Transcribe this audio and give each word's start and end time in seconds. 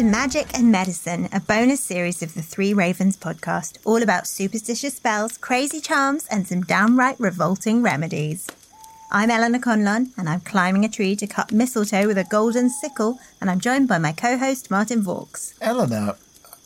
To 0.00 0.06
Magic 0.06 0.46
and 0.54 0.72
Medicine, 0.72 1.28
a 1.30 1.40
bonus 1.40 1.82
series 1.82 2.22
of 2.22 2.32
the 2.32 2.40
Three 2.40 2.72
Ravens 2.72 3.18
podcast, 3.18 3.76
all 3.84 4.02
about 4.02 4.26
superstitious 4.26 4.94
spells, 4.94 5.36
crazy 5.36 5.78
charms, 5.78 6.26
and 6.30 6.48
some 6.48 6.62
downright 6.62 7.20
revolting 7.20 7.82
remedies. 7.82 8.46
I'm 9.12 9.30
Eleanor 9.30 9.58
Conlon, 9.58 10.12
and 10.16 10.26
I'm 10.26 10.40
climbing 10.40 10.86
a 10.86 10.88
tree 10.88 11.16
to 11.16 11.26
cut 11.26 11.52
mistletoe 11.52 12.06
with 12.06 12.16
a 12.16 12.24
golden 12.24 12.70
sickle, 12.70 13.18
and 13.42 13.50
I'm 13.50 13.60
joined 13.60 13.88
by 13.88 13.98
my 13.98 14.12
co-host 14.12 14.70
Martin 14.70 15.02
Vaux. 15.02 15.52
Eleanor, 15.60 16.16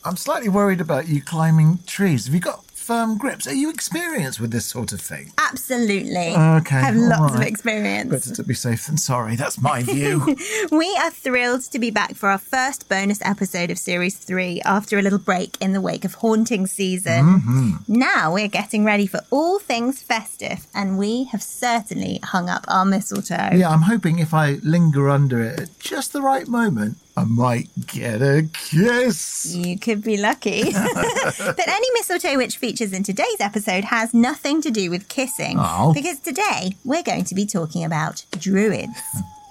I'm 0.05 0.17
slightly 0.17 0.49
worried 0.49 0.81
about 0.81 1.09
you 1.09 1.21
climbing 1.21 1.81
trees. 1.89 2.27
Have 2.27 2.35
you 2.35 2.41
got 2.41 2.64
firm 2.85 3.17
grips? 3.17 3.47
Are 3.47 3.55
you 3.55 3.71
experienced 3.71 4.41
with 4.41 4.51
this 4.51 4.67
sort 4.67 4.93
of 4.93 5.01
thing? 5.01 5.33
Absolutely. 5.39 6.35
Okay, 6.37 6.77
I 6.77 6.81
Have 6.81 6.97
lots 6.97 7.35
of 7.35 7.41
experience. 7.41 8.11
Better 8.11 8.35
to 8.35 8.43
be 8.45 8.55
safe 8.55 8.87
than 8.87 8.99
sorry. 8.99 9.37
That's 9.37 9.61
my 9.61 9.83
view. 9.83 10.37
We 10.71 10.99
are 11.03 11.11
thrilled 11.11 11.63
to 11.73 11.79
be 11.79 11.91
back 11.91 12.15
for 12.15 12.29
our 12.29 12.39
first 12.39 12.89
bonus 12.89 13.21
episode 13.23 13.71
of 13.71 13.79
Series 13.79 14.17
3 14.17 14.61
after 14.65 14.99
a 14.99 15.03
little 15.03 15.19
break 15.19 15.57
in 15.61 15.73
the 15.73 15.81
wake 15.81 16.05
of 16.05 16.15
haunting 16.15 16.67
season. 16.67 17.25
Mm-hmm. 17.41 17.71
Now 17.89 18.33
we're 18.35 18.49
getting 18.49 18.85
ready 18.85 19.07
for 19.07 19.21
all 19.31 19.59
things 19.59 20.03
festive, 20.03 20.67
and 20.75 20.99
we 20.99 21.25
have 21.25 21.43
certainly 21.43 22.21
hung 22.23 22.49
up 22.49 22.65
our 22.69 22.85
mistletoe. 22.85 23.51
yeah, 23.55 23.71
I'm 23.71 23.83
hoping 23.83 24.19
if 24.19 24.35
I 24.35 24.55
linger 24.63 25.09
under 25.09 25.41
it 25.41 25.61
at 25.61 25.79
just 25.79 26.13
the 26.13 26.23
right 26.23 26.47
moment, 26.49 26.97
I 27.17 27.25
might 27.25 27.69
get 27.87 28.23
a 28.23 28.49
kiss. 28.53 29.55
You 29.55 29.79
could 29.79 30.03
be 30.03 30.17
lucky. 30.17 30.73
but 30.73 31.69
any 31.69 31.91
mistletoe 31.93 32.37
which 32.37 32.57
features 32.57 32.93
in 32.93 33.05
today's 33.05 33.41
episode 33.41 33.85
has 33.85 34.13
nothing 34.13 34.61
to 34.63 34.71
do 34.71 34.91
with 34.91 35.09
kissing. 35.09 35.57
Oh. 35.59 35.93
Because 35.95 36.19
today 36.19 36.77
we're 36.85 37.05
going 37.05 37.25
to 37.25 37.35
be 37.35 37.47
talking 37.47 37.85
about 37.85 38.25
druids. 38.39 38.99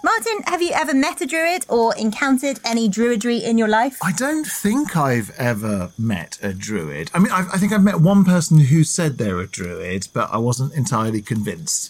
Martin, 0.03 0.44
have 0.47 0.62
you 0.62 0.72
ever 0.73 0.94
met 0.94 1.22
a 1.22 1.25
druid 1.25 1.66
or 1.69 1.96
encountered 1.96 2.59
any 2.66 2.90
druidry 2.90 3.41
in 3.41 3.57
your 3.57 3.69
life? 3.69 3.97
I 4.03 4.12
don't 4.12 4.46
think 4.46 4.97
I've 4.97 5.31
ever 5.38 5.91
met 5.97 6.38
a 6.41 6.53
druid. 6.53 7.09
I 7.13 7.19
mean, 7.19 7.31
I've, 7.31 7.47
I 7.53 7.57
think 7.57 7.72
I've 7.72 7.84
met 7.84 8.02
one 8.02 8.25
person 8.25 8.59
who 8.59 8.84
said 8.84 9.18
they're 9.18 9.40
a 9.40 9.47
druid, 9.47 10.09
but 10.12 10.29
I 10.34 10.38
wasn't 10.40 10.73
entirely 10.73 11.22
convinced. 11.22 11.90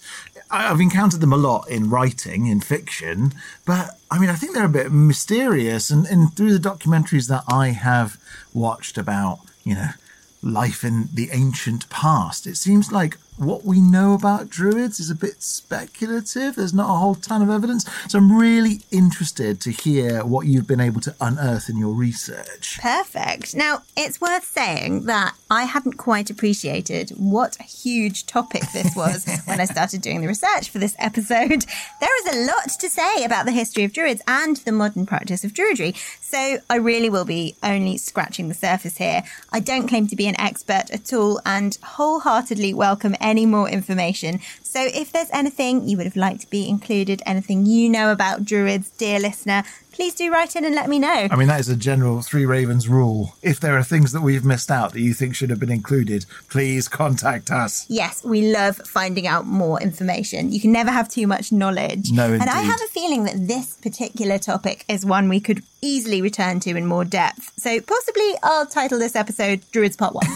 I- 0.52 0.70
I've 0.70 0.80
encountered 0.80 1.22
them 1.22 1.34
a 1.34 1.38
lot 1.38 1.68
in 1.68 1.90
writing, 1.90 2.46
in 2.46 2.62
fiction, 2.62 3.34
but 3.66 3.98
I 4.14 4.20
mean, 4.20 4.30
I 4.30 4.36
think 4.36 4.54
they're 4.54 4.66
a 4.66 4.70
bit 4.70 4.92
mysterious. 4.92 5.90
And, 5.90 6.06
and 6.06 6.32
through 6.36 6.56
the 6.56 6.70
documentaries 6.70 7.28
that 7.30 7.44
I 7.48 7.70
have 7.70 8.20
watched 8.54 8.96
about, 8.96 9.40
you 9.64 9.74
know, 9.74 9.90
life 10.44 10.84
in 10.84 11.10
the 11.12 11.30
ancient 11.32 11.90
past, 11.90 12.46
it 12.46 12.56
seems 12.56 12.92
like 12.92 13.18
what 13.38 13.66
we 13.66 13.82
know 13.82 14.14
about 14.14 14.50
druids 14.50 15.00
is 15.00 15.10
a 15.10 15.16
bit 15.16 15.42
speculative. 15.42 16.56
There's 16.56 16.74
not 16.74 16.90
a 16.90 16.98
whole 16.98 17.16
ton 17.16 17.42
of 17.42 17.50
evidence. 17.50 17.90
So 18.08 18.20
I'm 18.20 18.38
really 18.38 18.82
interested 18.92 19.60
to 19.62 19.72
hear 19.72 20.24
what 20.24 20.48
you've 20.48 20.68
been 20.68 20.80
able 20.80 21.02
to 21.02 21.16
unearth 21.20 21.70
in 21.70 21.78
your 21.78 21.94
research. 21.94 22.80
Perfect. 22.82 23.56
Now, 23.56 23.84
it's 23.98 24.22
worth 24.22 24.46
saying 24.46 25.06
that 25.06 25.36
I 25.50 25.64
hadn't 25.64 25.98
quite 25.98 26.30
appreciated 26.30 27.12
what 27.12 27.60
a 27.60 27.64
huge 27.64 28.26
topic 28.26 28.64
this 28.74 28.96
was 28.96 29.26
when 29.46 29.60
I 29.60 29.66
started 29.66 30.02
doing 30.02 30.22
the 30.22 30.28
research 30.28 30.70
for 30.70 30.80
this 30.80 30.96
episode. 31.00 31.66
There 32.00 32.28
is 32.28 32.36
a 32.36 32.46
lot 32.48 32.70
to 32.80 32.90
say 32.90 33.24
about 33.24 33.46
the 33.46 33.52
history 33.52 33.84
of 33.84 33.94
Druids 33.94 34.22
and 34.28 34.58
the 34.58 34.72
modern 34.72 35.06
practice 35.06 35.44
of 35.44 35.54
Druidry, 35.54 35.96
so 36.22 36.58
I 36.70 36.76
really 36.76 37.10
will 37.10 37.26
be 37.26 37.56
only 37.64 37.98
scratching 37.98 38.48
the 38.48 38.54
surface 38.54 38.98
here. 38.98 39.24
I 39.52 39.60
don't 39.60 39.88
claim 39.88 40.08
to 40.08 40.16
be 40.16 40.28
an 40.28 40.40
expert 40.40 40.86
at 40.92 41.14
all 41.14 41.40
and 41.46 41.78
wholeheartedly 41.84 42.74
welcome 42.74 43.16
any 43.24 43.48
more 43.48 43.68
information. 43.70 44.40
So 44.62 44.82
if 44.84 45.12
there's 45.12 45.30
anything 45.32 45.88
you 45.88 45.98
would 45.98 46.06
have 46.06 46.16
liked 46.16 46.42
to 46.42 46.50
be 46.50 46.68
included, 46.68 47.22
anything 47.26 47.66
you 47.66 47.90
know 47.90 48.12
about 48.12 48.44
Druids, 48.46 48.90
dear 48.92 49.20
listener, 49.20 49.64
please 49.94 50.16
do 50.16 50.32
write 50.32 50.56
in 50.56 50.66
and 50.66 50.76
let 50.76 50.90
me 50.90 51.00
know. 51.00 51.28
I 51.30 51.36
mean, 51.36 51.48
that 51.48 51.60
is 51.60 51.70
a 51.70 51.76
general 51.76 52.22
Three 52.22 52.46
Ravens 52.46 52.90
rule. 52.90 53.36
If 53.42 53.60
there 53.60 53.78
are 53.78 53.84
things 53.84 54.12
that 54.12 54.22
we've 54.22 54.44
missed 54.44 54.70
out 54.70 54.94
that 54.94 55.00
you 55.00 55.14
think 55.14 55.36
should 55.36 55.50
have 55.50 55.60
been 55.60 55.72
included, 55.72 56.26
please 56.50 56.88
contact 56.88 57.52
us. 57.52 57.86
Yes, 57.88 58.24
we 58.24 58.52
love 58.52 58.78
finding 58.78 59.28
out 59.28 59.46
more 59.46 59.82
information. 59.82 60.52
You 60.52 60.60
can 60.60 60.72
never 60.72 60.92
have 60.92 61.08
too 61.08 61.28
much 61.28 61.52
knowledge. 61.52 62.12
No, 62.12 62.26
indeed. 62.26 62.42
And 62.42 62.50
I 62.50 62.62
have 62.62 62.82
a 62.82 62.88
feeling 62.88 63.24
that 63.26 63.48
this 63.48 63.78
particular 63.78 64.40
topic 64.40 64.84
is 64.90 65.06
one 65.06 65.30
we 65.30 65.40
could 65.40 65.62
easily 65.82 66.22
return 66.22 66.60
to 66.62 66.72
in 66.72 66.86
more 66.86 67.06
depth. 67.06 67.54
So 67.58 67.80
possibly 67.80 68.34
I'll 68.42 68.66
title 68.66 68.98
this 68.98 69.16
episode 69.16 69.62
Druids 69.72 69.96
Part 69.96 70.16
1, 70.16 70.24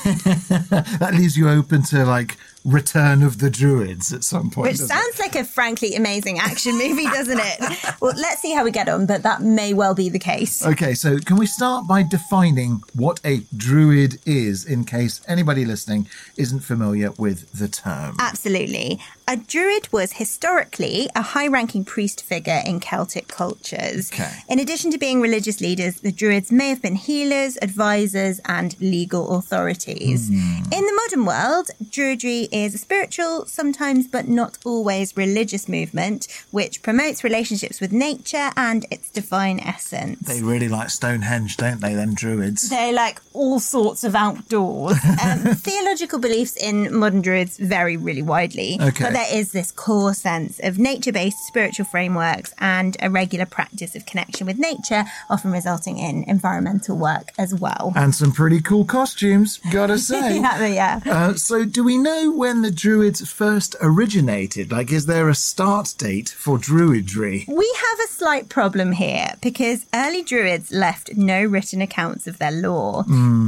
That 0.99 1.13
leaves 1.13 1.35
you 1.35 1.49
open 1.49 1.83
to 1.83 2.05
like 2.05 2.37
Return 2.67 3.23
of 3.23 3.39
the 3.39 3.49
Druids 3.49 4.11
at 4.11 4.25
some 4.25 4.51
point. 4.51 4.67
which 4.67 4.77
doesn't 4.77 4.85
it? 4.85 4.99
sounds 4.99 5.19
like 5.19 5.35
a 5.35 5.45
frankly 5.45 5.95
amazing 5.95 6.37
action 6.37 6.77
movie, 6.77 7.05
doesn't 7.05 7.39
it? 7.41 7.77
Well, 8.01 8.13
let's 8.17 8.41
see 8.41 8.53
how 8.53 8.63
we 8.65 8.71
get 8.71 8.89
on, 8.89 9.05
but 9.05 9.23
that 9.23 9.41
may 9.41 9.73
well 9.73 9.95
be 9.95 10.09
the 10.09 10.19
case. 10.19 10.65
Okay, 10.65 10.93
so 10.93 11.17
can 11.19 11.37
we 11.37 11.45
start 11.45 11.87
by 11.87 12.03
defining 12.03 12.81
what 12.93 13.21
a 13.23 13.41
druid 13.55 14.19
is 14.25 14.65
in 14.65 14.83
case 14.83 15.21
anybody 15.27 15.63
listening 15.63 16.07
isn't 16.35 16.59
familiar 16.59 17.11
with 17.11 17.51
the 17.53 17.69
term? 17.69 18.17
Absolutely. 18.19 18.99
A 19.29 19.35
druid 19.35 19.91
was 19.91 20.13
historically 20.13 21.09
a 21.13 21.21
high 21.21 21.47
ranking 21.47 21.83
priest 21.83 22.23
figure 22.23 22.61
in 22.65 22.79
Celtic 22.79 23.27
cultures. 23.27 24.09
Okay. 24.13 24.31
In 24.47 24.59
addition 24.59 24.89
to 24.91 24.97
being 24.97 25.19
religious 25.19 25.59
leaders, 25.59 25.99
the 25.99 26.13
druids 26.13 26.49
may 26.49 26.69
have 26.69 26.81
been 26.81 26.95
healers, 26.95 27.57
advisors, 27.61 28.39
and 28.45 28.79
legal 28.79 29.35
authorities. 29.37 30.29
In 30.29 30.69
the 30.85 31.01
modern 31.03 31.25
world, 31.25 31.69
druidry 31.83 32.47
is 32.53 32.73
a 32.73 32.77
spiritual, 32.77 33.45
sometimes 33.47 34.07
but 34.07 34.29
not 34.29 34.57
always 34.63 35.17
religious 35.17 35.67
movement 35.67 36.27
which 36.51 36.81
promotes 36.81 37.23
relationships 37.23 37.81
with 37.81 37.91
nature 37.91 38.51
and 38.55 38.85
its 38.91 39.09
divine 39.09 39.59
essence. 39.59 40.19
They 40.19 40.41
really 40.41 40.69
like 40.69 40.89
Stonehenge, 40.89 41.57
don't 41.57 41.81
they, 41.81 41.93
them 41.95 42.13
druids? 42.13 42.69
They 42.69 42.93
like 42.93 43.19
all 43.33 43.59
sorts 43.59 44.03
of 44.05 44.15
outdoors. 44.15 44.97
Um, 45.27 45.39
theological 45.55 46.19
beliefs 46.19 46.55
in 46.55 46.95
modern 46.95 47.21
druids 47.21 47.57
vary 47.57 47.97
really 47.97 48.21
widely, 48.21 48.77
Okay. 48.79 49.11
There 49.17 49.35
is 49.35 49.51
this 49.51 49.71
core 49.71 50.13
sense 50.13 50.59
of 50.61 50.77
nature 50.77 51.11
based 51.11 51.39
spiritual 51.47 51.85
frameworks 51.87 52.53
and 52.59 52.95
a 53.01 53.09
regular 53.09 53.47
practice 53.47 53.95
of 53.95 54.05
connection 54.05 54.45
with 54.45 54.59
nature, 54.59 55.05
often 55.27 55.51
resulting 55.51 55.97
in 55.97 56.23
environmental 56.25 56.95
work 56.95 57.31
as 57.39 57.55
well. 57.55 57.93
And 57.95 58.13
some 58.13 58.31
pretty 58.31 58.61
cool 58.61 58.85
costumes, 58.85 59.59
gotta 59.71 59.97
say. 60.11 60.35
yeah, 60.39 60.65
yeah. 60.67 61.01
Uh, 61.03 61.33
so, 61.33 61.65
do 61.65 61.83
we 61.83 61.97
know 61.97 62.31
when 62.31 62.61
the 62.61 62.69
Druids 62.69 63.27
first 63.27 63.75
originated? 63.81 64.71
Like, 64.71 64.91
is 64.91 65.07
there 65.07 65.29
a 65.29 65.35
start 65.35 65.95
date 65.97 66.29
for 66.29 66.59
Druidry? 66.59 67.47
We 67.47 67.75
have 67.89 67.99
a 68.01 68.11
slight 68.11 68.49
problem 68.49 68.91
here 68.91 69.29
because 69.41 69.87
early 69.95 70.21
Druids 70.21 70.71
left 70.71 71.15
no 71.15 71.43
written 71.43 71.81
accounts 71.81 72.27
of 72.27 72.37
their 72.37 72.51
law, 72.51 73.03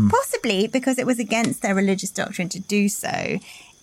possibly 0.10 0.66
because 0.66 0.98
it 0.98 1.06
was 1.06 1.20
against 1.20 1.62
their 1.62 1.76
religious 1.76 2.10
doctrine 2.10 2.50
to 2.50 2.60
do 2.60 2.90
so. 2.90 3.38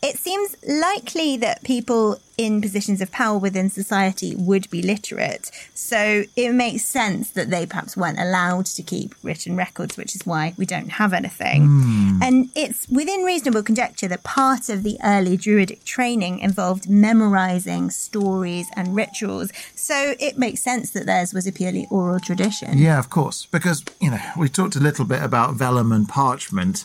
It 0.07 0.19
seems 0.19 0.55
likely 0.65 1.37
that 1.39 1.65
people 1.65 2.21
in 2.39 2.61
positions 2.61 3.01
of 3.01 3.11
power 3.11 3.39
within 3.39 3.71
society 3.71 4.37
would 4.37 4.71
be 4.71 4.83
literate, 4.83 5.51
so 5.75 6.23
it 6.37 6.53
makes 6.53 6.85
sense 6.85 7.31
that 7.31 7.51
they 7.51 7.67
perhaps 7.67 7.97
weren't 7.97 8.21
allowed 8.21 8.67
to 8.67 8.83
keep 8.85 9.17
written 9.25 9.57
records, 9.57 9.97
which 9.97 10.15
is 10.15 10.25
why 10.25 10.55
we 10.57 10.65
don't 10.65 10.91
have 10.91 11.13
anything. 11.13 11.67
Hmm. 11.67 12.23
And 12.23 12.51
it's 12.55 12.87
within 12.89 13.23
reasonable 13.23 13.65
conjecture 13.65 14.07
that 14.07 14.23
part 14.23 14.69
of 14.69 14.85
the 14.85 14.97
early 15.03 15.37
Druidic 15.37 15.83
training 15.83 16.39
involved 16.39 16.89
memorizing 16.89 17.91
stories 17.91 18.69
and 18.77 18.95
rituals, 18.95 19.51
so 19.75 20.15
it 20.21 20.39
makes 20.39 20.63
sense 20.63 20.91
that 20.91 21.07
theirs 21.07 21.35
was 21.35 21.49
a 21.49 21.53
purely 21.53 21.89
oral 21.91 22.21
tradition. 22.21 22.79
Yeah, 22.79 23.01
of 23.01 23.11
course. 23.11 23.47
Because, 23.47 23.83
you 24.01 24.13
know, 24.13 24.21
we 24.39 24.49
talked 24.49 24.77
a 24.77 24.81
little 24.81 25.05
bit 25.05 25.21
about 25.23 25.55
vellum 25.55 25.91
and 25.91 26.09
parchment. 26.09 26.85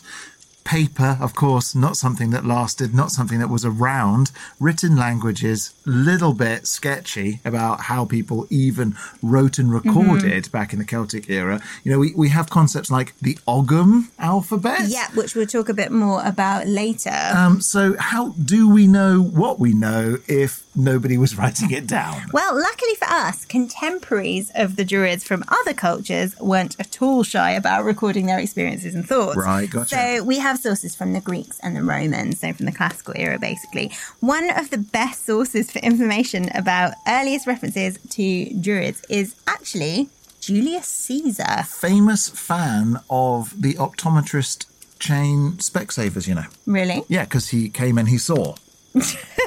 Paper, 0.64 1.18
of 1.20 1.34
course, 1.34 1.74
not 1.74 1.96
something 1.96 2.30
that 2.30 2.44
lasted, 2.44 2.94
not 2.94 3.10
something 3.10 3.38
that 3.40 3.48
was 3.48 3.64
around. 3.64 4.30
Written 4.60 4.96
languages, 4.96 5.74
little 5.84 6.34
bit 6.34 6.66
sketchy 6.66 7.40
about 7.44 7.82
how 7.82 8.04
people 8.04 8.46
even 8.48 8.94
wrote 9.22 9.58
and 9.58 9.72
recorded 9.72 10.50
back 10.52 10.72
in 10.72 10.78
the 10.78 10.84
Celtic 10.84 11.28
era. 11.28 11.60
You 11.84 11.92
know, 11.92 11.98
we, 11.98 12.14
we 12.14 12.28
have 12.30 12.48
concepts 12.48 12.90
like 12.90 13.18
the 13.20 13.38
Ogham 13.46 14.10
alphabet. 14.18 14.88
Yeah, 14.88 15.08
which 15.14 15.34
we'll 15.34 15.46
talk 15.46 15.68
a 15.68 15.74
bit 15.74 15.90
more 15.90 16.22
about 16.24 16.66
later. 16.66 17.10
Um, 17.10 17.60
so, 17.60 17.96
how 17.98 18.30
do 18.30 18.68
we 18.68 18.86
know 18.86 19.20
what 19.20 19.58
we 19.58 19.74
know 19.74 20.18
if 20.28 20.61
nobody 20.74 21.18
was 21.18 21.36
writing 21.38 21.70
it 21.70 21.86
down? 21.86 22.22
Well, 22.32 22.54
luckily 22.54 22.94
for 22.96 23.06
us, 23.08 23.44
contemporaries 23.44 24.50
of 24.54 24.76
the 24.76 24.84
Druids 24.84 25.24
from 25.24 25.44
other 25.48 25.74
cultures 25.74 26.38
weren't 26.40 26.78
at 26.78 27.00
all 27.00 27.22
shy 27.22 27.52
about 27.52 27.84
recording 27.84 28.26
their 28.26 28.38
experiences 28.38 28.94
and 28.94 29.06
thoughts. 29.06 29.36
Right, 29.36 29.68
gotcha. 29.68 29.94
So 29.94 30.24
we 30.24 30.38
have 30.38 30.58
sources 30.58 30.94
from 30.94 31.12
the 31.12 31.20
Greeks 31.20 31.58
and 31.60 31.76
the 31.76 31.82
Romans, 31.82 32.40
so 32.40 32.52
from 32.52 32.66
the 32.66 32.72
classical 32.72 33.14
era, 33.16 33.38
basically. 33.38 33.92
One 34.20 34.50
of 34.50 34.70
the 34.70 34.78
best 34.78 35.24
sources 35.24 35.70
for 35.70 35.78
information 35.80 36.48
about 36.54 36.94
earliest 37.06 37.46
references 37.46 37.98
to 38.10 38.60
Druids 38.60 39.02
is 39.08 39.34
actually 39.46 40.08
Julius 40.40 40.86
Caesar. 40.86 41.62
Famous 41.66 42.28
fan 42.28 42.98
of 43.08 43.60
the 43.60 43.74
optometrist 43.74 44.66
chain 44.98 45.52
Specsavers, 45.58 46.26
you 46.26 46.34
know. 46.34 46.46
Really? 46.66 47.02
Yeah, 47.08 47.24
because 47.24 47.48
he 47.48 47.68
came 47.68 47.98
and 47.98 48.08
he 48.08 48.18
saw. 48.18 48.54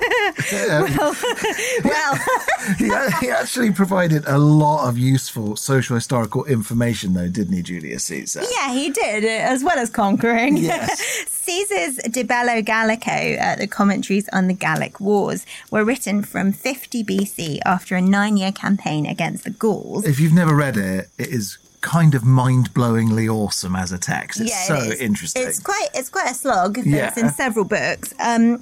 Well, 0.51 0.87
He, 2.77 2.85
he 3.21 3.29
actually 3.29 3.71
provided 3.71 4.23
a 4.25 4.37
lot 4.37 4.87
of 4.87 4.97
useful 4.97 5.55
social 5.55 5.95
historical 5.95 6.45
information, 6.45 7.13
though, 7.13 7.27
didn't 7.29 7.53
he, 7.53 7.61
Julius 7.61 8.05
Caesar? 8.05 8.41
yeah, 8.57 8.73
he 8.73 8.89
did, 8.89 9.23
as 9.23 9.63
well 9.63 9.77
as 9.77 9.89
conquering. 9.89 10.57
Yes. 10.57 10.99
Caesar's 11.45 11.97
De 12.11 12.23
Bello 12.23 12.61
Gallico, 12.63 13.39
uh, 13.39 13.55
the 13.55 13.67
commentaries 13.67 14.27
on 14.33 14.47
the 14.47 14.53
Gallic 14.53 14.99
Wars, 14.99 15.45
were 15.69 15.83
written 15.85 16.23
from 16.23 16.51
50 16.51 17.03
BC 17.03 17.59
after 17.65 17.95
a 17.95 18.01
nine 18.01 18.35
year 18.35 18.51
campaign 18.51 19.05
against 19.05 19.43
the 19.43 19.51
Gauls. 19.51 20.05
If 20.05 20.19
you've 20.19 20.33
never 20.33 20.55
read 20.55 20.75
it, 20.75 21.09
it 21.19 21.27
is 21.27 21.59
kind 21.85 22.15
of 22.15 22.23
mind-blowingly 22.25 23.27
awesome 23.29 23.75
as 23.75 23.91
a 23.91 23.97
text. 23.99 24.41
It's 24.41 24.49
Yeah, 24.49 24.63
it 24.63 24.67
so 24.67 24.91
is. 24.93 24.99
interesting. 24.99 25.43
It's 25.47 25.59
quite 25.59 25.87
it's 25.93 26.09
quite 26.09 26.29
a 26.31 26.33
slog. 26.33 26.77
Yeah. 26.83 27.07
It's 27.07 27.17
in 27.17 27.29
several 27.31 27.65
books, 27.65 28.13
um, 28.19 28.61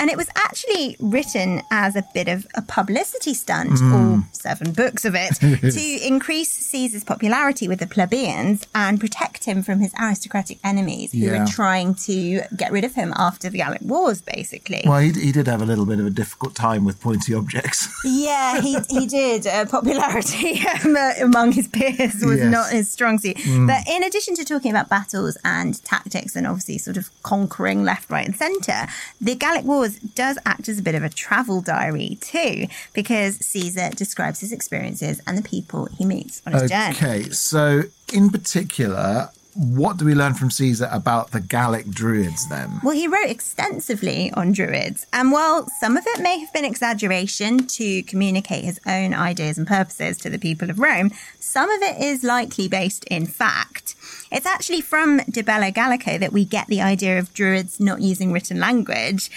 and 0.00 0.10
it 0.10 0.16
was 0.16 0.28
actually 0.34 0.96
written 0.98 1.62
as 1.70 1.94
a 1.96 2.04
bit 2.12 2.28
of 2.28 2.46
a 2.54 2.62
publicity 2.62 3.34
stunt, 3.34 3.70
Mm. 3.80 3.92
all 3.94 4.22
seven 4.32 4.72
books 4.72 5.04
of 5.04 5.14
it, 5.14 5.34
to 5.78 6.06
increase 6.06 6.50
Caesar's 6.70 7.04
popularity 7.04 7.66
with 7.68 7.78
the 7.78 7.86
plebeians 7.86 8.58
and 8.74 8.98
protect 8.98 9.44
him 9.44 9.62
from 9.62 9.78
his 9.84 9.92
aristocratic 10.00 10.58
enemies 10.64 11.12
who 11.12 11.18
Yeah. 11.18 11.40
were 11.40 11.46
trying 11.60 11.94
to 12.08 12.16
get 12.56 12.72
rid 12.72 12.84
of 12.84 12.94
him 12.94 13.12
after 13.16 13.48
the 13.48 13.58
Gallic 13.58 13.82
Wars, 13.82 14.20
basically. 14.22 14.82
well, 14.86 15.00
he, 15.06 15.12
he 15.12 15.30
did 15.32 15.46
have 15.46 15.62
a 15.62 15.66
little 15.72 15.86
bit 15.92 16.00
of 16.00 16.06
a 16.06 16.14
difficult 16.22 16.54
time 16.56 16.82
with 16.84 16.96
pointy 17.08 17.32
objects. 17.40 17.88
Yeah, 18.04 18.60
he 18.66 18.72
he 18.96 19.06
did. 19.20 19.46
Uh, 19.46 19.64
popularity 19.78 20.52
um, 20.84 20.96
uh, 21.04 21.12
among 21.28 21.52
his 21.52 21.68
peers 21.68 22.16
was 22.32 22.40
not 22.55 22.55
his 22.64 22.90
strong 22.90 23.18
suit. 23.18 23.36
Mm. 23.36 23.66
But 23.66 23.86
in 23.88 24.02
addition 24.02 24.34
to 24.36 24.44
talking 24.44 24.70
about 24.70 24.88
battles 24.88 25.36
and 25.44 25.82
tactics 25.84 26.36
and 26.36 26.46
obviously 26.46 26.78
sort 26.78 26.96
of 26.96 27.10
conquering 27.22 27.84
left, 27.84 28.10
right, 28.10 28.26
and 28.26 28.36
centre, 28.36 28.86
the 29.20 29.34
Gallic 29.34 29.64
Wars 29.64 29.98
does 29.98 30.38
act 30.44 30.68
as 30.68 30.78
a 30.78 30.82
bit 30.82 30.94
of 30.94 31.02
a 31.02 31.08
travel 31.08 31.60
diary 31.60 32.18
too, 32.20 32.66
because 32.92 33.36
Caesar 33.38 33.90
describes 33.90 34.40
his 34.40 34.52
experiences 34.52 35.20
and 35.26 35.36
the 35.36 35.42
people 35.42 35.86
he 35.86 36.04
meets 36.04 36.42
on 36.46 36.52
his 36.52 36.70
journey. 36.70 36.96
okay, 36.96 37.30
so 37.30 37.82
in 38.12 38.30
particular, 38.30 39.30
what 39.56 39.96
do 39.96 40.04
we 40.04 40.14
learn 40.14 40.34
from 40.34 40.50
Caesar 40.50 40.88
about 40.92 41.30
the 41.30 41.40
Gallic 41.40 41.88
Druids 41.88 42.48
then? 42.48 42.80
Well, 42.82 42.94
he 42.94 43.08
wrote 43.08 43.30
extensively 43.30 44.30
on 44.32 44.52
Druids, 44.52 45.06
and 45.12 45.32
while 45.32 45.66
some 45.80 45.96
of 45.96 46.04
it 46.06 46.20
may 46.20 46.38
have 46.38 46.52
been 46.52 46.64
exaggeration 46.64 47.66
to 47.66 48.02
communicate 48.02 48.64
his 48.64 48.78
own 48.86 49.14
ideas 49.14 49.56
and 49.56 49.66
purposes 49.66 50.18
to 50.18 50.30
the 50.30 50.38
people 50.38 50.68
of 50.68 50.78
Rome, 50.78 51.10
some 51.40 51.70
of 51.70 51.80
it 51.80 52.02
is 52.02 52.22
likely 52.22 52.68
based 52.68 53.04
in 53.04 53.26
fact. 53.26 53.94
It's 54.30 54.46
actually 54.46 54.82
from 54.82 55.18
De 55.30 55.42
Bello 55.42 55.70
Gallico 55.70 56.18
that 56.18 56.32
we 56.32 56.44
get 56.44 56.66
the 56.66 56.82
idea 56.82 57.18
of 57.18 57.32
Druids 57.32 57.80
not 57.80 58.00
using 58.02 58.32
written 58.32 58.60
language. 58.60 59.30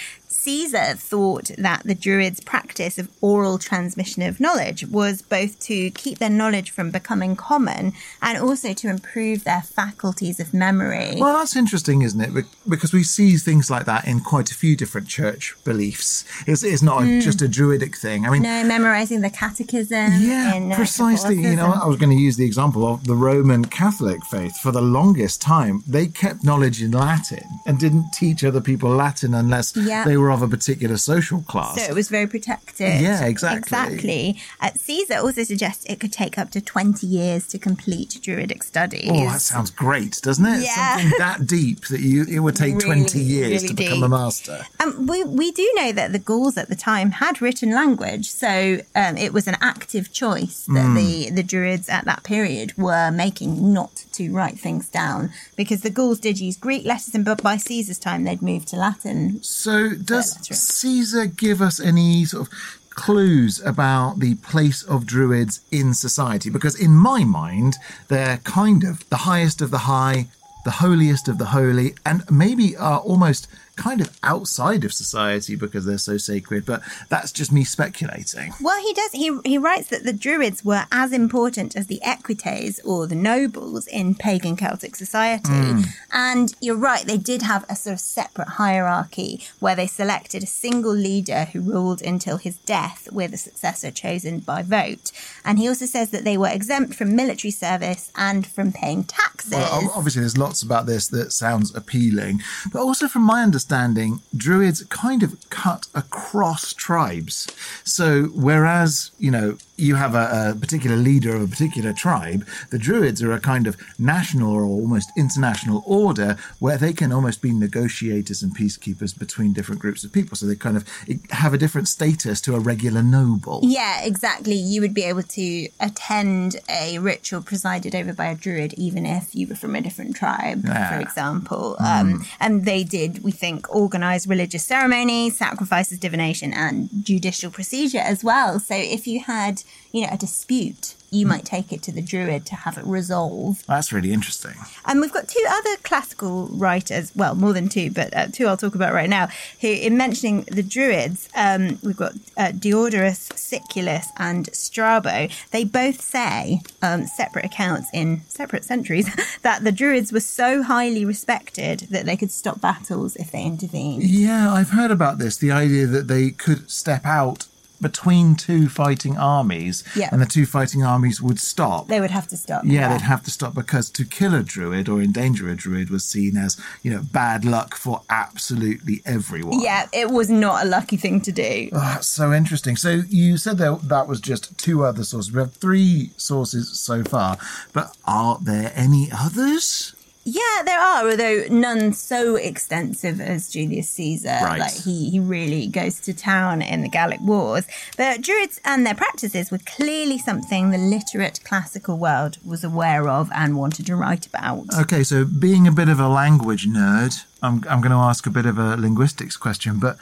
Caesar 0.43 0.93
thought 0.95 1.51
that 1.57 1.83
the 1.83 1.95
Druids' 1.95 2.39
practice 2.39 2.97
of 2.97 3.09
oral 3.21 3.57
transmission 3.57 4.21
of 4.23 4.39
knowledge 4.39 4.85
was 4.87 5.21
both 5.21 5.59
to 5.61 5.91
keep 5.91 6.17
their 6.19 6.29
knowledge 6.29 6.71
from 6.71 6.91
becoming 6.91 7.35
common 7.35 7.93
and 8.21 8.37
also 8.37 8.73
to 8.73 8.89
improve 8.89 9.43
their 9.43 9.61
faculties 9.61 10.39
of 10.39 10.53
memory. 10.53 11.15
Well, 11.17 11.37
that's 11.37 11.55
interesting, 11.55 12.01
isn't 12.03 12.21
it? 12.21 12.45
Because 12.67 12.93
we 12.93 13.03
see 13.03 13.35
things 13.37 13.69
like 13.69 13.85
that 13.85 14.07
in 14.07 14.21
quite 14.21 14.49
a 14.51 14.55
few 14.55 14.75
different 14.75 15.07
church 15.07 15.55
beliefs. 15.63 16.23
It's, 16.47 16.63
it's 16.63 16.81
not 16.81 17.03
Hmm. 17.03 17.19
a, 17.19 17.21
just 17.21 17.41
a 17.41 17.47
druidic 17.47 17.95
thing. 17.97 18.25
I 18.25 18.29
mean, 18.29 18.41
No, 18.43 18.63
memorizing 18.63 19.21
the 19.21 19.29
catechism. 19.29 20.11
Yeah, 20.21 20.55
in, 20.55 20.71
uh, 20.71 20.75
precisely. 20.75 21.35
You 21.35 21.55
know, 21.55 21.71
I 21.71 21.85
was 21.87 21.97
going 21.97 22.09
to 22.11 22.15
use 22.27 22.37
the 22.37 22.45
example 22.45 22.87
of 22.87 23.05
the 23.05 23.15
Roman 23.15 23.65
Catholic 23.65 24.23
faith. 24.25 24.55
For 24.57 24.71
the 24.71 24.81
longest 24.81 25.41
time, 25.41 25.83
they 25.87 26.07
kept 26.07 26.43
knowledge 26.43 26.81
in 26.81 26.91
Latin 26.91 27.43
and 27.65 27.79
didn't 27.79 28.11
teach 28.13 28.43
other 28.43 28.61
people 28.61 28.89
Latin 28.89 29.33
unless 29.33 29.75
Yeah. 29.75 30.05
they 30.05 30.17
were 30.17 30.28
of 30.31 30.41
a 30.41 30.47
particular 30.47 30.97
social 30.97 31.41
class. 31.41 31.75
So 31.83 31.91
it 31.91 31.95
was 31.95 32.09
very 32.09 32.27
protected. 32.27 33.01
Yeah, 33.01 33.25
exactly. 33.25 33.59
Exactly. 33.59 34.41
Uh, 34.61 34.69
Caesar 34.75 35.15
also 35.15 35.43
suggests 35.43 35.85
it 35.85 35.99
could 35.99 36.13
take 36.13 36.37
up 36.37 36.51
to 36.51 36.61
20 36.61 37.05
years 37.05 37.47
to 37.47 37.57
complete 37.57 38.19
Druidic 38.21 38.63
studies. 38.63 39.09
Oh, 39.11 39.25
that 39.25 39.41
sounds 39.41 39.69
great, 39.71 40.19
doesn't 40.21 40.45
it? 40.45 40.63
Yeah. 40.63 40.97
Something 40.97 41.19
that 41.19 41.47
deep 41.57 41.85
that 41.87 41.99
you 42.01 42.25
it 42.29 42.39
would 42.39 42.55
take 42.55 42.75
Really, 42.75 43.01
20 43.03 43.19
years 43.19 43.63
really 43.63 43.67
to 43.69 43.73
become 43.73 44.03
a 44.03 44.09
master. 44.09 44.65
Um, 44.79 45.07
we, 45.07 45.23
we 45.23 45.51
do 45.51 45.71
know 45.75 45.91
that 45.91 46.11
the 46.11 46.19
Gauls 46.19 46.57
at 46.57 46.69
the 46.69 46.75
time 46.75 47.11
had 47.11 47.41
written 47.41 47.71
language, 47.71 48.29
so 48.29 48.79
um, 48.95 49.17
it 49.17 49.33
was 49.33 49.47
an 49.47 49.57
active 49.61 50.11
choice 50.13 50.65
that 50.67 50.79
Hmm. 50.85 50.95
the, 50.95 51.29
the 51.31 51.43
Druids 51.43 51.89
at 51.89 52.05
that 52.05 52.23
period 52.23 52.77
were 52.77 53.11
making 53.11 53.73
not 53.73 54.05
to 54.19 54.33
write 54.33 54.59
things 54.59 54.89
down 54.89 55.31
because 55.55 55.81
the 55.81 55.89
Gauls 55.89 56.19
did 56.19 56.39
use 56.39 56.57
Greek 56.57 56.85
letters, 56.85 57.15
and 57.15 57.23
but 57.23 57.41
by 57.41 57.55
Caesar's 57.57 57.99
time 57.99 58.23
they'd 58.23 58.41
moved 58.41 58.67
to 58.69 58.75
Latin. 58.75 59.41
So, 59.41 59.91
does. 59.95 60.37
Caesar 60.47 61.25
give 61.25 61.61
us 61.61 61.79
any 61.79 62.25
sort 62.25 62.47
of 62.47 62.53
clues 62.89 63.61
about 63.61 64.19
the 64.19 64.35
place 64.35 64.83
of 64.83 65.05
Druids 65.05 65.61
in 65.71 65.93
society? 65.93 66.49
Because, 66.49 66.75
in 66.79 66.91
my 66.91 67.23
mind, 67.23 67.75
they're 68.09 68.37
kind 68.39 68.83
of 68.83 69.07
the 69.09 69.23
highest 69.29 69.61
of 69.61 69.71
the 69.71 69.85
high, 69.93 70.27
the 70.65 70.71
holiest 70.83 71.27
of 71.29 71.37
the 71.37 71.45
holy, 71.45 71.95
and 72.05 72.29
maybe 72.29 72.75
are 72.75 72.99
almost 72.99 73.47
kind 73.79 74.01
of 74.01 74.17
outside 74.23 74.83
of 74.83 74.93
society 74.93 75.55
because 75.55 75.85
they're 75.85 75.97
so 75.97 76.17
sacred. 76.17 76.65
But 76.65 76.81
that's 77.07 77.31
just 77.31 77.51
me 77.51 77.63
speculating. 77.63 78.53
Well, 78.61 78.79
he 78.81 78.93
does. 78.93 79.11
He 79.13 79.39
he 79.45 79.57
writes 79.57 79.87
that 79.87 80.03
the 80.03 80.13
Druids 80.13 80.63
were 80.65 80.85
as 80.91 81.13
important 81.13 81.75
as 81.75 81.87
the 81.87 82.01
Equites 82.03 82.79
or 82.85 83.07
the 83.07 83.15
nobles 83.15 83.87
in 83.87 84.15
pagan 84.15 84.57
Celtic 84.57 84.95
society. 84.95 85.49
Hmm. 85.51 85.81
And 86.11 86.53
you're 86.59 86.75
right; 86.75 87.05
they 87.05 87.17
did 87.17 87.41
have 87.43 87.65
a 87.69 87.75
sort 87.75 87.93
of 87.93 87.99
separate 87.99 88.49
hierarchy 88.63 89.45
where 89.59 89.75
they 89.75 89.87
selected 89.87 90.43
a 90.43 90.47
single 90.47 90.93
leader 90.93 91.45
who 91.45 91.61
ruled 91.61 92.01
until 92.01 92.37
his 92.37 92.57
death, 92.57 93.07
with 93.11 93.33
a 93.33 93.37
successor 93.37 93.91
chosen 93.91 94.39
by 94.39 94.61
vote. 94.61 95.11
And 95.45 95.57
he 95.57 95.67
also 95.67 95.85
says 95.85 96.09
that 96.09 96.25
they 96.25 96.37
were 96.37 96.49
exempt 96.49 96.95
from 96.95 97.15
military 97.15 97.51
service 97.51 98.11
and 98.15 98.45
from 98.45 98.71
paying 98.73 99.05
taxes. 99.05 99.51
Well, 99.51 99.91
obviously, 99.95 100.21
there's 100.21 100.37
lots 100.37 100.61
about 100.61 100.85
this 100.85 101.07
that 101.07 101.31
sounds 101.31 101.73
appealing, 101.73 102.41
but 102.73 102.81
also 102.81 103.07
from 103.07 103.23
my 103.23 103.41
understanding, 103.41 103.68
understanding, 103.71 104.21
Druids 104.35 104.83
kind 104.85 105.21
of 105.21 105.37
cut 105.49 105.87
across 105.93 106.73
tribes. 106.73 107.47
So, 107.83 108.23
whereas, 108.33 109.11
you 109.19 109.31
know, 109.31 109.57
you 109.79 109.95
have 109.95 110.15
a, 110.15 110.51
a, 110.51 110.59
particular 110.59 110.95
leader 110.95 111.35
of 111.35 111.41
a 111.41 111.47
particular 111.47 111.93
tribe, 111.93 112.45
the 112.69 112.77
Druids 112.77 113.23
are 113.23 113.31
a 113.31 113.39
kind 113.39 113.67
of 113.67 113.77
national 113.97 114.53
or 114.53 114.63
almost 114.63 115.09
international 115.17 115.83
order 115.85 116.37
where 116.59 116.77
they 116.77 116.93
can 116.93 117.11
almost 117.11 117.41
be 117.41 117.51
negotiators 117.53 118.43
and 118.43 118.55
peacekeepers 118.55 119.17
between 119.17 119.53
different 119.53 119.81
groups 119.81 120.03
of 120.03 120.11
people. 120.11 120.35
So, 120.35 120.45
they 120.45 120.55
kind 120.55 120.77
of 120.77 120.87
have 121.31 121.53
a 121.53 121.57
different 121.57 121.87
status 121.87 122.41
to 122.41 122.55
a 122.55 122.59
regular 122.59 123.01
noble. 123.01 123.61
Yeah, 123.63 124.03
exactly. 124.03 124.55
You 124.55 124.81
would 124.81 124.93
be 124.93 125.03
able 125.03 125.23
to 125.23 125.67
attend 125.79 126.57
a 126.69 126.99
ritual 126.99 127.41
presided 127.41 127.95
over 127.95 128.13
by 128.13 128.27
a 128.27 128.35
Druid, 128.35 128.73
even 128.73 129.05
if 129.05 129.33
you 129.33 129.47
were 129.47 129.55
from 129.55 129.75
a 129.75 129.81
different 129.81 130.15
tribe, 130.15 130.63
yeah. 130.65 130.93
for 130.93 131.01
example. 131.01 131.77
Mm. 131.79 132.01
Um, 132.01 132.25
and 132.39 132.65
they 132.65 132.83
did, 132.83 133.23
we 133.23 133.31
think, 133.31 133.73
organize 133.73 134.27
religious 134.27 134.63
ceremonies, 134.63 135.37
sacrifices, 135.37 135.99
divination, 135.99 136.53
and 136.53 136.89
judicial 137.03 137.51
procedure 137.51 137.99
as 137.99 138.23
well. 138.23 138.59
So, 138.59 138.75
if 138.75 139.07
you 139.07 139.21
had 139.21 139.63
you 139.91 140.01
know, 140.01 140.09
a 140.11 140.17
dispute, 140.17 140.95
you 141.11 141.25
might 141.25 141.45
take 141.45 141.73
it 141.73 141.81
to 141.81 141.91
the 141.91 142.01
druid 142.01 142.45
to 142.45 142.55
have 142.55 142.77
it 142.77 142.85
resolved. 142.85 143.65
That's 143.67 143.91
really 143.91 144.13
interesting. 144.13 144.53
And 144.85 145.01
we've 145.01 145.11
got 145.11 145.27
two 145.27 145.43
other 145.49 145.75
classical 145.77 146.47
writers, 146.47 147.11
well, 147.15 147.33
more 147.33 147.53
than 147.53 147.69
two, 147.69 147.89
but 147.89 148.15
uh, 148.15 148.27
two 148.27 148.45
I'll 148.45 148.57
talk 148.57 148.75
about 148.75 148.93
right 148.93 149.09
now, 149.09 149.29
who, 149.61 149.67
in 149.67 149.97
mentioning 149.97 150.41
the 150.43 150.61
druids, 150.61 151.27
um, 151.35 151.79
we've 151.83 151.97
got 151.97 152.13
uh, 152.37 152.51
Diodorus 152.51 153.29
Siculus 153.35 154.07
and 154.17 154.53
Strabo. 154.53 155.29
They 155.51 155.63
both 155.63 156.01
say, 156.01 156.61
um, 156.83 157.07
separate 157.07 157.45
accounts 157.45 157.89
in 157.91 158.21
separate 158.27 158.63
centuries, 158.63 159.09
that 159.41 159.63
the 159.63 159.71
druids 159.71 160.11
were 160.11 160.19
so 160.19 160.61
highly 160.61 161.05
respected 161.05 161.81
that 161.89 162.05
they 162.05 162.15
could 162.15 162.31
stop 162.31 162.61
battles 162.61 163.15
if 163.15 163.31
they 163.31 163.43
intervened. 163.43 164.03
Yeah, 164.03 164.51
I've 164.51 164.69
heard 164.69 164.91
about 164.91 165.17
this. 165.17 165.37
The 165.37 165.51
idea 165.51 165.87
that 165.87 166.07
they 166.07 166.29
could 166.29 166.69
step 166.69 167.05
out 167.05 167.47
between 167.81 168.35
two 168.35 168.69
fighting 168.69 169.17
armies 169.17 169.83
yeah. 169.95 170.09
and 170.11 170.21
the 170.21 170.25
two 170.25 170.45
fighting 170.45 170.83
armies 170.83 171.21
would 171.21 171.39
stop. 171.39 171.87
They 171.87 171.99
would 171.99 172.11
have 172.11 172.27
to 172.27 172.37
stop. 172.37 172.63
Yeah, 172.65 172.81
yeah, 172.81 172.97
they'd 172.97 173.01
have 173.01 173.23
to 173.23 173.31
stop 173.31 173.53
because 173.53 173.89
to 173.91 174.05
kill 174.05 174.35
a 174.35 174.43
druid 174.43 174.89
or 174.89 175.01
endanger 175.01 175.49
a 175.49 175.55
druid 175.55 175.89
was 175.89 176.05
seen 176.05 176.37
as, 176.37 176.59
you 176.83 176.91
know, 176.91 177.01
bad 177.01 177.45
luck 177.45 177.75
for 177.75 178.01
absolutely 178.09 179.01
everyone. 179.05 179.61
Yeah, 179.61 179.87
it 179.93 180.09
was 180.09 180.29
not 180.29 180.65
a 180.65 180.67
lucky 180.67 180.97
thing 180.97 181.21
to 181.21 181.31
do. 181.31 181.69
Oh, 181.73 181.97
so 182.01 182.33
interesting. 182.33 182.75
So 182.75 183.01
you 183.09 183.37
said 183.37 183.57
that 183.57 183.81
that 183.83 184.07
was 184.07 184.19
just 184.19 184.57
two 184.57 184.83
other 184.83 185.03
sources. 185.03 185.31
We 185.31 185.39
have 185.39 185.53
three 185.53 186.11
sources 186.17 186.77
so 186.77 187.03
far, 187.03 187.37
but 187.73 187.95
are 188.05 188.39
there 188.41 188.71
any 188.75 189.09
others? 189.13 189.95
Yeah, 190.31 190.63
there 190.63 190.79
are, 190.79 191.09
although 191.09 191.45
none 191.49 191.93
so 191.93 192.35
extensive 192.35 193.19
as 193.19 193.49
Julius 193.49 193.89
Caesar. 193.89 194.37
Right. 194.43 194.59
Like 194.59 194.73
he, 194.73 195.09
he 195.09 195.19
really 195.19 195.65
goes 195.67 195.99
to 196.01 196.13
town 196.13 196.61
in 196.61 196.81
the 196.81 196.89
Gallic 196.89 197.19
Wars. 197.21 197.65
But 197.97 198.21
Druids 198.21 198.61
and 198.63 198.85
their 198.85 198.93
practices 198.93 199.49
were 199.49 199.59
clearly 199.59 200.19
something 200.19 200.69
the 200.69 200.77
literate 200.77 201.43
classical 201.43 201.97
world 201.97 202.37
was 202.45 202.63
aware 202.63 203.09
of 203.09 203.31
and 203.33 203.57
wanted 203.57 203.87
to 203.87 203.95
write 203.95 204.27
about. 204.27 204.65
Okay, 204.79 205.03
so 205.03 205.25
being 205.25 205.67
a 205.67 205.71
bit 205.71 205.89
of 205.89 205.99
a 205.99 206.07
language 206.07 206.67
nerd, 206.67 207.25
I'm, 207.41 207.63
I'm 207.67 207.81
going 207.81 207.91
to 207.91 207.97
ask 207.97 208.27
a 208.27 208.29
bit 208.29 208.45
of 208.45 208.59
a 208.59 208.77
linguistics 208.77 209.35
question, 209.35 209.79
but 209.79 209.97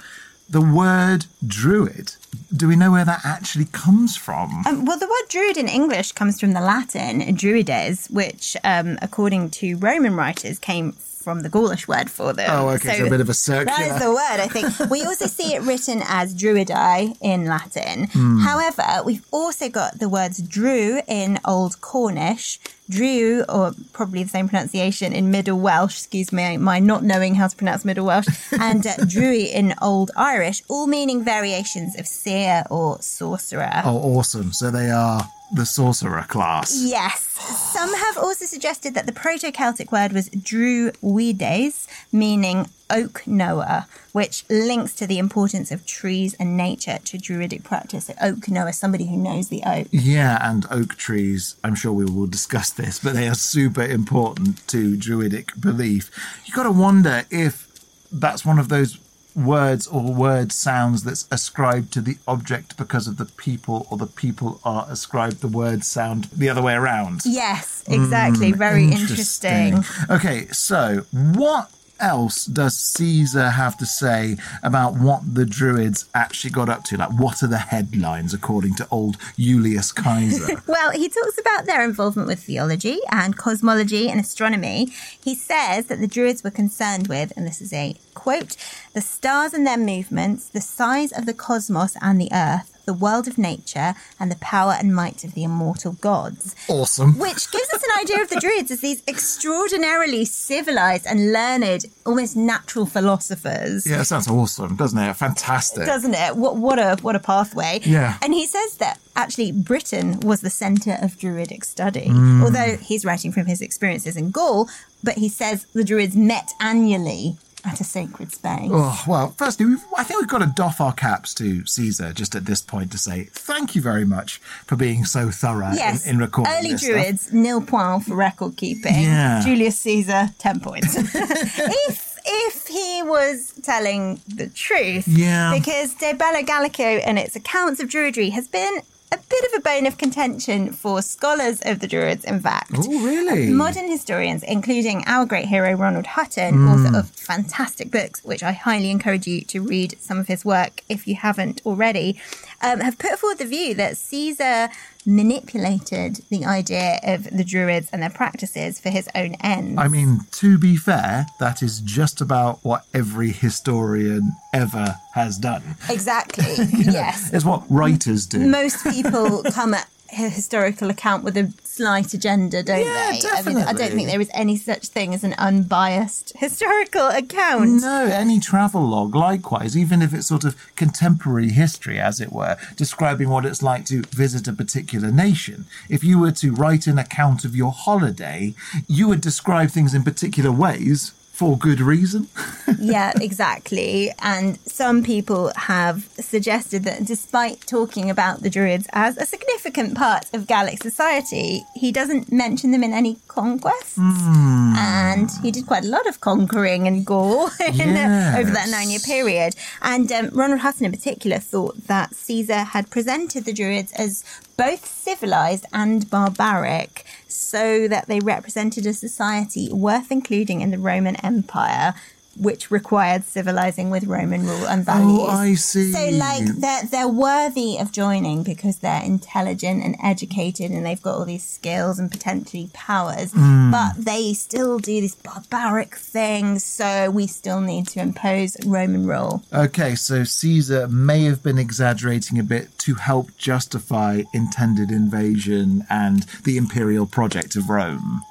the 0.49 0.61
word 0.61 1.25
druid, 1.45 2.13
do 2.55 2.67
we 2.67 2.75
know 2.75 2.91
where 2.91 3.05
that 3.05 3.21
actually 3.25 3.65
comes 3.65 4.15
from? 4.15 4.63
Um, 4.65 4.85
well, 4.85 4.97
the 4.97 5.07
word 5.07 5.29
druid 5.29 5.57
in 5.57 5.67
English 5.67 6.13
comes 6.13 6.39
from 6.39 6.53
the 6.53 6.61
Latin 6.61 7.35
druides, 7.35 8.07
which, 8.09 8.55
um, 8.63 8.97
according 9.01 9.49
to 9.51 9.75
Roman 9.77 10.15
writers, 10.15 10.59
came 10.59 10.93
from 11.27 11.41
the 11.41 11.49
Gaulish 11.49 11.89
word 11.89 12.09
for 12.09 12.31
them. 12.31 12.49
Oh, 12.49 12.69
okay, 12.69 12.93
so, 12.93 12.99
so 12.99 13.05
a 13.07 13.09
bit 13.09 13.19
of 13.19 13.27
a 13.27 13.33
circular. 13.33 13.77
That 13.77 13.95
is 13.95 14.01
the 14.01 14.11
word, 14.11 14.39
I 14.39 14.47
think. 14.47 14.89
we 14.89 15.03
also 15.03 15.25
see 15.25 15.55
it 15.55 15.61
written 15.61 16.01
as 16.05 16.33
druidae 16.33 17.17
in 17.19 17.47
Latin. 17.47 18.07
Mm. 18.07 18.43
However, 18.43 19.03
we've 19.03 19.25
also 19.31 19.67
got 19.67 19.99
the 19.99 20.07
words 20.07 20.41
dru 20.41 21.01
in 21.05 21.37
Old 21.43 21.81
Cornish, 21.81 22.59
Drew, 22.89 23.43
or 23.49 23.73
probably 23.91 24.23
the 24.23 24.29
same 24.29 24.47
pronunciation 24.47 25.11
in 25.11 25.29
Middle 25.29 25.59
Welsh, 25.59 25.97
excuse 25.97 26.31
me, 26.31 26.55
my 26.55 26.79
not 26.79 27.03
knowing 27.03 27.35
how 27.35 27.49
to 27.49 27.57
pronounce 27.57 27.83
Middle 27.83 28.05
Welsh, 28.05 28.27
and 28.61 28.87
uh, 28.87 28.93
Druy 28.99 29.51
in 29.51 29.75
Old 29.81 30.11
Irish, 30.15 30.63
all 30.69 30.87
meaning 30.87 31.25
variations 31.25 31.99
of 31.99 32.07
seer 32.07 32.63
or 32.69 33.01
sorcerer. 33.01 33.81
Oh, 33.83 33.97
awesome. 34.15 34.53
So 34.53 34.71
they 34.71 34.89
are 34.91 35.27
the 35.51 35.65
sorcerer 35.65 36.25
class. 36.27 36.83
Yes. 36.83 37.21
Some 37.21 37.93
have 37.93 38.17
also 38.17 38.45
suggested 38.45 38.93
that 38.95 39.05
the 39.05 39.11
Proto 39.11 39.51
Celtic 39.51 39.91
word 39.91 40.11
was 40.11 40.29
druides, 40.29 41.87
meaning 42.11 42.69
oak 42.89 43.25
knower, 43.27 43.85
which 44.11 44.43
links 44.49 44.93
to 44.93 45.07
the 45.07 45.19
importance 45.19 45.71
of 45.71 45.85
trees 45.85 46.33
and 46.39 46.57
nature 46.57 46.99
to 47.05 47.17
druidic 47.17 47.63
practice. 47.63 48.05
So 48.05 48.13
oak 48.21 48.49
knower, 48.49 48.71
somebody 48.71 49.07
who 49.07 49.17
knows 49.17 49.49
the 49.49 49.63
oak. 49.65 49.87
Yeah, 49.91 50.37
and 50.41 50.65
oak 50.69 50.95
trees, 50.95 51.55
I'm 51.63 51.75
sure 51.75 51.93
we 51.93 52.05
will 52.05 52.27
discuss 52.27 52.71
this, 52.71 52.99
but 52.99 53.13
they 53.13 53.27
are 53.27 53.35
super 53.35 53.83
important 53.83 54.67
to 54.67 54.97
druidic 54.97 55.51
belief. 55.59 56.09
You've 56.45 56.55
got 56.55 56.63
to 56.63 56.71
wonder 56.71 57.25
if 57.29 57.67
that's 58.11 58.45
one 58.45 58.59
of 58.59 58.69
those 58.69 58.97
words 59.37 59.87
or 59.87 60.01
word 60.13 60.51
sounds 60.51 61.03
that's 61.03 61.27
ascribed 61.31 61.93
to 61.93 62.01
the 62.01 62.17
object 62.27 62.75
because 62.75 63.07
of 63.07 63.17
the 63.17 63.25
people 63.25 63.87
or 63.91 63.97
the 63.97 64.07
people 64.07 64.59
are 64.63 64.87
ascribed 64.89 65.41
the 65.41 65.47
word 65.47 65.83
sound 65.83 66.25
the 66.25 66.49
other 66.49 66.61
way 66.61 66.73
around. 66.73 67.21
Yes, 67.23 67.83
exactly. 67.87 68.51
Mm, 68.51 68.57
Very 68.57 68.83
interesting. 68.85 69.77
interesting. 69.77 70.15
Okay, 70.15 70.47
so 70.47 71.05
what 71.11 71.69
else 71.99 72.45
does 72.45 72.77
Caesar 72.77 73.49
have 73.49 73.77
to 73.77 73.85
say 73.85 74.37
about 74.63 74.95
what 74.95 75.21
the 75.35 75.45
Druids 75.45 76.05
actually 76.13 76.51
got 76.51 76.69
up 76.69 76.83
to? 76.85 76.97
Like, 76.97 77.19
what 77.19 77.43
are 77.43 77.47
the 77.47 77.57
headlines 77.57 78.33
according 78.33 78.75
to 78.75 78.87
old 78.91 79.17
Julius 79.37 79.91
Caesar? 79.91 80.61
well, 80.67 80.91
he 80.91 81.09
talks 81.09 81.39
about 81.39 81.65
their 81.65 81.83
involvement 81.83 82.27
with 82.27 82.39
theology 82.39 82.99
and 83.11 83.37
cosmology 83.37 84.09
and 84.09 84.19
astronomy. 84.19 84.89
He 85.23 85.35
says 85.35 85.87
that 85.87 85.99
the 85.99 86.07
Druids 86.07 86.43
were 86.43 86.51
concerned 86.51 87.07
with, 87.07 87.33
and 87.35 87.45
this 87.45 87.61
is 87.61 87.73
a 87.73 87.95
quote, 88.13 88.57
the 88.97 89.01
stars 89.01 89.53
and 89.53 89.67
their 89.67 89.77
movements, 89.77 90.49
the 90.49 90.59
size 90.59 91.11
of 91.11 91.27
the 91.27 91.33
cosmos 91.35 91.95
and 92.01 92.19
the 92.19 92.29
earth, 92.33 92.81
the 92.85 92.95
world 92.95 93.27
of 93.27 93.37
nature, 93.37 93.93
and 94.19 94.31
the 94.31 94.37
power 94.37 94.73
and 94.79 94.95
might 94.95 95.23
of 95.23 95.35
the 95.35 95.43
immortal 95.43 95.91
gods. 95.91 96.55
Awesome. 96.67 97.19
Which 97.19 97.51
gives 97.51 97.71
us 97.75 97.83
an 97.83 98.01
idea 98.01 98.23
of 98.23 98.29
the 98.29 98.39
Druids 98.39 98.71
as 98.71 98.81
these 98.81 99.03
extraordinarily 99.07 100.25
civilized 100.25 101.05
and 101.05 101.31
learned, 101.31 101.85
almost 102.07 102.35
natural 102.35 102.87
philosophers. 102.87 103.85
Yeah, 103.85 104.01
sounds 104.01 104.27
awesome, 104.27 104.75
doesn't 104.75 104.97
it? 104.97 105.13
Fantastic. 105.13 105.85
Doesn't 105.85 106.15
it? 106.15 106.35
What, 106.35 106.55
what, 106.55 106.79
a, 106.79 106.97
what 107.03 107.15
a 107.15 107.19
pathway. 107.19 107.81
Yeah. 107.83 108.17
And 108.23 108.33
he 108.33 108.47
says 108.47 108.77
that 108.77 108.97
actually 109.15 109.51
Britain 109.51 110.21
was 110.21 110.41
the 110.41 110.49
center 110.49 110.97
of 111.03 111.19
Druidic 111.19 111.63
study, 111.65 112.07
mm. 112.07 112.41
although 112.41 112.77
he's 112.77 113.05
writing 113.05 113.31
from 113.31 113.45
his 113.45 113.61
experiences 113.61 114.17
in 114.17 114.31
Gaul, 114.31 114.67
but 115.03 115.19
he 115.19 115.29
says 115.29 115.67
the 115.75 115.83
Druids 115.83 116.15
met 116.15 116.49
annually 116.59 117.37
at 117.65 117.81
a 117.81 117.83
sacred 117.83 118.31
space. 118.31 118.69
Oh, 118.71 119.03
well, 119.07 119.33
firstly, 119.37 119.75
I 119.97 120.03
think 120.03 120.21
we've 120.21 120.29
got 120.29 120.39
to 120.39 120.51
doff 120.55 120.79
our 120.79 120.93
caps 120.93 121.33
to 121.35 121.65
Caesar 121.65 122.13
just 122.13 122.35
at 122.35 122.45
this 122.45 122.61
point 122.61 122.91
to 122.91 122.97
say 122.97 123.25
thank 123.25 123.75
you 123.75 123.81
very 123.81 124.05
much 124.05 124.37
for 124.65 124.75
being 124.75 125.05
so 125.05 125.31
thorough 125.31 125.71
yes. 125.73 126.05
in, 126.05 126.15
in 126.15 126.19
recording 126.19 126.53
Early 126.53 126.75
Druids, 126.75 127.23
stuff. 127.23 127.33
nil 127.33 127.61
point 127.61 128.05
for 128.05 128.15
record 128.15 128.57
keeping. 128.57 128.93
Yeah. 128.93 129.41
Julius 129.43 129.79
Caesar, 129.79 130.29
10 130.37 130.59
points. 130.59 130.95
if 130.97 132.17
if 132.29 132.67
he 132.67 133.01
was 133.03 133.53
telling 133.63 134.21
the 134.27 134.47
truth. 134.47 135.07
Yeah. 135.07 135.53
Because 135.57 135.93
De 135.93 136.13
Bello 136.13 136.41
Gallico 136.41 137.01
and 137.05 137.17
its 137.17 137.35
accounts 137.35 137.79
of 137.79 137.89
Druidry 137.89 138.31
has 138.31 138.47
been 138.47 138.81
a 139.11 139.17
bit 139.17 139.45
of 139.45 139.59
a 139.59 139.61
bone 139.61 139.85
of 139.85 139.97
contention 139.97 140.73
for 140.73 141.01
scholars 141.01 141.61
of 141.65 141.79
the 141.79 141.87
Druids, 141.87 142.25
in 142.25 142.39
fact. 142.39 142.71
Oh, 142.75 143.05
really? 143.05 143.47
Modern 143.47 143.89
historians, 143.89 144.43
including 144.43 145.03
our 145.05 145.25
great 145.25 145.45
hero 145.45 145.73
Ronald 145.73 146.07
Hutton, 146.07 146.55
mm. 146.55 146.69
author 146.69 146.97
of 146.97 147.09
fantastic 147.09 147.89
books, 147.89 148.23
which 148.23 148.43
I 148.43 148.51
highly 148.51 148.91
encourage 148.91 149.27
you 149.27 149.41
to 149.41 149.61
read 149.61 149.97
some 149.99 150.17
of 150.17 150.27
his 150.27 150.43
work 150.43 150.83
if 150.89 151.07
you 151.07 151.15
haven't 151.15 151.61
already, 151.65 152.19
um, 152.61 152.79
have 152.79 152.97
put 152.97 153.19
forward 153.19 153.37
the 153.37 153.45
view 153.45 153.73
that 153.75 153.97
Caesar 153.97 154.69
manipulated 155.05 156.19
the 156.29 156.45
idea 156.45 156.99
of 157.03 157.23
the 157.35 157.43
Druids 157.43 157.89
and 157.91 158.01
their 158.01 158.09
practices 158.09 158.79
for 158.79 158.89
his 158.89 159.07
own 159.15 159.35
ends. 159.35 159.79
I 159.79 159.87
mean, 159.87 160.21
to 160.31 160.57
be 160.57 160.75
fair, 160.75 161.25
that 161.39 161.63
is 161.63 161.79
just 161.79 162.19
about 162.19 162.59
what 162.63 162.85
every 162.93 163.31
historian 163.31 164.33
ever 164.53 164.97
has 165.13 165.37
done. 165.37 165.63
Exactly. 165.89 166.45
yes. 166.73 167.33
It's 167.33 167.45
what 167.45 167.63
writers 167.69 168.25
do. 168.25 168.39
Most 168.39 168.83
people 168.83 169.43
come 169.43 169.73
at 169.73 169.87
a 170.11 170.15
historical 170.29 170.89
account 170.89 171.23
with 171.23 171.37
a 171.37 171.53
slight 171.77 172.13
agenda, 172.13 172.63
don't 172.63 172.83
yeah, 172.83 173.11
they? 173.11 173.19
Definitely. 173.19 173.61
I, 173.61 173.65
mean, 173.65 173.67
I 173.67 173.73
don't 173.73 173.95
think 173.95 174.09
there 174.09 174.21
is 174.21 174.31
any 174.33 174.57
such 174.57 174.87
thing 174.87 175.13
as 175.13 175.23
an 175.23 175.33
unbiased 175.37 176.33
historical 176.35 177.07
account. 177.07 177.81
No, 177.81 178.05
any 178.05 178.39
travel 178.39 178.81
log, 178.81 179.15
likewise, 179.15 179.77
even 179.77 180.01
if 180.01 180.13
it's 180.13 180.27
sort 180.27 180.43
of 180.43 180.55
contemporary 180.75 181.51
history, 181.51 181.99
as 181.99 182.19
it 182.19 182.31
were, 182.31 182.57
describing 182.75 183.29
what 183.29 183.45
it's 183.45 183.61
like 183.61 183.85
to 183.85 184.01
visit 184.03 184.47
a 184.47 184.53
particular 184.53 185.11
nation. 185.11 185.65
If 185.87 186.03
you 186.03 186.19
were 186.19 186.31
to 186.33 186.51
write 186.51 186.87
an 186.87 186.97
account 186.97 187.45
of 187.45 187.55
your 187.55 187.71
holiday, 187.71 188.55
you 188.87 189.07
would 189.07 189.21
describe 189.21 189.69
things 189.69 189.93
in 189.93 190.03
particular 190.03 190.51
ways 190.51 191.13
for 191.37 191.55
good 191.55 191.79
reason. 191.79 192.27
yeah, 192.79 193.11
exactly. 193.21 194.09
And 194.23 194.59
some 194.61 195.03
people 195.03 195.51
have 195.55 196.09
suggested 196.19 196.83
that 196.85 197.05
despite 197.05 197.61
talking 197.67 198.09
about 198.09 198.41
the 198.41 198.49
Druids 198.49 198.87
as 198.91 199.17
a 199.17 199.25
significant 199.25 199.95
part 199.95 200.25
of 200.33 200.47
Gallic 200.47 200.81
society, 200.81 201.61
he 201.75 201.91
doesn't 201.91 202.31
mention 202.31 202.71
them 202.71 202.83
in 202.83 202.91
any 202.91 203.17
conquests. 203.27 203.97
Hmm. 203.97 204.73
And 204.77 205.29
he 205.43 205.51
did 205.51 205.67
quite 205.67 205.85
a 205.85 205.87
lot 205.87 206.07
of 206.07 206.21
conquering 206.21 206.85
in 206.89 207.03
Gaul 207.03 207.49
in, 207.59 207.75
Yes. 207.75 208.39
over 208.39 208.49
that 208.51 208.69
nine 208.69 208.89
year 208.89 208.99
period. 209.05 209.53
And 209.83 210.11
um, 210.11 210.29
Ronald 210.33 210.61
Hutton, 210.61 210.87
in 210.87 210.91
particular, 210.91 211.37
thought 211.37 211.85
that 211.85 212.15
Caesar 212.15 212.63
had 212.73 212.89
presented 212.89 213.45
the 213.45 213.53
Druids 213.53 213.91
as 213.93 214.23
both 214.57 214.85
civilized 214.85 215.65
and 215.71 216.09
barbaric, 216.09 217.05
so 217.27 217.87
that 217.87 218.07
they 218.07 218.19
represented 218.19 218.85
a 218.85 218.93
society 218.93 219.71
worth 219.71 220.11
including 220.11 220.61
in 220.61 220.71
the 220.71 220.79
Roman 220.79 221.15
Empire. 221.17 221.93
Which 222.39 222.71
required 222.71 223.23
civilizing 223.25 223.89
with 223.89 224.05
Roman 224.05 224.45
rule 224.45 224.67
and 224.67 224.85
values. 224.85 225.19
Oh, 225.21 225.27
I 225.27 225.55
see. 225.55 225.91
So, 225.91 226.09
like, 226.17 226.45
they're 226.45 226.83
they're 226.83 227.07
worthy 227.07 227.77
of 227.77 227.91
joining 227.91 228.43
because 228.43 228.79
they're 228.79 229.03
intelligent 229.03 229.83
and 229.83 229.95
educated, 230.03 230.71
and 230.71 230.85
they've 230.85 231.01
got 231.01 231.15
all 231.15 231.25
these 231.25 231.43
skills 231.43 231.99
and 231.99 232.11
potentially 232.11 232.69
powers. 232.73 233.31
Hmm. 233.33 233.71
But 233.71 233.93
they 233.97 234.33
still 234.33 234.79
do 234.79 235.01
these 235.01 235.15
barbaric 235.15 235.95
things, 235.95 236.63
so 236.63 237.09
we 237.09 237.27
still 237.27 237.61
need 237.61 237.87
to 237.89 237.99
impose 238.01 238.57
Roman 238.65 239.07
rule. 239.07 239.43
Okay, 239.53 239.95
so 239.95 240.23
Caesar 240.23 240.87
may 240.87 241.23
have 241.23 241.43
been 241.43 241.57
exaggerating 241.57 242.39
a 242.39 242.43
bit 242.43 242.77
to 242.79 242.95
help 242.95 243.35
justify 243.37 244.23
intended 244.33 244.91
invasion 244.91 245.85
and 245.89 246.23
the 246.43 246.57
imperial 246.57 247.05
project 247.05 247.55
of 247.55 247.69
Rome. 247.69 248.21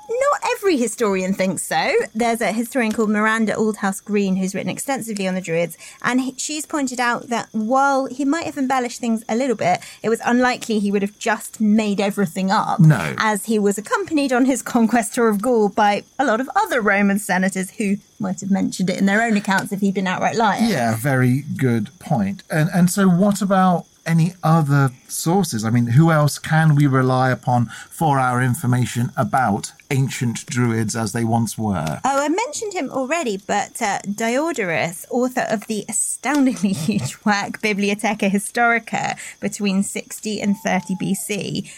Every 0.67 0.79
historian 0.79 1.33
thinks 1.33 1.63
so. 1.63 1.95
There's 2.13 2.41
a 2.41 2.51
historian 2.51 2.91
called 2.91 3.09
Miranda 3.09 3.55
Aldhouse 3.55 4.05
Green 4.05 4.35
who's 4.35 4.53
written 4.53 4.69
extensively 4.69 5.29
on 5.29 5.37
the 5.37 5.41
Druids, 5.41 5.79
and 6.03 6.21
he, 6.21 6.35
she's 6.39 6.67
pointed 6.67 6.99
out 6.99 7.29
that 7.29 7.49
while 7.53 8.07
he 8.07 8.25
might 8.25 8.47
have 8.47 8.59
embellished 8.59 8.99
things 8.99 9.23
a 9.29 9.37
little 9.37 9.55
bit, 9.55 9.79
it 10.03 10.09
was 10.09 10.21
unlikely 10.25 10.81
he 10.81 10.91
would 10.91 11.03
have 11.03 11.17
just 11.21 11.61
made 11.61 12.01
everything 12.01 12.51
up. 12.51 12.81
No. 12.81 13.15
As 13.17 13.45
he 13.45 13.61
was 13.61 13.79
accompanied 13.79 14.33
on 14.33 14.45
his 14.45 14.61
conquest 14.61 15.15
tour 15.15 15.29
of 15.29 15.41
Gaul 15.41 15.69
by 15.69 16.03
a 16.19 16.25
lot 16.25 16.41
of 16.41 16.51
other 16.57 16.81
Roman 16.81 17.21
senators 17.21 17.71
who 17.71 17.99
might 18.19 18.41
have 18.41 18.51
mentioned 18.51 18.91
it 18.91 18.99
in 18.99 19.07
their 19.07 19.23
own 19.23 19.37
accounts 19.37 19.71
if 19.71 19.79
he'd 19.79 19.95
been 19.95 20.09
outright 20.09 20.35
lying. 20.35 20.69
Yeah, 20.69 20.97
very 20.97 21.45
good 21.57 21.97
point. 22.01 22.43
And 22.51 22.69
and 22.75 22.91
so 22.91 23.09
what 23.09 23.41
about 23.41 23.87
any 24.07 24.35
other 24.43 24.91
sources? 25.09 25.65
I 25.65 25.71
mean, 25.71 25.89
who 25.89 26.11
else 26.11 26.39
can 26.39 26.75
we 26.75 26.87
rely 26.87 27.31
upon 27.31 27.67
for 27.91 28.19
our 28.19 28.43
information 28.43 29.11
about 29.17 29.73
ancient 29.91 30.47
druids 30.47 30.97
as 30.97 31.13
they 31.13 31.25
once 31.25 31.59
were? 31.59 32.01
Oh, 32.05 32.25
I 32.25 32.29
mentioned 32.29 32.73
him 32.73 32.91
already, 32.91 33.37
but 33.37 33.81
uh, 33.83 33.99
Diodorus, 34.03 35.07
author 35.11 35.47
of 35.49 35.67
the 35.67 35.85
astoundingly 35.89 36.73
huge 36.87 37.19
work 37.25 37.61
Bibliotheca 37.61 38.31
Historica 38.31 39.19
between 39.41 39.83
60 39.83 40.41
and 40.41 40.57
30 40.57 40.95
BC. 40.97 41.71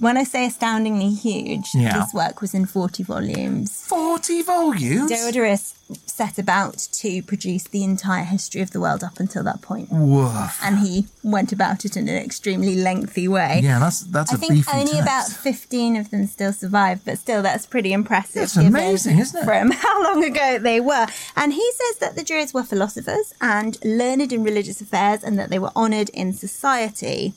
When 0.00 0.16
I 0.16 0.24
say 0.24 0.46
astoundingly 0.46 1.10
huge, 1.10 1.68
Yeah. 1.74 2.00
this 2.00 2.14
work 2.14 2.40
was 2.40 2.54
in 2.54 2.64
40 2.64 3.02
volumes. 3.02 3.70
40 3.86 4.42
volumes? 4.42 5.10
Diodorus 5.10 5.74
set 6.06 6.38
about 6.38 6.78
to 6.92 7.22
produce 7.22 7.64
the 7.64 7.84
entire 7.84 8.24
history 8.24 8.60
of 8.62 8.70
the 8.70 8.80
world 8.80 9.04
up 9.04 9.20
until 9.20 9.44
that 9.44 9.60
point. 9.60 9.88
Woof. 9.92 10.58
And 10.64 10.78
he 10.78 11.06
went 11.22 11.52
about 11.52 11.84
it 11.84 11.96
in 11.96 12.08
an 12.08 12.16
extremely 12.16 12.74
lengthy 12.74 13.28
way. 13.28 13.60
Yeah, 13.62 13.78
that's 13.78 14.00
that's 14.00 14.32
I 14.32 14.36
a 14.36 14.38
think 14.38 14.74
only 14.74 14.92
text. 14.92 15.02
about 15.02 15.28
15 15.28 15.96
of 15.96 16.10
them 16.10 16.26
still 16.26 16.52
survive, 16.54 17.04
but 17.04 17.18
still, 17.18 17.42
that's 17.42 17.66
pretty 17.66 17.92
impressive. 17.92 18.34
That's 18.42 18.56
amazing, 18.56 19.18
isn't 19.18 19.42
it? 19.42 19.44
From 19.44 19.70
how 19.84 20.02
long 20.02 20.24
ago 20.24 20.58
they 20.58 20.80
were. 20.80 21.06
And 21.36 21.52
he 21.52 21.70
says 21.72 21.98
that 21.98 22.16
the 22.16 22.24
Druids 22.24 22.54
were 22.54 22.64
philosophers 22.64 23.34
and 23.40 23.76
learned 23.84 24.32
in 24.32 24.42
religious 24.42 24.80
affairs 24.80 25.22
and 25.22 25.38
that 25.38 25.50
they 25.50 25.58
were 25.58 25.70
honoured 25.76 26.08
in 26.10 26.32
society. 26.32 27.34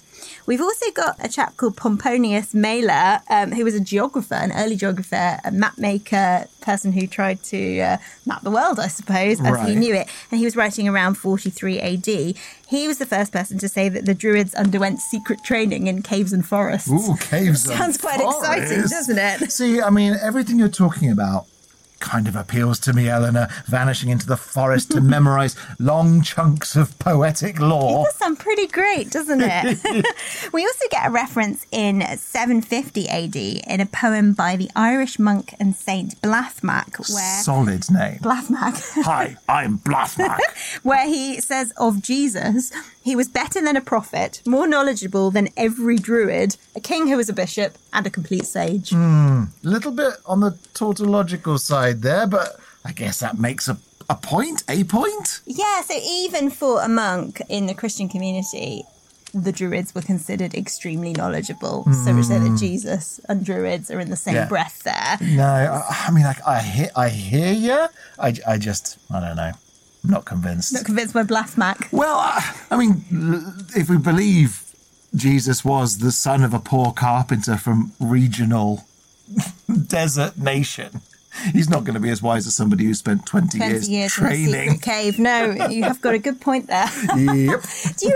We've 0.49 0.61
also 0.61 0.89
got 0.95 1.23
a 1.23 1.29
chap 1.29 1.57
called 1.57 1.77
Pomponius 1.77 2.55
Mela, 2.55 3.21
um, 3.29 3.51
who 3.51 3.63
was 3.63 3.75
a 3.75 3.79
geographer, 3.79 4.33
an 4.33 4.51
early 4.51 4.75
geographer, 4.75 5.37
a 5.45 5.51
map 5.51 5.77
maker, 5.77 6.47
person 6.59 6.91
who 6.91 7.05
tried 7.05 7.43
to 7.43 7.79
uh, 7.79 7.97
map 8.25 8.41
the 8.41 8.49
world, 8.49 8.79
I 8.79 8.87
suppose, 8.87 9.39
as 9.41 9.67
he 9.67 9.75
knew 9.75 9.93
it. 9.93 10.07
And 10.31 10.39
he 10.39 10.45
was 10.45 10.55
writing 10.55 10.87
around 10.87 11.19
43 11.19 11.79
AD. 11.79 12.07
He 12.67 12.87
was 12.87 12.97
the 12.97 13.05
first 13.05 13.31
person 13.31 13.59
to 13.59 13.69
say 13.69 13.89
that 13.89 14.07
the 14.07 14.15
Druids 14.15 14.55
underwent 14.55 15.01
secret 15.01 15.43
training 15.43 15.85
in 15.85 16.01
caves 16.01 16.33
and 16.33 16.43
forests. 16.43 16.89
Ooh, 16.89 17.15
caves. 17.17 17.65
and 17.69 17.77
Sounds 17.77 17.99
quite 17.99 18.19
exciting, 18.19 18.81
doesn't 18.87 19.19
it? 19.19 19.51
See, 19.51 19.79
I 19.79 19.91
mean, 19.91 20.15
everything 20.19 20.57
you're 20.57 20.67
talking 20.67 21.11
about 21.11 21.45
kind 21.99 22.27
of 22.27 22.35
appeals 22.35 22.79
to 22.81 22.93
me, 22.93 23.09
Eleanor. 23.09 23.47
Vanishing 23.67 24.09
into 24.09 24.25
the 24.27 24.37
forest 24.37 24.91
to 24.91 25.01
memorize 25.15 25.55
long 25.79 26.21
chunks 26.21 26.75
of 26.75 26.97
poetic 26.99 27.59
lore. 27.59 28.01
It 28.01 28.05
does 28.05 28.15
sound 28.15 28.39
pretty 28.39 28.67
great, 28.67 29.09
doesn't 29.11 29.41
it? 29.41 30.05
we 30.53 30.63
also 30.63 30.85
get 30.91 31.07
a 31.07 31.11
reference 31.11 31.65
in 31.71 32.01
750 32.01 33.07
AD 33.09 33.35
in 33.35 33.79
a 33.81 33.85
poem 33.85 34.33
by 34.33 34.55
the 34.55 34.69
Irish 34.75 35.19
monk 35.19 35.53
and 35.59 35.75
saint 35.75 36.19
Blathmac, 36.21 36.97
where 37.13 37.41
Solid 37.41 37.89
name. 37.91 38.19
Blathmac, 38.21 38.75
Hi, 39.05 39.35
I'm 39.47 39.77
Blathmac. 39.79 40.39
where 40.83 41.07
he 41.07 41.39
says 41.41 41.71
of 41.77 42.01
Jesus, 42.01 42.71
he 43.09 43.15
was 43.15 43.27
better 43.27 43.59
than 43.59 43.75
a 43.75 43.81
prophet, 43.81 44.39
more 44.45 44.67
knowledgeable 44.67 45.31
than 45.31 45.47
every 45.57 45.97
druid, 45.97 46.55
a 46.75 46.79
king 46.79 47.07
who 47.07 47.17
was 47.17 47.27
a 47.27 47.33
bishop, 47.33 47.75
and 47.91 48.05
a 48.05 48.09
complete 48.11 48.45
sage. 48.45 48.91
a 48.93 49.47
little 49.63 49.91
bit 49.91 50.13
on 50.27 50.41
the 50.41 50.51
tautological 50.75 51.57
side 51.57 52.03
there, 52.03 52.27
but 52.27 52.49
I 52.85 52.91
guess 52.91 53.19
that 53.21 53.39
makes 53.39 53.67
a, 53.67 53.77
a 54.11 54.15
point, 54.15 54.63
a 54.69 54.83
point. 54.83 55.41
Yeah, 55.47 55.81
so 55.81 55.95
even 56.23 56.51
for 56.51 56.83
a 56.83 56.87
monk 56.87 57.41
in 57.49 57.65
the 57.65 57.73
Christian 57.73 58.07
community, 58.09 58.83
the 59.33 59.51
Druids 59.51 59.95
were 59.95 60.03
considered 60.03 60.53
extremely 60.53 61.13
knowledgeable. 61.13 61.85
So 62.05 62.13
much 62.13 62.25
so 62.25 62.37
that 62.39 62.57
Jesus 62.59 63.19
and 63.27 63.43
Druids 63.43 63.89
are 63.89 63.99
in 63.99 64.11
the 64.11 64.15
same 64.15 64.35
Yeah. 64.35 64.47
breath 64.47 64.83
there. 64.83 65.17
No, 65.35 65.45
I, 65.45 66.05
I 66.07 66.11
mean, 66.11 66.25
I, 66.25 66.35
I 66.45 66.59
hear, 66.61 66.89
I 66.95 67.09
hear 67.09 67.51
you. 67.53 67.87
I, 68.19 68.33
I 68.47 68.57
just, 68.59 68.97
I 69.11 69.19
don't 69.19 69.35
know. 69.35 69.51
I'm 70.03 70.09
not 70.11 70.25
convinced. 70.25 70.73
Not 70.73 70.85
convinced 70.85 71.13
by 71.13 71.23
Blathmac. 71.23 71.91
Well, 71.91 72.17
I, 72.17 72.55
I 72.71 72.77
mean, 72.77 73.03
if 73.75 73.89
we 73.89 73.97
believe 73.97 74.63
Jesus 75.15 75.65
was 75.65 75.97
the 75.97 76.11
son 76.11 76.43
of 76.43 76.53
a 76.53 76.59
poor 76.59 76.91
carpenter 76.91 77.57
from 77.57 77.91
regional 77.99 78.85
desert 79.87 80.37
nation, 80.37 81.01
he's 81.51 81.69
not 81.69 81.83
going 81.83 81.95
to 81.95 81.99
be 81.99 82.09
as 82.09 82.21
wise 82.21 82.47
as 82.47 82.55
somebody 82.55 82.85
who 82.85 82.93
spent 82.93 83.25
20, 83.25 83.57
20 83.57 83.71
years, 83.71 83.89
years 83.89 84.17
in 84.17 84.25
a 84.25 84.27
training. 84.29 84.79
cave. 84.79 85.19
No, 85.19 85.51
you 85.69 85.83
have 85.83 86.01
got 86.01 86.13
a 86.13 86.19
good 86.19 86.39
point 86.39 86.67
there. 86.67 86.89
yep. 87.17 87.17
Do 87.97 88.07
you 88.07 88.15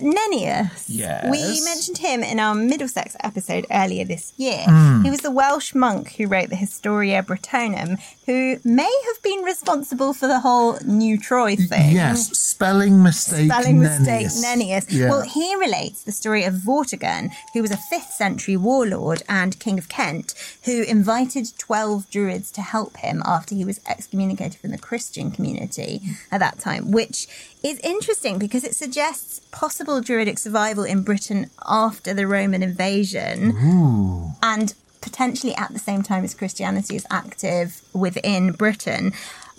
remember 0.00 0.18
Nennius? 0.18 0.84
Yes. 0.88 1.30
We 1.30 1.64
mentioned 1.64 1.98
him 1.98 2.22
in 2.22 2.38
our 2.40 2.54
Middlesex 2.54 3.16
episode 3.20 3.66
earlier 3.70 4.04
this 4.04 4.32
year. 4.36 4.64
Hmm. 4.66 5.02
He 5.02 5.10
was 5.10 5.20
the 5.20 5.30
Welsh 5.30 5.74
monk 5.74 6.12
who 6.16 6.26
wrote 6.26 6.50
the 6.50 6.56
Historia 6.56 7.22
Brittonum, 7.22 7.98
who 8.26 8.58
may 8.64 9.02
have 9.06 9.22
been 9.22 9.42
responsible 9.42 10.12
for 10.12 10.26
the 10.26 10.40
whole 10.40 10.78
New 10.84 11.18
Troy 11.18 11.56
thing. 11.56 11.94
Yes, 11.94 12.36
spelling 12.36 13.02
mistake. 13.02 13.50
Spelling 13.50 13.78
mistake, 13.78 14.26
Nennius. 14.26 14.44
Nennius. 14.44 14.86
Yeah. 14.88 15.10
Well, 15.10 15.22
he 15.22 15.54
relates 15.56 16.02
the 16.02 16.12
story 16.12 16.44
of 16.44 16.54
Vortigern, 16.54 17.30
who 17.54 17.62
was 17.62 17.70
a 17.70 17.76
5th 17.76 18.10
century 18.10 18.56
warlord 18.56 19.22
and 19.28 19.58
king 19.60 19.78
of 19.78 19.88
Kent, 19.88 20.34
who 20.64 20.82
invited 20.82 21.56
12 21.58 22.10
druids 22.10 22.50
to 22.52 22.62
help 22.62 22.96
him 22.96 23.22
after 23.24 23.54
he 23.54 23.64
was 23.64 23.80
excommunicated 23.86 24.60
from 24.60 24.72
the 24.72 24.78
Christian 24.78 25.30
community 25.30 26.00
at 26.32 26.40
that 26.40 26.58
time, 26.58 26.90
which 26.90 27.28
is 27.62 27.78
interesting 27.80 28.38
because 28.38 28.64
it 28.64 28.74
suggests 28.74 29.40
possible 29.52 30.00
druidic 30.00 30.38
survival 30.38 30.84
in 30.84 31.02
Britain 31.02 31.50
after 31.66 32.12
the 32.12 32.26
Roman 32.26 32.62
invasion 32.62 33.56
Ooh. 33.56 34.32
and 34.42 34.74
potentially 35.10 35.54
at 35.54 35.72
the 35.72 35.78
same 35.78 36.02
time 36.02 36.24
as 36.24 36.34
Christianity 36.34 36.96
is 36.96 37.06
active 37.10 37.80
within 37.94 38.50
Britain. 38.52 39.12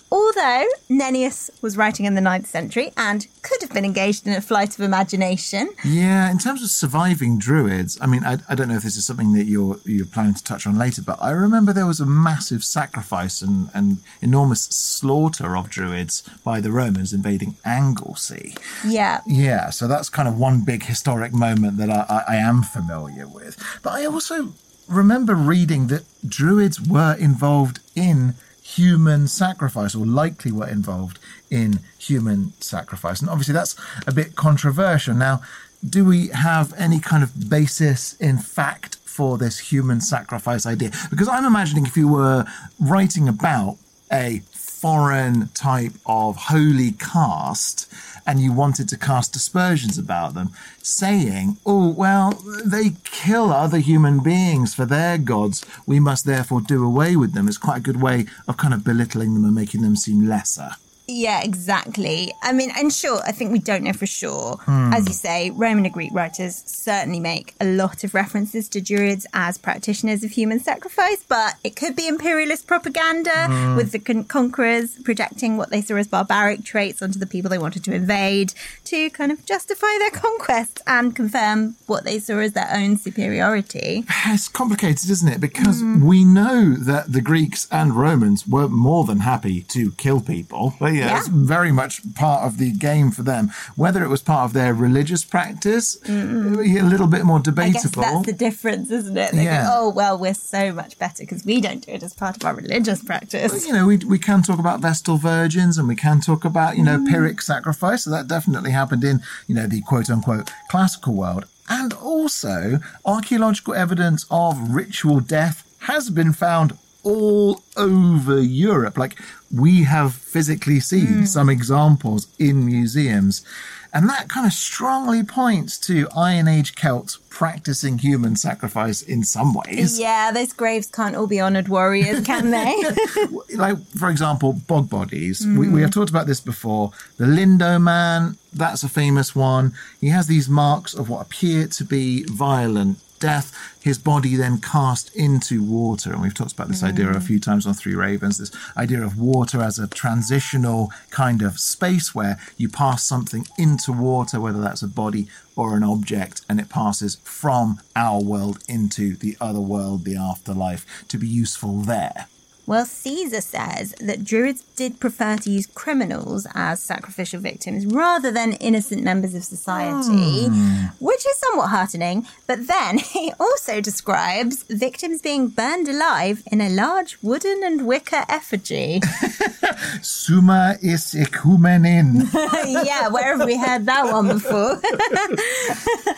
Although 0.10 0.65
Nennius 0.89 1.49
was 1.62 1.75
writing 1.75 2.05
in 2.05 2.15
the 2.15 2.21
9th 2.21 2.45
century 2.47 2.93
and 2.95 3.27
could 3.41 3.62
have 3.62 3.73
been 3.73 3.83
engaged 3.83 4.25
in 4.25 4.31
a 4.31 4.39
flight 4.39 4.73
of 4.77 4.79
imagination, 4.79 5.69
Yeah, 5.83 6.31
in 6.31 6.38
terms 6.38 6.63
of 6.63 6.69
surviving 6.69 7.38
druids, 7.38 7.97
I 7.99 8.07
mean, 8.07 8.23
I, 8.23 8.38
I 8.47 8.55
don't 8.55 8.69
know 8.69 8.77
if 8.77 8.83
this 8.83 8.95
is 8.95 9.05
something 9.05 9.33
that 9.33 9.47
you're 9.47 9.77
you're 9.83 10.05
planning 10.05 10.33
to 10.36 10.43
touch 10.43 10.65
on 10.65 10.77
later, 10.77 11.01
but 11.01 11.17
I 11.21 11.31
remember 11.31 11.73
there 11.73 11.86
was 11.86 11.99
a 11.99 12.05
massive 12.05 12.63
sacrifice 12.63 13.41
and, 13.41 13.69
and 13.73 13.97
enormous 14.21 14.62
slaughter 14.62 15.57
of 15.57 15.69
druids 15.69 16.23
by 16.41 16.62
the 16.62 16.71
Romans 16.71 17.12
invading 17.12 17.57
Anglesey. 17.65 18.55
yeah, 18.86 19.19
Yeah, 19.25 19.71
so 19.71 19.89
that's 19.89 20.07
kind 20.10 20.29
of 20.29 20.38
one 20.38 20.62
big 20.62 20.83
historic 20.86 21.33
moment 21.33 21.75
that 21.79 21.89
I, 21.89 22.05
I, 22.07 22.19
I 22.33 22.36
am 22.38 22.63
familiar 22.63 23.27
with. 23.27 23.57
But 23.83 23.91
I 23.99 24.05
also 24.05 24.53
remember 24.88 25.36
reading 25.36 25.88
that 25.88 26.04
druids 26.28 26.82
were 26.82 27.15
involved 27.15 27.80
in 27.95 28.36
human 28.62 29.28
sacrifice, 29.28 29.95
or 29.95 30.06
likely 30.06 30.52
were 30.52 30.67
involved 30.67 31.19
in 31.50 31.80
human 31.97 32.54
sacrifice. 32.60 33.21
And 33.21 33.30
obviously, 33.30 33.54
that's 33.54 33.76
a 34.06 34.12
bit 34.12 34.36
controversial. 34.36 35.15
Now, 35.15 35.41
do 35.88 36.04
we 36.04 36.28
have 36.30 36.73
any 36.78 37.00
kind 37.00 37.23
of 37.23 37.50
basis 37.50 38.13
in 38.15 38.38
fact 38.38 38.95
for 39.06 39.38
this 39.38 39.60
human 39.60 40.02
sacrifice 40.02 40.65
idea? 40.65 40.91
Because 41.10 41.28
I'm 41.28 41.45
imagining 41.45 41.86
if 41.86 41.95
you 41.95 42.08
were 42.08 42.45
writing 42.80 43.28
about 43.28 43.78
a 44.11 44.41
foreign 44.51 45.49
type 45.49 45.93
of 46.05 46.35
holy 46.35 46.91
caste 46.91 47.91
and 48.27 48.41
you 48.41 48.51
wanted 48.51 48.89
to 48.89 48.97
cast 48.97 49.37
aspersions 49.37 49.97
about 49.97 50.33
them, 50.33 50.49
saying, 50.83 51.57
oh, 51.65 51.89
well, 51.89 52.31
they 52.65 52.91
kill 53.05 53.51
other 53.51 53.77
human 53.77 54.21
beings 54.21 54.75
for 54.75 54.85
their 54.85 55.17
gods. 55.17 55.65
We 55.85 56.01
must 56.01 56.25
therefore 56.25 56.59
do 56.59 56.85
away 56.85 57.15
with 57.15 57.33
them. 57.33 57.47
It's 57.47 57.57
quite 57.57 57.77
a 57.77 57.81
good 57.81 58.01
way 58.01 58.25
of 58.45 58.57
kind 58.57 58.73
of 58.73 58.83
belittling 58.83 59.33
them 59.33 59.45
and 59.45 59.55
making 59.55 59.81
them 59.81 59.95
seem 59.95 60.27
lesser. 60.27 60.71
Yeah, 61.09 61.41
exactly. 61.41 62.33
I 62.43 62.51
mean, 62.51 62.69
and 62.75 62.91
sure, 62.91 63.21
I 63.25 63.31
think 63.31 63.53
we 63.53 63.59
don't 63.59 63.83
know 63.83 63.93
for 63.93 64.05
sure. 64.05 64.57
Hmm. 64.65 64.91
As 64.91 65.07
you 65.07 65.13
say, 65.13 65.51
Roman 65.51 65.85
and 65.85 65.93
Greek 65.93 66.13
writers 66.13 66.63
certainly 66.65 67.21
make 67.21 67.55
a 67.61 67.65
lot 67.65 68.03
of 68.03 68.13
references 68.13 68.67
to 68.69 68.81
Druids 68.81 69.25
as 69.33 69.57
practitioners 69.57 70.25
of 70.25 70.31
human 70.31 70.59
sacrifice, 70.59 71.23
but 71.23 71.55
it 71.63 71.77
could 71.77 71.95
be 71.95 72.09
imperialist 72.09 72.67
propaganda 72.67 73.47
hmm. 73.47 73.77
with 73.77 73.93
the 73.93 73.99
con- 73.99 74.25
conquerors 74.25 75.01
projecting 75.03 75.55
what 75.55 75.69
they 75.69 75.81
saw 75.81 75.95
as 75.95 76.07
barbaric 76.07 76.65
traits 76.65 77.01
onto 77.01 77.17
the 77.17 77.25
people 77.25 77.49
they 77.49 77.57
wanted 77.57 77.85
to 77.85 77.93
invade 77.93 78.53
to 78.83 79.09
kind 79.11 79.31
of 79.31 79.45
justify 79.45 79.97
their 79.99 80.11
conquest 80.11 80.81
and 80.87 81.15
confirm 81.15 81.77
what 81.85 82.03
they 82.03 82.19
saw 82.19 82.39
as 82.39 82.51
their 82.51 82.69
own 82.73 82.97
superiority. 82.97 84.03
It's 84.25 84.49
complicated, 84.49 85.09
isn't 85.09 85.31
it? 85.31 85.39
Because 85.39 85.79
hmm. 85.79 86.05
we 86.05 86.25
know 86.25 86.73
that 86.73 87.13
the 87.13 87.21
Greeks 87.21 87.65
and 87.71 87.93
Romans 87.93 88.45
were 88.45 88.67
more 88.67 89.05
than 89.05 89.19
happy 89.19 89.61
to 89.61 89.91
kill 89.93 90.19
people. 90.19 90.73
But 91.01 91.10
yeah, 91.10 91.17
it's 91.19 91.27
very 91.27 91.71
much 91.71 92.01
part 92.15 92.43
of 92.43 92.57
the 92.57 92.71
game 92.71 93.12
for 93.12 93.23
them. 93.23 93.51
Whether 93.75 94.03
it 94.03 94.10
was 94.10 94.21
part 94.21 94.45
of 94.45 94.53
their 94.53 94.73
religious 94.73 95.23
practice, 95.23 95.97
a 96.07 96.12
little 96.12 97.07
bit 97.07 97.25
more 97.25 97.38
I 97.38 97.41
guess 97.41 97.83
debatable. 97.83 98.01
that's 98.01 98.25
the 98.25 98.33
difference, 98.33 98.91
isn't 98.91 99.17
it? 99.17 99.31
They 99.31 99.45
Yeah. 99.45 99.63
go, 99.63 99.71
oh, 99.73 99.89
well, 99.89 100.17
we're 100.17 100.33
so 100.33 100.71
much 100.73 100.97
better 100.97 101.23
because 101.23 101.45
we 101.45 101.62
don't 101.62 101.86
do 101.86 101.91
it 101.93 102.03
as 102.03 102.13
part 102.13 102.38
of 102.38 102.45
our 102.45 102.55
religious 102.55 103.03
practice. 103.03 103.65
you 103.65 103.73
know, 103.73 103.86
we, 103.86 103.97
we 103.97 104.19
can 104.19 104.41
talk 104.41 104.60
about 104.60 104.81
Vestal 104.81 105.17
virgins 105.17 105.77
and 105.77 105.88
we 105.88 105.95
can 105.95 106.21
talk 106.21 106.45
about, 106.45 106.77
you 106.77 106.83
know, 106.83 106.97
mm. 106.97 107.10
Pyrrhic 107.10 107.41
sacrifice. 107.41 108.03
So 108.03 108.10
that 108.12 108.27
definitely 108.27 108.71
happened 108.71 109.03
in, 109.03 109.21
you 109.47 109.55
know, 109.55 109.67
the 109.67 109.81
quote 109.81 110.10
unquote 110.10 110.51
classical 110.69 111.13
world. 111.13 111.45
And 111.69 111.93
also, 111.93 112.79
archaeological 113.05 113.73
evidence 113.73 114.25
of 114.31 114.73
ritual 114.73 115.19
death 115.19 115.63
has 115.79 116.10
been 116.10 116.33
found 116.33 116.77
all 117.07 117.63
over 117.77 118.41
Europe. 118.41 118.97
Like, 118.97 119.17
we 119.53 119.83
have 119.83 120.13
physically 120.13 120.79
seen 120.79 121.23
mm. 121.23 121.27
some 121.27 121.49
examples 121.49 122.27
in 122.37 122.65
museums. 122.65 123.45
And 123.93 124.09
that 124.09 124.27
kind 124.27 124.45
of 124.45 124.51
strongly 124.51 125.23
points 125.23 125.77
to 125.87 126.09
Iron 126.15 126.47
Age 126.49 126.75
Celts 126.75 127.19
practicing 127.29 127.99
human 127.99 128.35
sacrifice 128.35 129.01
in 129.01 129.23
some 129.23 129.53
ways. 129.53 129.97
Yeah, 129.97 130.31
those 130.31 130.51
graves 130.51 130.87
can't 130.87 131.15
all 131.15 131.27
be 131.27 131.39
honoured 131.39 131.69
warriors, 131.69 132.25
can 132.25 132.51
they? 132.51 132.75
like 133.55 133.77
for 133.97 134.09
example 134.09 134.53
bog 134.53 134.89
bodies 134.89 135.45
we, 135.45 135.69
we 135.69 135.81
have 135.81 135.89
mm. 135.89 135.93
talked 135.93 136.09
about 136.09 136.27
this 136.27 136.39
before 136.39 136.91
the 137.17 137.25
Lindow 137.25 137.81
Man 137.81 138.37
that's 138.53 138.83
a 138.83 138.89
famous 138.89 139.35
one 139.35 139.73
he 139.99 140.09
has 140.09 140.27
these 140.27 140.49
marks 140.49 140.93
of 140.93 141.09
what 141.09 141.21
appear 141.21 141.67
to 141.67 141.83
be 141.83 142.23
violent 142.25 142.99
death 143.19 143.77
his 143.88 143.97
body 143.97 144.36
then 144.36 144.60
cast 144.60 145.15
into 145.15 145.63
water. 145.63 146.12
And 146.12 146.21
we've 146.21 146.34
talked 146.34 146.51
about 146.51 146.67
this 146.67 146.84
idea 146.84 147.10
a 147.10 147.13
mm. 147.13 147.23
few 147.23 147.39
times 147.39 147.65
on 147.65 147.73
three 147.73 147.95
ravens 147.95 148.38
this 148.38 148.51
idea 148.75 149.01
of 149.01 149.17
water 149.17 149.62
as 149.62 149.80
a 149.80 149.88
transitional 149.88 150.91
kind 151.10 151.41
of 151.41 151.58
space 151.60 152.13
where 152.13 152.38
you 152.58 152.67
pass 152.67 153.03
something 153.03 153.47
into 153.58 153.93
water 153.93 154.39
whether 154.39 154.60
that's 154.60 154.82
a 154.82 154.88
body 154.88 155.27
or 155.56 155.75
an 155.75 155.84
object 155.84 156.41
and 156.49 156.60
it 156.60 156.69
passes 156.69 157.15
from 157.23 157.80
our 157.95 158.21
world 158.21 158.60
into 158.67 159.15
the 159.15 159.38
other 159.39 159.62
world 159.62 160.03
the 160.03 160.17
afterlife 160.17 160.86
to 161.08 161.17
be 161.17 161.27
useful 161.27 161.80
there 161.80 162.27
well, 162.67 162.86
Caesar 162.86 163.39
says 163.39 163.95
that 164.01 164.25
Druids 164.25 164.63
did 164.75 164.99
prefer 164.99 165.38
to 165.38 165.49
use 165.49 165.67
criminals 165.67 166.45
as 166.53 166.82
sacrificial 166.82 167.39
victims 167.39 167.86
rather 167.86 168.30
than 168.30 168.53
innocent 168.53 169.03
members 169.03 169.34
of 169.34 169.45
society, 169.45 170.47
hmm. 170.47 170.88
which 170.99 171.25
is 171.25 171.38
somewhat 171.38 171.69
heartening. 171.69 172.27
But 172.45 172.67
then 172.67 172.97
he 173.15 173.32
also 173.39 173.80
describes 173.80 174.63
victims 174.63 175.21
being 175.21 175.47
burned 175.47 175.88
alive 175.88 176.43
in 176.51 176.60
a 176.60 176.67
large 176.69 177.17
wooden 177.21 177.63
and 177.63 177.88
wicker 177.88 178.25
effigy. 178.27 178.99
Summa 180.01 180.75
is 180.82 181.13
ecumenin. 181.13 182.27
yeah, 182.86 183.08
where 183.08 183.38
have 183.38 183.45
we 183.45 183.58
heard 183.58 183.86
that 183.86 184.12
one 184.12 184.27
before? 184.27 184.82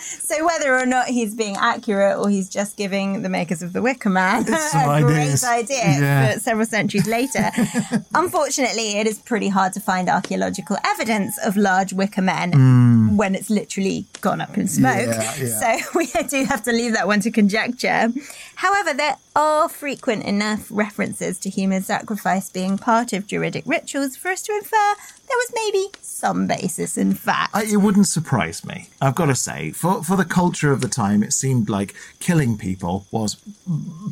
so 0.10 0.44
whether 0.44 0.76
or 0.76 0.88
not 0.88 1.08
he's 1.08 1.36
being 1.36 1.58
accurate 1.58 2.18
or 2.18 2.28
he's 2.28 2.50
just 2.50 2.76
giving 2.76 3.22
the 3.22 3.30
makers 3.30 3.62
of 3.62 3.72
the 3.74 3.84
Wicker 3.84 4.10
Man 4.10 4.46
a 4.50 5.02
great 5.02 5.44
idea 5.44 5.78
Yeah. 5.78 6.39
Several 6.40 6.66
centuries 6.66 7.08
later. 7.08 7.50
Unfortunately, 8.16 8.98
it 8.98 9.08
is 9.08 9.20
pretty 9.20 9.50
hard 9.50 9.74
to 9.74 9.80
find 9.80 10.10
archaeological 10.10 10.78
evidence 10.86 11.38
of 11.46 11.58
large 11.58 11.94
Wicker 11.94 12.22
men 12.22 12.54
hmm. 12.54 13.18
when 13.18 13.36
it's 13.36 13.50
literally 13.50 14.06
gone 14.22 14.42
up 14.42 14.58
in 14.58 14.68
smoke. 14.68 15.08
Yeah, 15.08 15.36
yeah. 15.38 15.78
So 15.80 15.90
we 15.96 16.08
do 16.28 16.46
have 16.46 16.64
to 16.64 16.72
leave 16.72 16.94
that 16.94 17.08
one 17.08 17.20
to 17.22 17.32
conjecture. 17.32 18.12
However, 18.56 18.94
there 18.94 19.18
are 19.36 19.70
frequent 19.70 20.24
enough 20.24 20.68
references 20.70 21.40
to 21.40 21.50
human 21.50 21.82
sacrifice 21.84 22.50
being 22.50 22.78
part 22.78 23.14
of 23.14 23.28
Druidic 23.28 23.64
rituals 23.66 24.16
for 24.16 24.30
us 24.30 24.42
to 24.44 24.54
infer 24.54 24.96
there 25.30 25.38
was 25.38 25.52
maybe 25.54 25.92
some 26.20 26.48
basis 26.48 26.98
in 26.98 27.14
fact. 27.14 27.56
I, 27.56 27.64
it 27.64 27.78
wouldn't 27.78 28.08
surprise 28.08 28.66
me. 28.66 28.90
I've 29.02 29.16
got 29.16 29.28
to 29.28 29.36
say, 29.36 29.72
for 29.72 30.04
for 30.04 30.16
the 30.18 30.26
culture 30.26 30.72
of 30.72 30.82
the 30.82 30.88
time, 31.04 31.24
it 31.24 31.34
seemed 31.34 31.70
like 31.70 31.94
killing 32.20 32.58
people 32.58 33.06
was 33.12 33.38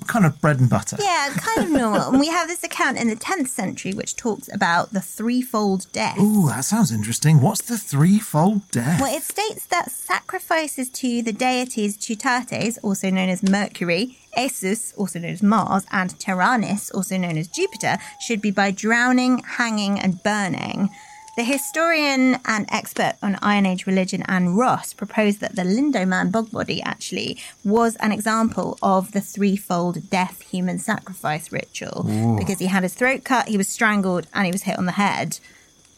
kind 0.07 0.25
of 0.25 0.39
bread 0.41 0.59
and 0.59 0.69
butter. 0.69 0.97
yeah, 0.99 1.29
kind 1.35 1.63
of 1.67 1.69
normal. 1.81 2.09
and 2.09 2.19
we 2.19 2.29
have 2.37 2.47
this 2.47 2.63
account 2.63 2.97
in 2.97 3.07
the 3.07 3.15
10th 3.15 3.49
century 3.49 3.93
which 3.93 4.15
talks 4.15 4.47
about 4.53 4.93
the 4.93 5.01
threefold 5.01 5.81
death. 5.91 6.17
Ooh, 6.19 6.47
that 6.49 6.65
sounds 6.65 6.91
interesting. 6.91 7.41
What's 7.41 7.61
the 7.61 7.77
threefold 7.77 8.69
death? 8.71 8.99
Well, 9.01 9.15
it 9.15 9.23
states 9.23 9.65
that 9.67 9.91
sacrifices 9.91 10.89
to 11.01 11.21
the 11.21 11.33
deities 11.33 11.97
Teutates, 11.97 12.77
also 12.83 13.09
known 13.09 13.29
as 13.29 13.41
Mercury, 13.43 14.17
Esus, 14.37 14.93
also 14.97 15.19
known 15.19 15.31
as 15.31 15.43
Mars, 15.43 15.85
and 15.91 16.11
Taranis, 16.19 16.93
also 16.93 17.17
known 17.17 17.37
as 17.37 17.47
Jupiter, 17.47 17.97
should 18.25 18.41
be 18.41 18.51
by 18.51 18.71
drowning, 18.71 19.39
hanging, 19.39 19.99
and 19.99 20.21
burning. 20.23 20.89
The 21.37 21.43
historian 21.43 22.39
and 22.45 22.65
expert 22.69 23.13
on 23.21 23.37
Iron 23.43 23.67
Age 23.67 23.85
religion, 23.85 24.23
Anne 24.23 24.55
Ross, 24.55 24.91
proposed 24.91 25.39
that 25.41 25.55
the 25.55 25.61
Lindow 25.61 26.07
Man 26.07 26.31
bog 26.31 26.49
body 26.49 26.81
actually 26.81 27.37
was 27.63 27.95
an 27.97 28.11
example 28.11 28.75
of 28.81 29.11
the 29.11 29.21
threefold 29.21 30.09
death 30.09 30.41
human 30.41 30.79
sacrifice 30.79 31.51
ritual 31.51 32.35
because 32.39 32.57
he 32.57 32.65
had 32.65 32.81
his 32.81 32.95
throat 32.95 33.23
cut, 33.23 33.49
he 33.49 33.55
was 33.55 33.67
strangled, 33.67 34.25
and 34.33 34.47
he 34.47 34.51
was 34.51 34.63
hit 34.63 34.79
on 34.79 34.87
the 34.87 34.93
head. 34.93 35.39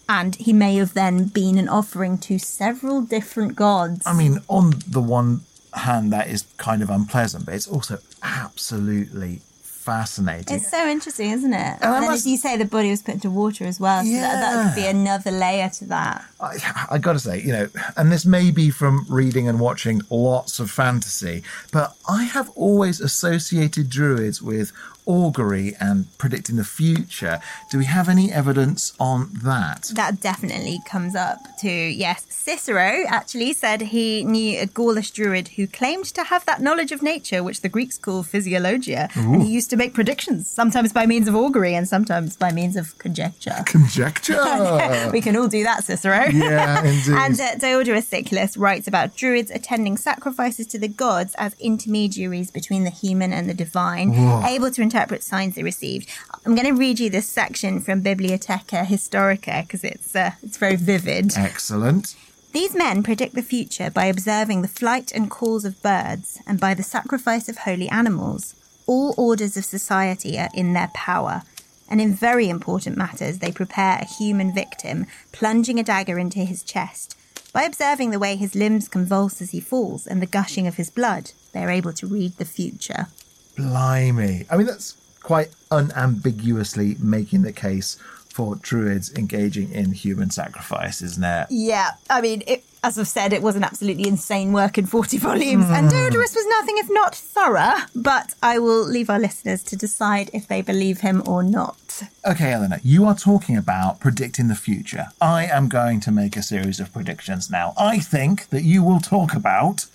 And 0.09 0.35
he 0.35 0.51
may 0.51 0.75
have 0.75 0.93
then 0.93 1.27
been 1.27 1.57
an 1.57 1.69
offering 1.69 2.17
to 2.17 2.37
several 2.37 3.01
different 3.01 3.55
gods. 3.55 4.05
I 4.05 4.17
mean, 4.17 4.39
on 4.49 4.73
the 4.85 5.01
one 5.01 5.45
hand, 5.73 6.11
that 6.11 6.27
is 6.27 6.43
kind 6.57 6.83
of 6.83 6.89
unpleasant, 6.89 7.45
but 7.45 7.53
it's 7.53 7.67
also 7.67 7.99
absolutely 8.21 9.39
fascinating. 9.79 10.57
It's 10.57 10.69
so 10.69 10.85
interesting, 10.87 11.31
isn't 11.31 11.53
it? 11.53 11.57
And 11.57 11.83
And 11.83 11.93
then, 11.93 12.01
must- 12.11 12.25
as 12.25 12.27
you 12.27 12.37
say, 12.37 12.57
the 12.57 12.65
body 12.65 12.89
was 12.89 13.01
put 13.01 13.15
into 13.15 13.29
water 13.29 13.65
as 13.65 13.79
well. 13.79 14.03
So 14.03 14.11
that, 14.11 14.39
that 14.41 14.75
could 14.75 14.81
be 14.81 14.87
another 14.87 15.31
layer 15.31 15.69
to 15.69 15.85
that. 15.85 16.25
I, 16.41 16.87
I 16.91 16.97
got 16.97 17.13
to 17.13 17.19
say, 17.19 17.41
you 17.41 17.51
know, 17.51 17.69
and 17.97 18.11
this 18.11 18.25
may 18.25 18.51
be 18.51 18.69
from 18.69 19.05
reading 19.09 19.47
and 19.47 19.59
watching 19.59 20.01
lots 20.09 20.59
of 20.59 20.71
fantasy, 20.71 21.43
but 21.71 21.95
I 22.07 22.23
have 22.23 22.49
always 22.55 23.01
associated 23.01 23.89
druids 23.89 24.41
with 24.41 24.71
augury 25.09 25.75
and 25.79 26.05
predicting 26.19 26.55
the 26.55 26.63
future. 26.63 27.41
Do 27.71 27.79
we 27.79 27.85
have 27.85 28.07
any 28.07 28.31
evidence 28.31 28.93
on 28.99 29.31
that? 29.43 29.91
That 29.95 30.21
definitely 30.21 30.79
comes 30.85 31.15
up 31.15 31.39
to, 31.61 31.69
yes. 31.69 32.25
Cicero 32.29 33.03
actually 33.07 33.53
said 33.53 33.81
he 33.81 34.23
knew 34.23 34.59
a 34.59 34.67
Gaulish 34.67 35.11
druid 35.11 35.49
who 35.49 35.67
claimed 35.67 36.05
to 36.05 36.23
have 36.25 36.45
that 36.45 36.61
knowledge 36.61 36.91
of 36.91 37.01
nature, 37.01 37.43
which 37.43 37.61
the 37.61 37.69
Greeks 37.69 37.97
call 37.97 38.23
physiologia. 38.23 39.09
And 39.15 39.41
he 39.41 39.49
used 39.49 39.69
to 39.71 39.77
make 39.77 39.93
predictions, 39.93 40.47
sometimes 40.47 40.93
by 40.93 41.05
means 41.05 41.27
of 41.27 41.35
augury 41.35 41.73
and 41.73 41.87
sometimes 41.87 42.37
by 42.37 42.51
means 42.51 42.75
of 42.75 42.97
conjecture. 42.99 43.63
Conjecture. 43.65 45.09
we 45.13 45.21
can 45.21 45.35
all 45.35 45.47
do 45.47 45.63
that, 45.63 45.83
Cicero. 45.83 46.28
Yeah, 46.33 46.83
indeed. 46.83 47.13
and 47.13 47.39
uh, 47.39 47.55
Diodorus 47.55 48.07
Siculus 48.07 48.57
writes 48.57 48.87
about 48.87 49.15
druids 49.15 49.51
attending 49.51 49.97
sacrifices 49.97 50.67
to 50.67 50.79
the 50.79 50.87
gods 50.87 51.35
as 51.35 51.55
intermediaries 51.59 52.51
between 52.51 52.83
the 52.83 52.89
human 52.89 53.33
and 53.33 53.49
the 53.49 53.53
divine, 53.53 54.13
able 54.45 54.71
to 54.71 54.81
interpret 54.81 55.23
signs 55.23 55.55
they 55.55 55.63
received. 55.63 56.09
I'm 56.45 56.55
going 56.55 56.67
to 56.67 56.79
read 56.79 56.99
you 56.99 57.09
this 57.09 57.27
section 57.27 57.81
from 57.81 58.01
Bibliotheca 58.03 58.85
Historica 58.85 59.63
because 59.63 59.83
it's 59.83 60.15
uh, 60.15 60.31
it's 60.43 60.57
very 60.57 60.75
vivid. 60.75 61.33
Excellent. 61.37 62.15
These 62.51 62.75
men 62.75 63.03
predict 63.03 63.35
the 63.35 63.43
future 63.43 63.91
by 63.91 64.05
observing 64.05 64.63
the 64.63 64.67
flight 64.67 65.11
and 65.11 65.29
calls 65.29 65.65
of 65.65 65.81
birds 65.83 66.39
and 66.47 66.59
by 66.59 66.73
the 66.73 66.81
sacrifice 66.81 67.47
of 67.47 67.59
holy 67.59 67.87
animals. 67.89 68.55
All 68.87 69.13
orders 69.17 69.55
of 69.55 69.65
society 69.65 70.39
are 70.39 70.49
in 70.55 70.73
their 70.73 70.89
power, 70.95 71.43
and 71.89 71.99
in 71.99 72.13
very 72.13 72.47
important 72.49 72.95
matters, 72.95 73.39
they 73.39 73.51
prepare 73.51 73.97
a 73.99 74.05
human 74.05 74.53
victim, 74.53 75.07
plunging 75.31 75.79
a 75.79 75.83
dagger 75.83 76.19
into 76.19 76.39
his 76.39 76.63
chest. 76.63 77.17
By 77.51 77.63
observing 77.63 78.11
the 78.11 78.19
way 78.19 78.35
his 78.35 78.55
limbs 78.55 78.87
convulse 78.87 79.41
as 79.41 79.51
he 79.51 79.59
falls 79.59 80.05
and 80.05 80.21
the 80.21 80.27
gushing 80.27 80.67
of 80.67 80.75
his 80.75 80.91
blood, 80.91 81.31
they 81.51 81.63
are 81.63 81.71
able 81.71 81.93
to 81.93 82.07
read 82.07 82.37
the 82.37 82.45
future. 82.45 83.07
Blimey. 83.55 84.45
I 84.49 84.57
mean, 84.57 84.67
that's 84.67 84.95
quite 85.23 85.49
unambiguously 85.71 86.95
making 86.99 87.41
the 87.41 87.51
case 87.51 87.97
for 88.29 88.55
druids 88.55 89.13
engaging 89.15 89.71
in 89.71 89.91
human 89.91 90.29
sacrifice, 90.29 91.01
isn't 91.01 91.23
it? 91.23 91.47
Yeah, 91.49 91.91
I 92.09 92.21
mean, 92.21 92.43
it, 92.47 92.63
as 92.83 92.97
I've 92.97 93.07
said, 93.07 93.33
it 93.33 93.41
was 93.41 93.55
an 93.55 93.63
absolutely 93.63 94.07
insane 94.07 94.53
work 94.53 94.77
in 94.77 94.85
40 94.85 95.17
volumes, 95.17 95.69
and 95.69 95.87
hmm. 95.87 95.91
Diodorus 95.91 96.35
was 96.35 96.45
nothing 96.47 96.75
if 96.77 96.87
not 96.89 97.15
thorough, 97.15 97.75
but 97.95 98.33
I 98.41 98.59
will 98.59 98.85
leave 98.85 99.09
our 99.09 99.19
listeners 99.19 99.63
to 99.63 99.75
decide 99.75 100.29
if 100.33 100.47
they 100.47 100.61
believe 100.61 101.01
him 101.01 101.21
or 101.27 101.43
not. 101.43 102.03
Okay, 102.25 102.53
Eleanor, 102.53 102.79
you 102.83 103.05
are 103.05 103.15
talking 103.15 103.57
about 103.57 103.99
predicting 103.99 104.47
the 104.47 104.55
future. 104.55 105.07
I 105.21 105.45
am 105.45 105.67
going 105.67 105.99
to 106.01 106.11
make 106.11 106.37
a 106.37 106.43
series 106.43 106.79
of 106.79 106.93
predictions 106.93 107.49
now. 107.49 107.73
I 107.77 107.99
think 107.99 108.49
that 108.49 108.63
you 108.63 108.83
will 108.83 108.99
talk 108.99 109.33
about 109.33 109.85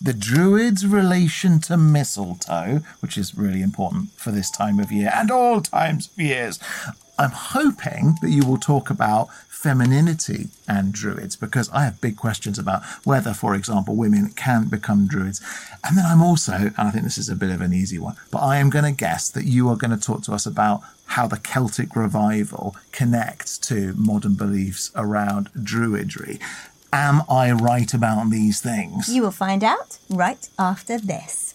the 0.00 0.12
druid's 0.12 0.86
relation 0.86 1.60
to 1.60 1.76
mistletoe, 1.76 2.80
which 3.00 3.16
is 3.16 3.36
really 3.36 3.62
important 3.62 4.10
for 4.12 4.32
this 4.32 4.50
time 4.50 4.78
of 4.78 4.92
year 4.92 5.10
and 5.14 5.30
all 5.30 5.60
times 5.60 6.08
of 6.08 6.18
years. 6.18 6.58
I'm 7.18 7.30
hoping 7.30 8.16
that 8.20 8.30
you 8.30 8.44
will 8.44 8.58
talk 8.58 8.90
about 8.90 9.28
femininity 9.64 10.48
and 10.68 10.92
druids 10.92 11.36
because 11.36 11.70
I 11.70 11.84
have 11.84 11.98
big 11.98 12.18
questions 12.18 12.58
about 12.58 12.84
whether, 13.04 13.32
for 13.32 13.54
example, 13.54 13.96
women 13.96 14.28
can 14.36 14.68
become 14.68 15.06
druids. 15.06 15.40
And 15.82 15.96
then 15.96 16.04
I'm 16.04 16.22
also, 16.22 16.52
and 16.52 16.74
I 16.76 16.90
think 16.90 17.04
this 17.04 17.16
is 17.16 17.30
a 17.30 17.34
bit 17.34 17.50
of 17.50 17.62
an 17.62 17.72
easy 17.72 17.98
one, 17.98 18.16
but 18.30 18.40
I 18.40 18.58
am 18.58 18.68
going 18.68 18.84
to 18.84 18.92
guess 18.92 19.30
that 19.30 19.46
you 19.46 19.70
are 19.70 19.76
going 19.76 19.90
to 19.98 20.06
talk 20.06 20.22
to 20.24 20.34
us 20.34 20.44
about 20.44 20.82
how 21.06 21.26
the 21.26 21.38
Celtic 21.38 21.96
revival 21.96 22.76
connects 22.92 23.56
to 23.70 23.94
modern 23.94 24.34
beliefs 24.34 24.92
around 24.94 25.50
druidry. 25.54 26.38
Am 26.92 27.22
I 27.30 27.50
right 27.50 27.92
about 27.94 28.28
these 28.28 28.60
things? 28.60 29.08
You 29.08 29.22
will 29.22 29.30
find 29.30 29.64
out 29.64 29.98
right 30.10 30.46
after 30.58 30.98
this. 30.98 31.54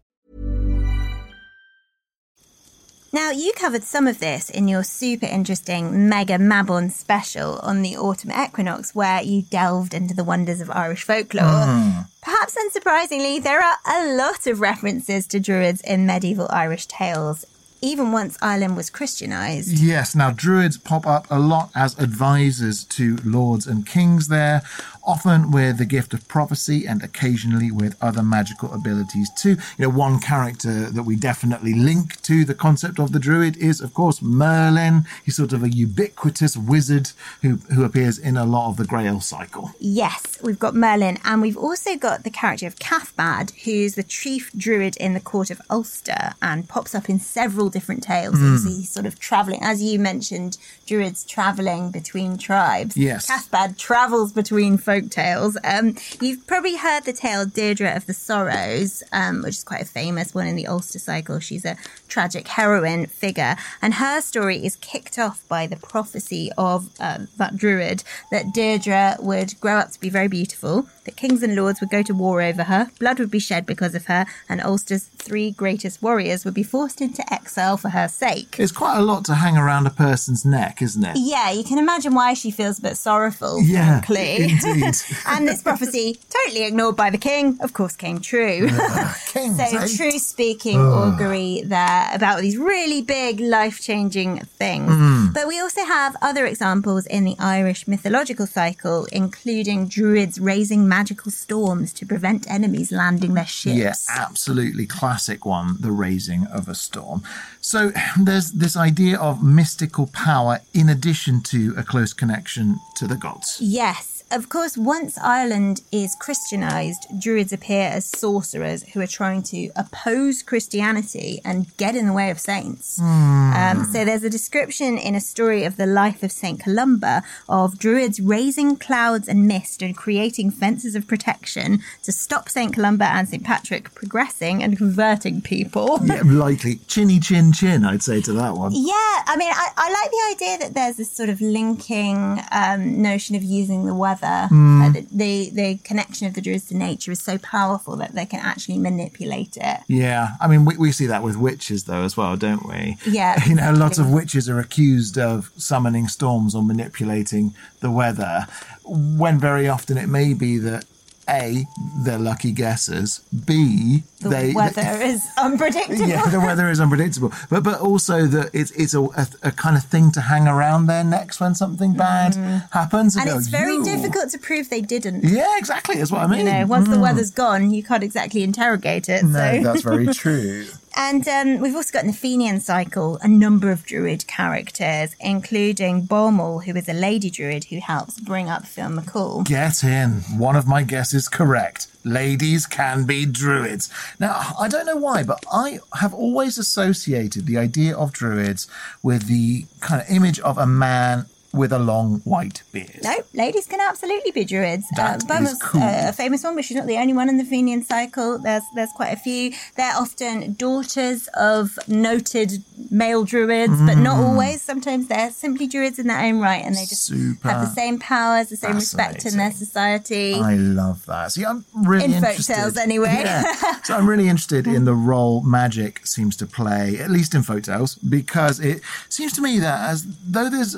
Now, 3.13 3.29
you 3.29 3.51
covered 3.57 3.83
some 3.83 4.07
of 4.07 4.19
this 4.19 4.49
in 4.49 4.69
your 4.69 4.85
super 4.85 5.25
interesting 5.25 6.07
Mega 6.07 6.37
Mabon 6.37 6.89
special 6.89 7.59
on 7.59 7.81
the 7.81 7.97
autumn 7.97 8.31
equinox, 8.31 8.95
where 8.95 9.21
you 9.21 9.41
delved 9.41 9.93
into 9.93 10.13
the 10.13 10.23
wonders 10.23 10.61
of 10.61 10.71
Irish 10.71 11.03
folklore. 11.03 11.43
Mm. 11.43 12.07
Perhaps 12.21 12.55
unsurprisingly, 12.55 13.43
there 13.43 13.61
are 13.61 13.77
a 13.85 14.15
lot 14.15 14.47
of 14.47 14.61
references 14.61 15.27
to 15.27 15.41
druids 15.41 15.81
in 15.81 16.05
medieval 16.05 16.47
Irish 16.51 16.85
tales, 16.85 17.45
even 17.81 18.13
once 18.13 18.37
Ireland 18.41 18.77
was 18.77 18.89
Christianized. 18.89 19.77
Yes, 19.77 20.15
now 20.15 20.31
druids 20.31 20.77
pop 20.77 21.05
up 21.05 21.27
a 21.29 21.39
lot 21.39 21.69
as 21.75 21.99
advisors 21.99 22.85
to 22.85 23.17
lords 23.25 23.67
and 23.67 23.85
kings 23.85 24.29
there, 24.29 24.61
often 25.03 25.51
with 25.51 25.77
the 25.77 25.85
gift 25.85 26.13
of 26.13 26.27
prophecy 26.27 26.85
and 26.85 27.03
occasionally 27.03 27.71
with 27.71 27.95
other 28.01 28.23
magical 28.23 28.73
abilities 28.73 29.29
too. 29.31 29.57
You 29.77 29.85
know, 29.85 29.89
one 29.89 30.19
character 30.19 30.89
that 30.89 31.03
we 31.03 31.15
definitely 31.15 31.73
link 31.73 32.21
to 32.23 32.45
the 32.45 32.53
concept 32.53 32.99
of 32.99 33.11
the 33.11 33.19
druid 33.19 33.57
is, 33.57 33.81
of 33.81 33.93
course, 33.93 34.21
Merlin. 34.21 35.05
He's 35.25 35.35
sort 35.35 35.53
of 35.53 35.63
a 35.63 35.69
ubiquitous 35.69 36.55
wizard 36.57 37.11
who, 37.41 37.57
who 37.73 37.83
appears 37.83 38.17
in 38.17 38.37
a 38.37 38.45
lot 38.45 38.69
of 38.69 38.77
the 38.77 38.85
Grail 38.85 39.21
cycle. 39.21 39.71
Yes, 39.79 40.37
we've 40.41 40.59
got 40.59 40.75
Merlin, 40.75 41.17
and 41.23 41.41
we've 41.41 41.57
also 41.57 41.95
got 41.95 42.23
the 42.23 42.29
character 42.29 42.67
of 42.67 42.79
Cathbad, 42.79 43.51
who's 43.63 43.95
the 43.95 44.03
chief 44.03 44.51
druid 44.53 44.97
in 44.97 45.13
the 45.13 45.19
court 45.19 45.49
of 45.49 45.61
Ulster 45.69 46.33
and 46.41 46.67
pops 46.67 46.93
up 46.95 47.09
in 47.09 47.19
several 47.19 47.69
different 47.69 48.03
tales. 48.03 48.37
Hmm. 48.37 48.57
So 48.57 48.69
he's 48.69 48.89
sort 48.89 49.05
of 49.05 49.19
traveling, 49.19 49.59
as 49.63 49.81
you 49.81 49.99
mentioned, 49.99 50.57
druids 50.85 51.23
traveling 51.23 51.91
between 51.91 52.37
tribes. 52.37 52.97
Yes. 52.97 53.27
Cathbad 53.27 53.77
travels 53.77 54.31
between 54.31 54.77
folk 54.91 55.09
tales. 55.09 55.57
Um, 55.63 55.95
you've 56.19 56.45
probably 56.47 56.75
heard 56.75 57.05
the 57.05 57.13
tale 57.13 57.45
Deirdre 57.45 57.95
of 57.95 58.05
the 58.07 58.13
Sorrows, 58.13 59.03
um, 59.13 59.41
which 59.43 59.55
is 59.57 59.63
quite 59.63 59.81
a 59.81 59.85
famous 59.85 60.33
one 60.35 60.47
in 60.47 60.55
the 60.55 60.67
Ulster 60.67 60.99
cycle. 60.99 61.39
She's 61.39 61.63
a 61.65 61.77
tragic 62.07 62.47
heroine 62.47 63.05
figure, 63.05 63.55
and 63.81 63.93
her 63.95 64.19
story 64.21 64.57
is 64.65 64.75
kicked 64.77 65.17
off 65.17 65.47
by 65.47 65.65
the 65.67 65.77
prophecy 65.77 66.51
of 66.57 66.89
uh, 66.99 67.19
that 67.37 67.55
druid 67.55 68.03
that 68.31 68.53
Deirdre 68.53 69.15
would 69.19 69.59
grow 69.61 69.77
up 69.77 69.91
to 69.91 69.99
be 69.99 70.09
very 70.09 70.27
beautiful, 70.27 70.87
that 71.05 71.15
kings 71.15 71.41
and 71.41 71.55
lords 71.55 71.79
would 71.79 71.89
go 71.89 72.03
to 72.03 72.13
war 72.13 72.41
over 72.41 72.63
her, 72.63 72.91
blood 72.99 73.19
would 73.19 73.31
be 73.31 73.39
shed 73.39 73.65
because 73.65 73.95
of 73.95 74.05
her, 74.05 74.25
and 74.49 74.61
Ulster's 74.61 75.05
three 75.05 75.51
greatest 75.51 76.01
warriors 76.01 76.43
would 76.43 76.53
be 76.53 76.63
forced 76.63 76.99
into 77.01 77.23
exile 77.33 77.77
for 77.77 77.89
her 77.89 78.07
sake. 78.07 78.57
It's 78.59 78.71
quite 78.71 78.97
a 78.97 79.01
lot 79.01 79.23
to 79.25 79.35
hang 79.35 79.57
around 79.57 79.87
a 79.87 79.91
person's 79.91 80.43
neck, 80.45 80.81
isn't 80.81 81.03
it? 81.03 81.15
Yeah, 81.17 81.51
you 81.51 81.63
can 81.63 81.77
imagine 81.77 82.13
why 82.13 82.33
she 82.33 82.51
feels 82.51 82.79
a 82.79 82.81
bit 82.81 82.97
sorrowful, 82.97 83.61
Yeah, 83.61 84.01
frankly. 84.01 84.43
indeed. 84.51 84.80
and 85.27 85.47
this 85.47 85.61
prophecy, 85.61 86.19
totally 86.29 86.63
ignored 86.65 86.95
by 86.95 87.09
the 87.09 87.17
king, 87.17 87.57
of 87.61 87.73
course 87.73 87.95
came 87.95 88.19
true. 88.19 88.67
Kings, 89.27 89.57
so, 89.57 89.77
eh? 89.77 89.87
true 89.95 90.19
speaking 90.19 90.79
augury 90.79 91.61
there 91.65 92.09
about 92.13 92.41
these 92.41 92.57
really 92.57 93.01
big, 93.01 93.39
life 93.39 93.81
changing 93.81 94.39
things. 94.39 94.91
Mm. 94.91 95.33
But 95.33 95.47
we 95.47 95.59
also 95.59 95.85
have 95.85 96.15
other 96.21 96.45
examples 96.45 97.05
in 97.05 97.23
the 97.23 97.35
Irish 97.39 97.87
mythological 97.87 98.47
cycle, 98.47 99.05
including 99.11 99.87
druids 99.87 100.39
raising 100.39 100.87
magical 100.87 101.31
storms 101.31 101.93
to 101.93 102.05
prevent 102.05 102.49
enemies 102.49 102.91
landing 102.91 103.33
their 103.33 103.45
ships. 103.45 103.75
Yeah, 103.75 103.93
absolutely 104.09 104.85
classic 104.85 105.45
one, 105.45 105.77
the 105.79 105.91
raising 105.91 106.45
of 106.47 106.67
a 106.67 106.75
storm. 106.75 107.23
So 107.61 107.91
there's 108.19 108.51
this 108.51 108.75
idea 108.75 109.17
of 109.19 109.43
mystical 109.43 110.07
power 110.07 110.59
in 110.73 110.89
addition 110.89 111.41
to 111.43 111.73
a 111.77 111.83
close 111.83 112.13
connection 112.13 112.79
to 112.95 113.07
the 113.07 113.15
gods. 113.15 113.57
Yes. 113.59 114.10
Of 114.31 114.47
course, 114.47 114.77
once 114.77 115.17
Ireland 115.17 115.81
is 115.91 116.15
Christianized, 116.15 117.05
Druids 117.19 117.51
appear 117.51 117.89
as 117.89 118.05
sorcerers 118.05 118.83
who 118.83 119.01
are 119.01 119.07
trying 119.07 119.43
to 119.43 119.69
oppose 119.75 120.41
Christianity 120.41 121.41
and 121.43 121.75
get 121.75 121.95
in 121.95 122.05
the 122.05 122.13
way 122.13 122.31
of 122.31 122.39
saints. 122.39 122.99
Um, 123.01 123.85
so 123.91 124.05
there's 124.05 124.23
a 124.23 124.29
description 124.29 124.97
in 124.97 125.15
a 125.15 125.19
story 125.19 125.65
of 125.65 125.75
the 125.75 125.85
life 125.85 126.23
of 126.23 126.31
St. 126.31 126.59
Columba 126.61 127.23
of 127.49 127.77
Druids 127.77 128.21
raising 128.21 128.77
clouds 128.77 129.27
and 129.27 129.47
mist 129.47 129.81
and 129.81 129.97
creating 129.97 130.51
fences 130.51 130.95
of 130.95 131.07
protection 131.07 131.79
to 132.03 132.11
stop 132.13 132.47
St. 132.47 132.73
Columba 132.73 133.05
and 133.05 133.27
St. 133.27 133.43
Patrick 133.43 133.93
progressing 133.95 134.63
and 134.63 134.77
converting 134.77 135.41
people. 135.41 135.99
Yeah, 136.03 136.21
likely 136.25 136.75
chinny 136.87 137.19
chin 137.19 137.51
chin, 137.51 137.83
I'd 137.83 138.03
say 138.03 138.21
to 138.21 138.33
that 138.33 138.53
one. 138.53 138.71
Yeah, 138.73 138.93
I 139.27 139.35
mean, 139.37 139.51
I, 139.51 139.67
I 139.75 139.91
like 139.91 140.11
the 140.11 140.45
idea 140.45 140.57
that 140.59 140.73
there's 140.73 140.97
this 140.97 141.11
sort 141.11 141.29
of 141.29 141.41
linking 141.41 142.39
um, 142.51 143.01
notion 143.01 143.35
of 143.35 143.43
using 143.43 143.85
the 143.85 143.93
weather. 144.21 144.47
Uh, 144.53 144.89
the, 144.91 145.07
the 145.11 145.49
the 145.53 145.77
connection 145.83 146.27
of 146.27 146.33
the 146.33 146.41
druids 146.41 146.67
to 146.67 146.77
nature 146.77 147.11
is 147.11 147.21
so 147.21 147.37
powerful 147.37 147.95
that 147.97 148.13
they 148.13 148.25
can 148.25 148.39
actually 148.39 148.77
manipulate 148.77 149.57
it. 149.57 149.79
Yeah, 149.87 150.29
I 150.39 150.47
mean, 150.47 150.65
we, 150.65 150.77
we 150.77 150.91
see 150.91 151.05
that 151.07 151.23
with 151.23 151.37
witches 151.37 151.85
though 151.85 152.03
as 152.03 152.15
well, 152.17 152.35
don't 152.35 152.65
we? 152.67 152.97
Yeah, 153.05 153.43
You 153.47 153.55
know, 153.55 153.73
lots 153.73 153.97
of 153.97 154.11
witches 154.11 154.49
are 154.49 154.59
accused 154.59 155.17
of 155.17 155.51
summoning 155.57 156.07
storms 156.07 156.55
or 156.55 156.63
manipulating 156.63 157.53
the 157.79 157.91
weather, 157.91 158.47
when 158.85 159.39
very 159.39 159.67
often 159.67 159.97
it 159.97 160.07
may 160.07 160.33
be 160.33 160.57
that 160.59 160.85
A, 161.31 161.65
they're 162.03 162.19
lucky 162.19 162.53
guessers. 162.53 163.21
B, 163.45 164.03
The 164.19 164.29
they 164.29 164.53
weather 164.53 164.81
is 165.01 165.25
unpredictable. 165.37 166.07
yeah, 166.07 166.25
the 166.29 166.39
weather 166.39 166.69
is 166.69 166.79
unpredictable, 166.79 167.31
but 167.49 167.63
but 167.63 167.79
also 167.79 168.27
that 168.27 168.49
it's 168.53 168.71
it's 168.71 168.93
a, 168.93 169.01
a, 169.01 169.27
a 169.43 169.51
kind 169.51 169.77
of 169.77 169.83
thing 169.83 170.11
to 170.11 170.21
hang 170.21 170.47
around 170.47 170.87
their 170.87 171.03
necks 171.03 171.39
when 171.39 171.55
something 171.55 171.93
bad 171.93 172.33
mm. 172.33 172.69
happens, 172.71 173.15
and 173.15 173.25
go, 173.25 173.37
it's 173.37 173.47
very 173.47 173.75
"You." 173.75 173.83
difficult 173.83 174.29
to 174.31 174.37
prove 174.37 174.69
they 174.69 174.81
didn't. 174.81 175.23
Yeah, 175.23 175.57
exactly. 175.57 175.95
That's 175.95 176.11
what 176.11 176.21
I 176.21 176.27
mean. 176.27 176.45
You 176.45 176.51
know, 176.51 176.65
once 176.67 176.89
the 176.89 176.97
mm. 176.97 177.01
weather's 177.01 177.31
gone, 177.31 177.71
you 177.71 177.83
can't 177.83 178.03
exactly 178.03 178.43
interrogate 178.43 179.07
it. 179.07 179.23
no, 179.23 179.31
so. 179.31 179.63
that's 179.63 179.81
very 179.81 180.07
true. 180.13 180.65
And 180.95 181.27
um, 181.27 181.59
we've 181.59 181.75
also 181.75 181.93
got 181.93 182.03
in 182.03 182.07
the 182.07 182.17
Fenian 182.17 182.59
cycle 182.59 183.17
a 183.21 183.27
number 183.27 183.71
of 183.71 183.85
druid 183.85 184.27
characters, 184.27 185.15
including 185.19 186.03
Bodhmall, 186.03 186.63
who 186.65 186.75
is 186.75 186.89
a 186.89 186.93
lady 186.93 187.29
druid 187.29 187.65
who 187.65 187.79
helps 187.79 188.19
bring 188.19 188.49
up 188.49 188.65
Finn 188.65 188.97
McCool. 188.97 189.45
Get 189.45 189.83
in. 189.83 190.21
One 190.37 190.55
of 190.55 190.67
my 190.67 190.83
guesses 190.83 191.27
correct. 191.29 191.87
Ladies 192.03 192.65
can 192.65 193.05
be 193.05 193.25
druids. 193.25 193.89
Now, 194.19 194.55
I 194.59 194.67
don't 194.67 194.85
know 194.85 194.97
why, 194.97 195.23
but 195.23 195.43
I 195.51 195.79
have 195.99 196.13
always 196.13 196.57
associated 196.57 197.45
the 197.45 197.57
idea 197.57 197.95
of 197.95 198.11
druids 198.11 198.67
with 199.03 199.27
the 199.27 199.65
kind 199.79 200.01
of 200.01 200.09
image 200.09 200.39
of 200.39 200.57
a 200.57 200.65
man 200.65 201.27
with 201.53 201.71
a 201.73 201.79
long 201.79 202.21
white 202.23 202.63
beard. 202.71 202.99
No, 203.03 203.15
ladies 203.33 203.67
can 203.67 203.79
absolutely 203.81 204.31
be 204.31 204.45
druids. 204.45 204.85
That 204.95 205.29
uh, 205.29 205.35
is 205.43 205.61
cool. 205.61 205.81
uh, 205.81 206.09
a 206.09 206.13
famous 206.13 206.43
one, 206.43 206.55
but 206.55 206.63
she's 206.65 206.77
not 206.77 206.87
the 206.87 206.97
only 206.97 207.13
one 207.13 207.27
in 207.29 207.37
the 207.37 207.43
Fenian 207.43 207.83
cycle. 207.83 208.37
There's 208.39 208.63
there's 208.75 208.91
quite 208.95 209.11
a 209.13 209.17
few. 209.17 209.51
They're 209.75 209.95
often 209.95 210.53
daughters 210.53 211.27
of 211.35 211.77
noted 211.87 212.63
male 212.89 213.23
druids, 213.23 213.79
but 213.81 213.95
not 213.97 214.17
Mm. 214.17 214.29
always. 214.29 214.61
Sometimes 214.61 215.07
they're 215.07 215.31
simply 215.31 215.67
druids 215.67 215.99
in 215.99 216.07
their 216.07 216.19
own 216.21 216.39
right, 216.39 216.63
and 216.63 216.75
they 216.75 216.85
just 216.85 217.05
Super 217.05 217.49
have 217.49 217.61
the 217.61 217.73
same 217.73 217.99
powers, 217.99 218.49
the 218.49 218.57
same 218.57 218.75
respect 218.75 219.25
in 219.25 219.37
their 219.37 219.51
society. 219.51 220.35
I 220.35 220.55
love 220.55 221.05
that. 221.07 221.31
See, 221.33 221.45
I'm 221.45 221.65
really 221.75 222.05
In 222.05 222.11
folk 222.13 222.29
interested. 222.31 222.55
tales, 222.55 222.77
anyway. 222.77 223.21
Yeah. 223.23 223.43
so 223.83 223.95
I'm 223.95 224.07
really 224.09 224.27
interested 224.27 224.67
in 224.67 224.85
the 224.85 224.93
role 224.93 225.41
magic 225.43 226.05
seems 226.07 226.35
to 226.37 226.45
play, 226.45 226.97
at 226.99 227.09
least 227.11 227.33
in 227.35 227.43
folk 227.43 227.63
tales, 227.63 227.95
because 227.95 228.59
it 228.59 228.81
seems 229.09 229.33
to 229.33 229.41
me 229.41 229.59
that 229.59 229.89
as 229.89 230.05
though 230.25 230.49
there's 230.49 230.75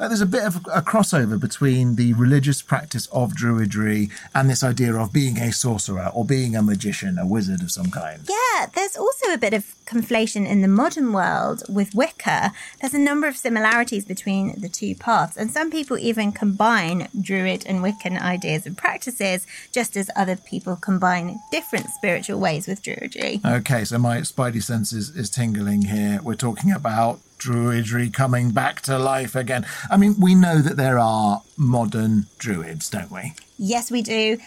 uh, 0.00 0.08
there's 0.08 0.20
a 0.20 0.26
bit 0.26 0.44
of 0.44 0.56
a 0.72 0.82
crossover 0.82 1.38
between 1.38 1.96
the 1.96 2.12
religious 2.14 2.62
practice 2.62 3.06
of 3.06 3.32
druidry 3.32 4.10
and 4.34 4.48
this 4.48 4.62
idea 4.62 4.94
of 4.94 5.12
being 5.12 5.38
a 5.38 5.52
sorcerer 5.52 6.10
or 6.14 6.24
being 6.24 6.54
a 6.54 6.62
magician, 6.62 7.18
a 7.18 7.26
wizard 7.26 7.62
of 7.62 7.70
some 7.70 7.90
kind. 7.90 8.20
Yeah, 8.28 8.66
there's 8.74 8.96
also 8.96 9.32
a 9.32 9.38
bit 9.38 9.54
of 9.54 9.74
conflation 9.86 10.46
in 10.46 10.60
the 10.60 10.68
modern 10.68 11.12
world 11.12 11.62
with 11.68 11.94
Wicca. 11.94 12.52
There's 12.80 12.94
a 12.94 12.98
number 12.98 13.26
of 13.26 13.36
similarities 13.36 14.04
between 14.04 14.60
the 14.60 14.68
two 14.68 14.94
paths, 14.94 15.36
and 15.36 15.50
some 15.50 15.70
people 15.70 15.98
even 15.98 16.32
combine 16.32 17.08
Druid 17.20 17.66
and 17.66 17.80
Wiccan 17.80 18.20
ideas 18.20 18.66
and 18.66 18.76
practices, 18.76 19.46
just 19.72 19.96
as 19.96 20.10
other 20.14 20.36
people 20.36 20.76
combine 20.76 21.38
different 21.50 21.88
spiritual 21.90 22.38
ways 22.38 22.66
with 22.66 22.82
Druidry. 22.82 23.44
Okay, 23.44 23.84
so 23.84 23.98
my 23.98 24.18
spidey 24.18 24.62
sense 24.62 24.92
is, 24.92 25.10
is 25.10 25.30
tingling 25.30 25.82
here. 25.82 26.20
We're 26.22 26.34
talking 26.34 26.70
about 26.70 27.20
druidry 27.38 28.12
coming 28.12 28.50
back 28.50 28.80
to 28.82 28.98
life 28.98 29.34
again. 29.34 29.66
I 29.90 29.96
mean, 29.96 30.16
we 30.18 30.34
know 30.34 30.58
that 30.60 30.76
there 30.76 30.98
are 30.98 31.42
modern 31.56 32.26
druids, 32.38 32.90
don't 32.90 33.10
we? 33.10 33.34
Yes, 33.58 33.90
we 33.90 34.02
do. 34.02 34.38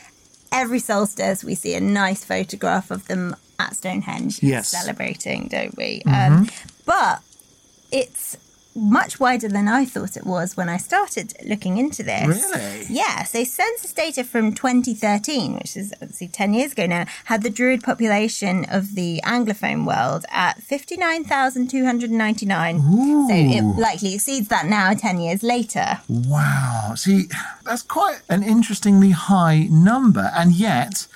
Every 0.52 0.80
solstice, 0.80 1.44
we 1.44 1.56
see 1.56 1.74
a 1.76 1.82
nice 1.82 2.26
photograph 2.26 2.92
of 2.92 3.08
them 3.08 3.36
at 3.58 3.76
Stonehenge 3.76 4.44
Yes. 4.44 4.68
celebrating, 4.70 5.48
don't 5.48 5.76
we? 5.78 6.02
Um, 6.06 6.50
but 6.86 7.22
it's 7.92 8.38
much 8.74 9.20
wider 9.20 9.48
than 9.48 9.68
I 9.68 9.86
thought 9.86 10.16
it 10.16 10.26
was 10.26 10.56
when 10.56 10.70
I 10.70 10.78
started 10.78 11.34
looking 11.46 11.78
into 11.78 12.04
this. 12.04 12.28
Really? 12.28 12.86
Yeah. 12.90 13.24
So 13.24 13.44
census 13.44 13.94
data 13.94 14.24
from 14.24 14.54
2013, 14.54 15.56
which 15.56 15.76
is 15.76 15.94
obviously 16.02 16.28
10 16.28 16.54
years 16.54 16.72
ago 16.72 16.86
now, 16.86 17.06
had 17.26 17.44
the 17.44 17.50
Druid 17.50 17.84
population 17.84 18.66
of 18.66 18.96
the 18.96 19.22
Anglophone 19.26 19.86
world 19.86 20.26
at 20.30 20.62
59,299. 20.64 22.82
So 22.82 23.34
it 23.34 23.78
likely 23.78 24.14
exceeds 24.14 24.48
that 24.48 24.68
now 24.68 24.94
10 24.94 25.20
years 25.20 25.44
later. 25.44 26.00
Wow. 26.08 26.94
See, 26.96 27.28
that's 27.66 27.84
quite 27.84 28.22
an 28.30 28.44
interestingly 28.44 29.12
high 29.12 29.68
number. 29.70 30.32
And 30.34 30.54
yet, 30.54 31.08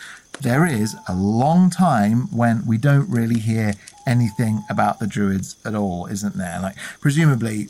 there 0.41 0.65
is 0.65 0.95
a 1.07 1.15
long 1.15 1.69
time 1.69 2.27
when 2.35 2.65
we 2.65 2.77
don't 2.77 3.09
really 3.09 3.39
hear 3.39 3.73
anything 4.05 4.63
about 4.69 4.99
the 4.99 5.07
Druids 5.07 5.55
at 5.65 5.75
all, 5.75 6.05
isn't 6.07 6.35
there? 6.35 6.59
Like, 6.61 6.75
presumably, 6.99 7.69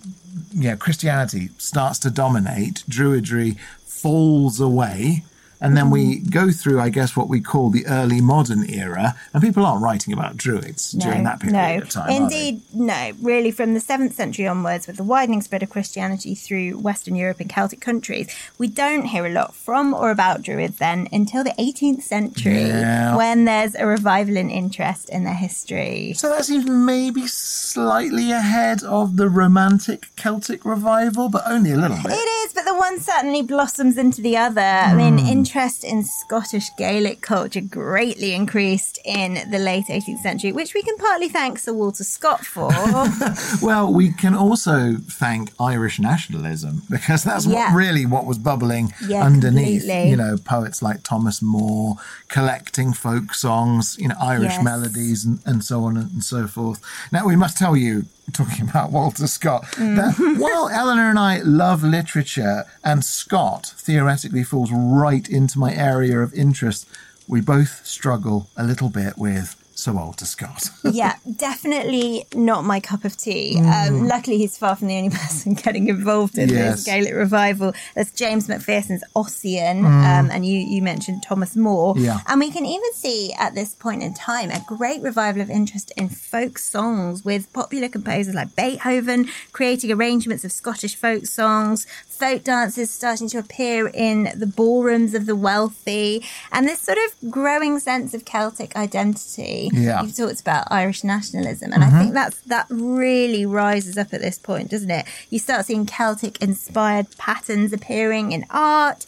yeah, 0.54 0.75
Christianity 0.75 1.49
starts 1.58 1.99
to 1.99 2.10
dominate, 2.10 2.84
Druidry 2.89 3.58
falls 3.86 4.60
away. 4.60 5.23
And 5.61 5.75
then 5.75 5.89
we 5.89 6.17
mm-hmm. 6.17 6.29
go 6.29 6.51
through, 6.51 6.79
I 6.79 6.89
guess, 6.89 7.15
what 7.15 7.29
we 7.29 7.41
call 7.41 7.69
the 7.69 7.85
early 7.87 8.21
modern 8.21 8.69
era, 8.69 9.15
and 9.33 9.41
people 9.41 9.65
aren't 9.65 9.81
writing 9.81 10.13
about 10.13 10.37
Druids 10.37 10.91
during 10.91 11.23
that 11.23 11.39
period 11.39 11.53
no. 11.53 11.77
of 11.81 11.89
time. 11.89 12.09
Indeed, 12.09 12.61
no. 12.73 13.11
Really, 13.21 13.51
from 13.51 13.73
the 13.73 13.79
7th 13.79 14.13
century 14.13 14.47
onwards, 14.47 14.87
with 14.87 14.97
the 14.97 15.03
widening 15.03 15.41
spread 15.41 15.63
of 15.63 15.69
Christianity 15.69 16.35
through 16.35 16.77
Western 16.77 17.15
Europe 17.15 17.39
and 17.39 17.49
Celtic 17.49 17.81
countries, 17.81 18.33
we 18.57 18.67
don't 18.67 19.05
hear 19.05 19.25
a 19.25 19.29
lot 19.29 19.55
from 19.55 19.93
or 19.93 20.11
about 20.11 20.41
Druids 20.41 20.77
then 20.77 21.07
until 21.11 21.43
the 21.43 21.53
18th 21.57 22.03
century, 22.03 22.65
Yeah. 22.65 23.15
when 23.15 23.45
there's 23.45 23.75
a 23.75 23.85
revival 23.85 24.37
in 24.37 24.49
interest 24.49 25.09
in 25.09 25.23
their 25.23 25.33
history. 25.33 26.13
So 26.15 26.29
that 26.29 26.45
seems 26.45 26.65
maybe 26.65 27.27
slightly 27.27 28.31
ahead 28.31 28.83
of 28.83 29.17
the 29.17 29.29
Romantic 29.29 30.07
Celtic 30.15 30.65
revival, 30.65 31.29
but 31.29 31.43
only 31.45 31.71
a 31.71 31.77
little 31.77 31.97
bit. 31.97 32.11
It 32.11 32.29
is, 32.45 32.53
but 32.53 32.65
the 32.65 32.75
one 32.75 32.99
certainly 32.99 33.41
blossoms 33.41 33.97
into 33.97 34.21
the 34.21 34.37
other. 34.37 34.61
I 34.61 34.93
mean, 34.93 35.17
hmm. 35.17 35.27
Interest 35.45 35.84
in 35.84 36.03
Scottish 36.03 36.71
Gaelic 36.75 37.21
culture 37.21 37.62
greatly 37.62 38.34
increased 38.34 38.97
in 39.05 39.36
the 39.51 39.60
late 39.60 39.86
18th 39.89 40.17
century, 40.23 40.51
which 40.51 40.73
we 40.73 40.81
can 40.81 40.97
partly 40.97 41.29
thank 41.29 41.60
Sir 41.60 41.71
Walter 41.71 42.03
Scott 42.03 42.43
for. 42.43 42.71
Well, 43.62 43.93
we 43.93 44.12
can 44.12 44.34
also 44.34 44.95
thank 45.08 45.51
Irish 45.60 45.99
nationalism 45.99 46.81
because 46.89 47.23
that's 47.23 47.45
Yeah. 47.45 47.69
what 47.71 47.75
really 47.77 48.05
what 48.08 48.25
was 48.25 48.39
bubbling 48.39 48.91
Yeah, 49.08 49.23
underneath. 49.23 49.81
completely. 49.81 50.10
You 50.10 50.15
know, 50.17 50.38
poets 50.43 50.81
like 50.81 51.03
Thomas 51.03 51.41
Moore 51.43 51.97
collecting 52.27 52.93
folk 52.93 53.34
songs, 53.36 53.97
you 53.99 54.08
know, 54.08 54.15
Irish 54.19 54.53
Yes. 54.55 54.63
melodies 54.63 55.25
and, 55.25 55.39
and 55.45 55.63
so 55.63 55.84
on 55.84 55.95
and 55.97 56.23
so 56.23 56.47
forth. 56.47 56.81
Now, 57.12 57.27
we 57.27 57.36
must 57.36 57.55
tell 57.58 57.77
you, 57.77 58.05
talking 58.33 58.67
about 58.69 58.91
Walter 58.91 59.27
Scott, 59.27 59.63
Mm. 59.77 59.95
that 59.97 60.39
while 60.39 60.69
Eleanor 60.69 61.09
and 61.09 61.19
I 61.19 61.39
love 61.39 61.83
literature 61.83 62.65
and 62.83 63.03
Scott 63.05 63.73
theoretically 63.77 64.43
falls 64.43 64.71
right 64.71 65.27
into 65.29 65.59
my 65.59 65.73
area 65.73 66.19
of 66.19 66.33
interest, 66.33 66.88
we 67.27 67.41
both 67.41 67.85
struggle 67.85 68.49
a 68.57 68.63
little 68.63 68.89
bit 68.89 69.17
with 69.17 69.55
Sir 69.77 69.91
Walter 69.91 70.23
Scott. 70.25 70.69
yeah, 70.85 71.15
definitely 71.35 72.25
not 72.33 72.63
my 72.63 72.79
cup 72.79 73.03
of 73.03 73.17
tea. 73.17 73.55
Mm. 73.57 73.88
Um, 73.89 74.07
luckily, 74.07 74.38
he's 74.38 74.57
far 74.57 74.75
from 74.77 74.88
the 74.88 74.95
only 74.95 75.09
person 75.21 75.53
getting 75.53 75.89
involved 75.89 76.38
in 76.38 76.47
Yes. 76.49 76.75
this 76.77 76.83
Gaelic 76.85 77.13
revival. 77.13 77.73
There's 77.93 78.11
James 78.11 78.47
Macpherson's 78.47 79.03
Ossian, 79.15 79.83
um, 79.83 80.31
and 80.31 80.45
you, 80.45 80.57
you 80.59 80.81
mentioned 80.81 81.23
Thomas 81.23 81.55
Moore. 81.57 81.93
Mm. 81.95 82.05
Yeah. 82.05 82.19
And 82.27 82.39
we 82.39 82.51
can 82.51 82.65
even 82.65 82.93
see 82.93 83.33
at 83.33 83.53
this 83.53 83.73
point 83.73 84.01
in 84.01 84.13
time 84.13 84.49
a 84.49 84.63
great 84.65 85.01
revival 85.01 85.41
of 85.41 85.49
interest 85.49 85.91
in 85.97 86.07
folk 86.09 86.57
songs 86.57 87.25
with 87.25 87.51
popular 87.51 87.89
composers 87.89 88.33
like 88.33 88.55
Beethoven 88.55 89.27
creating 89.51 89.91
arrangements 89.91 90.45
of 90.45 90.51
Scottish 90.53 90.95
folk 90.95 91.25
songs, 91.25 91.85
folk 92.07 92.43
dances 92.45 92.91
starting 92.91 93.27
to 93.29 93.38
appear 93.39 93.88
in 93.89 94.29
the 94.35 94.47
ballrooms 94.47 95.13
of 95.13 95.25
the 95.25 95.35
wealthy, 95.35 96.23
and 96.51 96.65
this 96.67 96.79
sort 96.79 96.97
of 96.97 97.29
growing 97.29 97.77
sense 97.79 98.13
of 98.13 98.23
Celtic 98.23 98.75
identity. 98.77 99.64
Yeah. 99.73 100.04
You've 100.04 100.15
talked 100.15 100.41
about 100.41 100.67
Irish 100.71 101.04
nationalism, 101.04 101.73
and 101.73 101.84
I 101.84 101.88
mm-hmm. 101.88 101.99
think 101.99 102.13
that's 102.13 102.39
that 102.41 102.67
really 102.69 103.45
rises 103.45 103.97
up 103.97 104.13
at 104.13 104.21
this 104.21 104.38
point, 104.38 104.71
doesn't 104.71 104.91
it? 104.91 105.06
You 105.30 105.39
start 105.39 105.65
seeing 105.65 105.86
Celtic 105.86 106.41
inspired 106.41 107.08
patterns 107.17 107.73
appearing 107.73 108.32
in 108.32 108.45
art. 108.49 109.06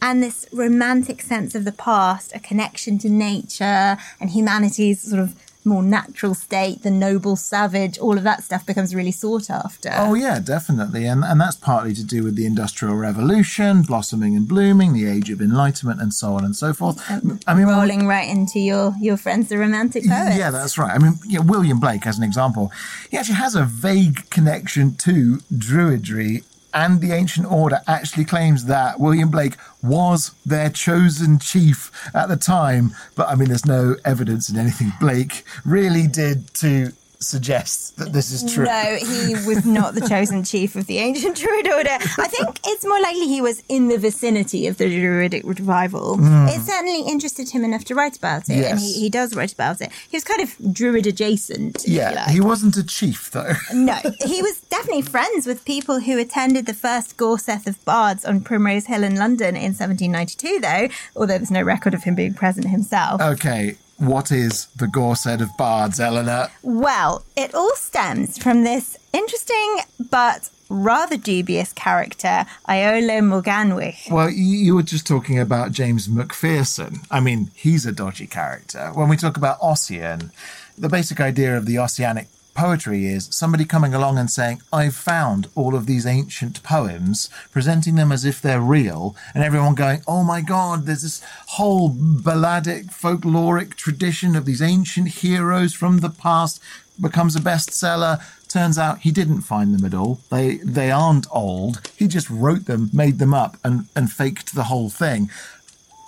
And 0.00 0.22
this 0.22 0.46
romantic 0.52 1.20
sense 1.22 1.56
of 1.56 1.64
the 1.64 1.72
past, 1.72 2.32
a 2.32 2.38
connection 2.38 2.98
to 2.98 3.08
nature 3.08 3.98
and 4.20 4.30
humanity's 4.30 5.02
sort 5.02 5.20
of 5.20 5.34
more 5.68 5.82
natural 5.82 6.34
state, 6.34 6.82
the 6.82 6.90
noble 6.90 7.36
savage, 7.36 7.98
all 7.98 8.16
of 8.16 8.24
that 8.24 8.42
stuff 8.42 8.66
becomes 8.66 8.94
really 8.94 9.12
sought 9.12 9.50
after. 9.50 9.90
Oh 9.94 10.14
yeah, 10.14 10.40
definitely, 10.40 11.06
and 11.06 11.22
and 11.24 11.40
that's 11.40 11.56
partly 11.56 11.94
to 11.94 12.04
do 12.04 12.24
with 12.24 12.36
the 12.36 12.46
Industrial 12.46 12.94
Revolution, 12.94 13.82
blossoming 13.82 14.36
and 14.36 14.48
blooming, 14.48 14.92
the 14.92 15.06
Age 15.08 15.30
of 15.30 15.40
Enlightenment, 15.40 16.00
and 16.00 16.12
so 16.12 16.32
on 16.32 16.44
and 16.44 16.56
so 16.56 16.72
forth. 16.72 17.02
I 17.46 17.54
mean, 17.54 17.66
well, 17.66 17.80
rolling 17.80 18.06
right 18.06 18.28
into 18.28 18.58
your 18.58 18.94
your 19.00 19.16
friends, 19.16 19.48
the 19.48 19.58
romantic 19.58 20.04
poets. 20.04 20.36
yeah, 20.36 20.50
that's 20.50 20.78
right. 20.78 20.90
I 20.90 20.98
mean, 20.98 21.14
yeah, 21.26 21.40
William 21.40 21.78
Blake, 21.78 22.06
as 22.06 22.18
an 22.18 22.24
example, 22.24 22.72
he 23.10 23.16
actually 23.16 23.36
has 23.36 23.54
a 23.54 23.64
vague 23.64 24.28
connection 24.30 24.94
to 24.96 25.38
Druidry. 25.52 26.44
And 26.78 27.00
the 27.00 27.10
ancient 27.10 27.50
order 27.50 27.80
actually 27.88 28.24
claims 28.24 28.66
that 28.66 29.00
William 29.00 29.32
Blake 29.32 29.56
was 29.82 30.30
their 30.46 30.70
chosen 30.70 31.40
chief 31.40 31.90
at 32.14 32.28
the 32.28 32.36
time. 32.36 32.94
But 33.16 33.28
I 33.28 33.34
mean, 33.34 33.48
there's 33.48 33.66
no 33.66 33.96
evidence 34.04 34.48
in 34.48 34.56
anything 34.56 34.92
Blake 35.00 35.42
really 35.64 36.06
did 36.06 36.54
to 36.54 36.92
suggests 37.20 37.90
that 37.92 38.12
this 38.12 38.30
is 38.30 38.52
true. 38.52 38.64
No, 38.64 38.96
he 39.00 39.34
was 39.46 39.64
not 39.64 39.94
the 39.94 40.06
chosen 40.08 40.44
chief 40.44 40.76
of 40.76 40.86
the 40.86 40.98
ancient 40.98 41.36
Druid 41.40 41.68
order. 41.68 41.90
I 41.90 42.28
think 42.28 42.60
it's 42.64 42.86
more 42.86 43.00
likely 43.00 43.26
he 43.26 43.40
was 43.40 43.62
in 43.68 43.88
the 43.88 43.98
vicinity 43.98 44.66
of 44.66 44.78
the 44.78 44.88
Druidic 44.88 45.42
revival. 45.44 46.16
Hmm. 46.16 46.46
It 46.48 46.60
certainly 46.60 47.02
interested 47.02 47.50
him 47.50 47.64
enough 47.64 47.84
to 47.86 47.94
write 47.94 48.16
about 48.16 48.48
it, 48.48 48.64
and 48.64 48.78
he, 48.78 48.92
he 48.92 49.10
does 49.10 49.34
write 49.34 49.52
about 49.52 49.80
it. 49.80 49.90
He 50.10 50.16
was 50.16 50.24
kind 50.24 50.40
of 50.40 50.54
Druid 50.72 51.06
adjacent. 51.06 51.84
Yeah, 51.86 52.10
like. 52.12 52.28
he 52.30 52.40
wasn't 52.40 52.76
a 52.76 52.84
chief 52.84 53.30
though. 53.30 53.54
No, 53.88 53.96
he 54.20 54.42
was 54.42 54.60
definitely 54.68 55.02
friends 55.02 55.46
with 55.46 55.64
people 55.64 56.00
who 56.00 56.18
attended 56.18 56.66
the 56.66 56.74
first 56.74 57.16
Gorsedd 57.16 57.66
of 57.66 57.82
Bards 57.84 58.24
on 58.24 58.40
Primrose 58.40 58.86
Hill 58.86 59.02
in 59.04 59.16
London 59.16 59.56
in 59.56 59.72
1792, 59.74 60.60
though, 60.60 60.88
although 61.16 61.38
there's 61.38 61.50
no 61.50 61.62
record 61.62 61.94
of 61.94 62.02
him 62.04 62.14
being 62.14 62.34
present 62.34 62.66
himself. 62.68 63.20
okay, 63.20 63.76
what 63.98 64.30
is 64.32 64.66
the 64.76 64.86
Gorsedd 64.86 65.40
of 65.40 65.56
Bards, 65.56 66.00
Eleanor? 66.00 66.48
Well, 66.62 67.24
it 67.36 67.54
all 67.54 67.74
stems 67.74 68.38
from 68.38 68.64
this 68.64 68.96
interesting 69.12 69.80
but 70.10 70.50
rather 70.68 71.16
dubious 71.16 71.72
character, 71.72 72.44
Iolo 72.68 73.20
Morganwg. 73.22 74.10
Well, 74.10 74.30
you, 74.30 74.56
you 74.58 74.74
were 74.76 74.82
just 74.82 75.06
talking 75.06 75.38
about 75.38 75.72
James 75.72 76.08
Macpherson. 76.08 77.00
I 77.10 77.20
mean, 77.20 77.50
he's 77.54 77.86
a 77.86 77.92
dodgy 77.92 78.26
character. 78.26 78.90
When 78.94 79.08
we 79.08 79.16
talk 79.16 79.36
about 79.36 79.60
Ossian, 79.60 80.30
the 80.76 80.88
basic 80.88 81.20
idea 81.20 81.56
of 81.56 81.66
the 81.66 81.76
Ossianic 81.76 82.26
poetry 82.58 83.06
is 83.06 83.28
somebody 83.30 83.64
coming 83.64 83.94
along 83.94 84.18
and 84.18 84.28
saying, 84.28 84.60
I've 84.72 84.96
found 84.96 85.46
all 85.54 85.76
of 85.76 85.86
these 85.86 86.04
ancient 86.04 86.60
poems, 86.64 87.30
presenting 87.52 87.94
them 87.94 88.10
as 88.10 88.24
if 88.24 88.42
they're 88.42 88.60
real, 88.60 89.14
and 89.32 89.44
everyone 89.44 89.76
going, 89.76 90.02
Oh 90.08 90.24
my 90.24 90.40
God, 90.40 90.84
there's 90.84 91.02
this 91.02 91.22
whole 91.50 91.88
balladic, 91.88 92.86
folkloric 92.86 93.74
tradition 93.74 94.34
of 94.34 94.44
these 94.44 94.60
ancient 94.60 95.08
heroes 95.22 95.72
from 95.72 95.98
the 95.98 96.10
past, 96.10 96.60
becomes 97.00 97.36
a 97.36 97.40
bestseller. 97.40 98.20
Turns 98.48 98.76
out 98.76 99.00
he 99.00 99.12
didn't 99.12 99.42
find 99.42 99.72
them 99.72 99.84
at 99.84 99.94
all. 99.94 100.18
They 100.28 100.56
they 100.56 100.90
aren't 100.90 101.28
old. 101.30 101.88
He 101.96 102.08
just 102.08 102.28
wrote 102.28 102.64
them, 102.64 102.90
made 102.92 103.20
them 103.20 103.34
up, 103.34 103.56
and, 103.62 103.86
and 103.94 104.10
faked 104.10 104.56
the 104.56 104.64
whole 104.64 104.90
thing. 104.90 105.30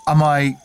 Am 0.09 0.21
I 0.21 0.57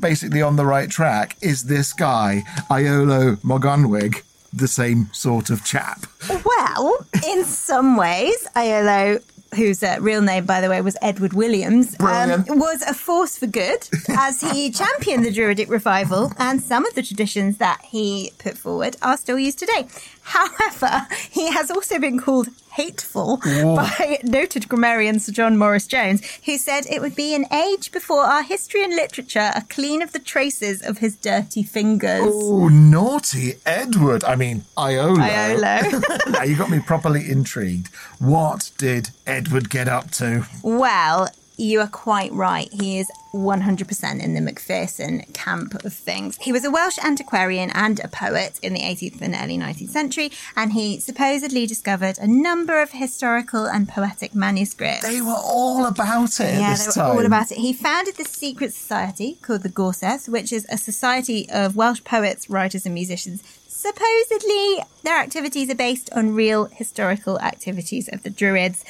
basically 0.00 0.42
on 0.42 0.56
the 0.56 0.66
right 0.66 0.90
track? 0.90 1.38
Is 1.40 1.64
this 1.64 1.94
guy, 1.94 2.42
Iolo 2.68 3.36
Morganwg, 3.36 4.22
the 4.56 4.68
same 4.68 5.10
sort 5.12 5.50
of 5.50 5.64
chap? 5.64 6.06
Well, 6.44 7.06
in 7.26 7.44
some 7.44 7.96
ways, 7.96 8.46
Iolo, 8.56 9.22
whose 9.54 9.82
uh, 9.82 9.98
real 10.00 10.22
name, 10.22 10.46
by 10.46 10.60
the 10.60 10.68
way, 10.68 10.80
was 10.80 10.96
Edward 11.02 11.32
Williams, 11.32 11.96
um, 12.00 12.44
was 12.48 12.82
a 12.82 12.94
force 12.94 13.38
for 13.38 13.46
good 13.46 13.88
as 14.08 14.40
he 14.40 14.70
championed 14.82 15.24
the 15.24 15.32
Druidic 15.32 15.68
revival, 15.68 16.32
and 16.38 16.62
some 16.62 16.86
of 16.86 16.94
the 16.94 17.02
traditions 17.02 17.58
that 17.58 17.80
he 17.84 18.32
put 18.38 18.56
forward 18.58 18.96
are 19.02 19.16
still 19.16 19.38
used 19.38 19.58
today. 19.58 19.86
However, 20.22 21.06
he 21.30 21.50
has 21.52 21.70
also 21.70 21.98
been 21.98 22.18
called 22.18 22.48
hateful 22.74 23.36
by 23.36 24.18
noted 24.24 24.68
grammarian 24.68 25.20
Sir 25.20 25.32
John 25.32 25.56
Morris 25.56 25.86
Jones, 25.86 26.22
who 26.44 26.58
said 26.58 26.86
it 26.86 27.00
would 27.00 27.14
be 27.14 27.34
an 27.34 27.46
age 27.52 27.92
before 27.92 28.24
our 28.24 28.42
history 28.42 28.82
and 28.82 28.94
literature 28.94 29.52
are 29.54 29.64
clean 29.68 30.02
of 30.02 30.12
the 30.12 30.18
traces 30.18 30.82
of 30.82 30.98
his 30.98 31.14
dirty 31.16 31.62
fingers. 31.62 32.22
Oh, 32.24 32.68
naughty 32.68 33.54
Edward. 33.64 34.24
I 34.24 34.34
mean, 34.34 34.64
Iolo. 34.76 35.16
Iolo. 35.16 36.32
now 36.32 36.42
you 36.42 36.56
got 36.56 36.70
me 36.70 36.80
properly 36.80 37.30
intrigued. 37.30 37.88
What 38.18 38.72
did 38.76 39.10
Edward 39.26 39.70
get 39.70 39.88
up 39.88 40.10
to? 40.12 40.46
Well, 40.62 41.28
you 41.56 41.80
are 41.80 41.88
quite 41.88 42.32
right. 42.32 42.68
He 42.72 42.98
is 42.98 43.10
100% 43.32 44.22
in 44.22 44.34
the 44.34 44.40
Macpherson 44.40 45.22
camp 45.32 45.84
of 45.84 45.92
things. 45.92 46.36
He 46.40 46.52
was 46.52 46.64
a 46.64 46.70
Welsh 46.70 46.98
antiquarian 46.98 47.70
and 47.70 48.00
a 48.00 48.08
poet 48.08 48.58
in 48.62 48.74
the 48.74 48.80
18th 48.80 49.20
and 49.20 49.34
early 49.34 49.58
19th 49.58 49.90
century, 49.90 50.30
and 50.56 50.72
he 50.72 51.00
supposedly 51.00 51.66
discovered 51.66 52.18
a 52.18 52.26
number 52.26 52.80
of 52.80 52.92
historical 52.92 53.66
and 53.66 53.88
poetic 53.88 54.34
manuscripts. 54.34 55.02
They 55.02 55.20
were 55.20 55.32
all 55.32 55.86
about 55.86 56.40
it 56.40 56.54
yeah, 56.54 56.76
they 56.76 56.86
were 56.86 56.92
time. 56.92 57.16
all 57.18 57.26
about 57.26 57.50
it. 57.50 57.58
He 57.58 57.72
founded 57.72 58.16
this 58.16 58.28
secret 58.28 58.72
society 58.72 59.38
called 59.42 59.62
the 59.62 59.68
Gorsedd, 59.68 60.28
which 60.28 60.52
is 60.52 60.66
a 60.70 60.78
society 60.78 61.48
of 61.50 61.76
Welsh 61.76 62.04
poets, 62.04 62.48
writers, 62.48 62.86
and 62.86 62.94
musicians. 62.94 63.42
Supposedly, 63.66 64.78
their 65.02 65.18
activities 65.18 65.68
are 65.68 65.74
based 65.74 66.08
on 66.12 66.34
real 66.34 66.66
historical 66.66 67.38
activities 67.40 68.08
of 68.08 68.22
the 68.22 68.30
Druids. 68.30 68.84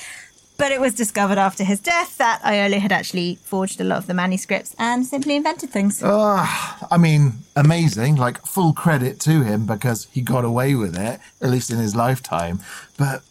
But 0.56 0.70
it 0.70 0.80
was 0.80 0.94
discovered 0.94 1.36
after 1.36 1.64
his 1.64 1.80
death 1.80 2.16
that 2.18 2.40
Iolo 2.42 2.78
had 2.78 2.92
actually 2.92 3.38
forged 3.42 3.80
a 3.80 3.84
lot 3.84 3.98
of 3.98 4.06
the 4.06 4.14
manuscripts 4.14 4.74
and 4.78 5.04
simply 5.04 5.34
invented 5.34 5.70
things. 5.70 6.00
Ah, 6.04 6.78
I 6.90 6.96
mean, 6.96 7.40
amazing. 7.56 8.14
Like, 8.16 8.46
full 8.46 8.72
credit 8.72 9.18
to 9.20 9.42
him 9.42 9.66
because 9.66 10.06
he 10.12 10.20
got 10.20 10.44
away 10.44 10.76
with 10.76 10.96
it, 10.96 11.18
at 11.40 11.50
least 11.50 11.70
in 11.70 11.78
his 11.78 11.96
lifetime. 11.96 12.60
But 12.96 13.22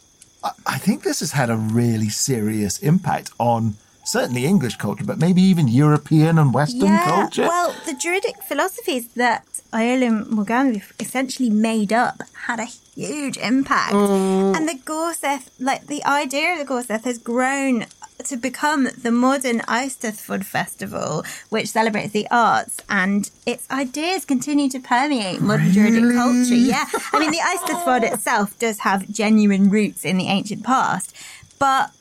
I, 0.44 0.52
I 0.66 0.78
think 0.78 1.04
this 1.04 1.22
has 1.22 1.32
had 1.32 1.50
a 1.50 1.56
really 1.56 2.10
serious 2.10 2.78
impact 2.80 3.32
on 3.40 3.78
certainly 4.04 4.46
English 4.46 4.76
culture, 4.76 5.06
but 5.06 5.18
maybe 5.18 5.42
even 5.42 5.68
European 5.70 6.38
and 6.38 6.54
Western 6.54 6.98
culture. 7.00 7.48
Well, 7.48 7.74
the 7.86 7.94
Druidic 7.94 8.44
philosophies 8.44 9.08
that 9.16 9.53
Iolo 9.74 10.26
Morganwg 10.28 10.84
essentially 11.00 11.50
made 11.50 11.92
up 11.92 12.22
had 12.46 12.60
a 12.60 12.66
huge 12.66 13.38
impact. 13.38 13.94
Mm. 13.94 14.56
And 14.56 14.70
the 14.70 14.76
Gorsedd, 14.76 15.50
like 15.60 15.88
the 15.88 16.04
idea 16.06 16.54
of 16.54 16.60
the 16.60 16.66
Gorsedd 16.66 17.04
has 17.06 17.18
grown 17.18 17.86
to 18.24 18.38
become 18.38 18.88
the 18.98 19.12
modern 19.12 19.60
Eisteddfod 19.62 20.46
festival, 20.46 21.26
which 21.50 21.68
celebrates 21.68 22.14
the 22.14 22.28
arts, 22.30 22.80
and 22.90 23.30
its 23.46 23.70
ideas 23.72 24.26
continue 24.26 24.70
to 24.70 24.80
permeate 24.80 25.42
modern 25.42 25.72
Druidic 25.72 26.16
culture. 26.16 26.54
Yeah. 26.54 26.86
I 27.12 27.20
mean, 27.20 27.32
the 27.32 27.40
Eisteddfod 27.40 28.04
itself 28.14 28.58
does 28.60 28.80
have 28.80 29.12
genuine 29.12 29.70
roots 29.70 30.06
in 30.06 30.18
the 30.18 30.28
ancient 30.28 30.64
past, 30.64 31.16
but 31.60 31.92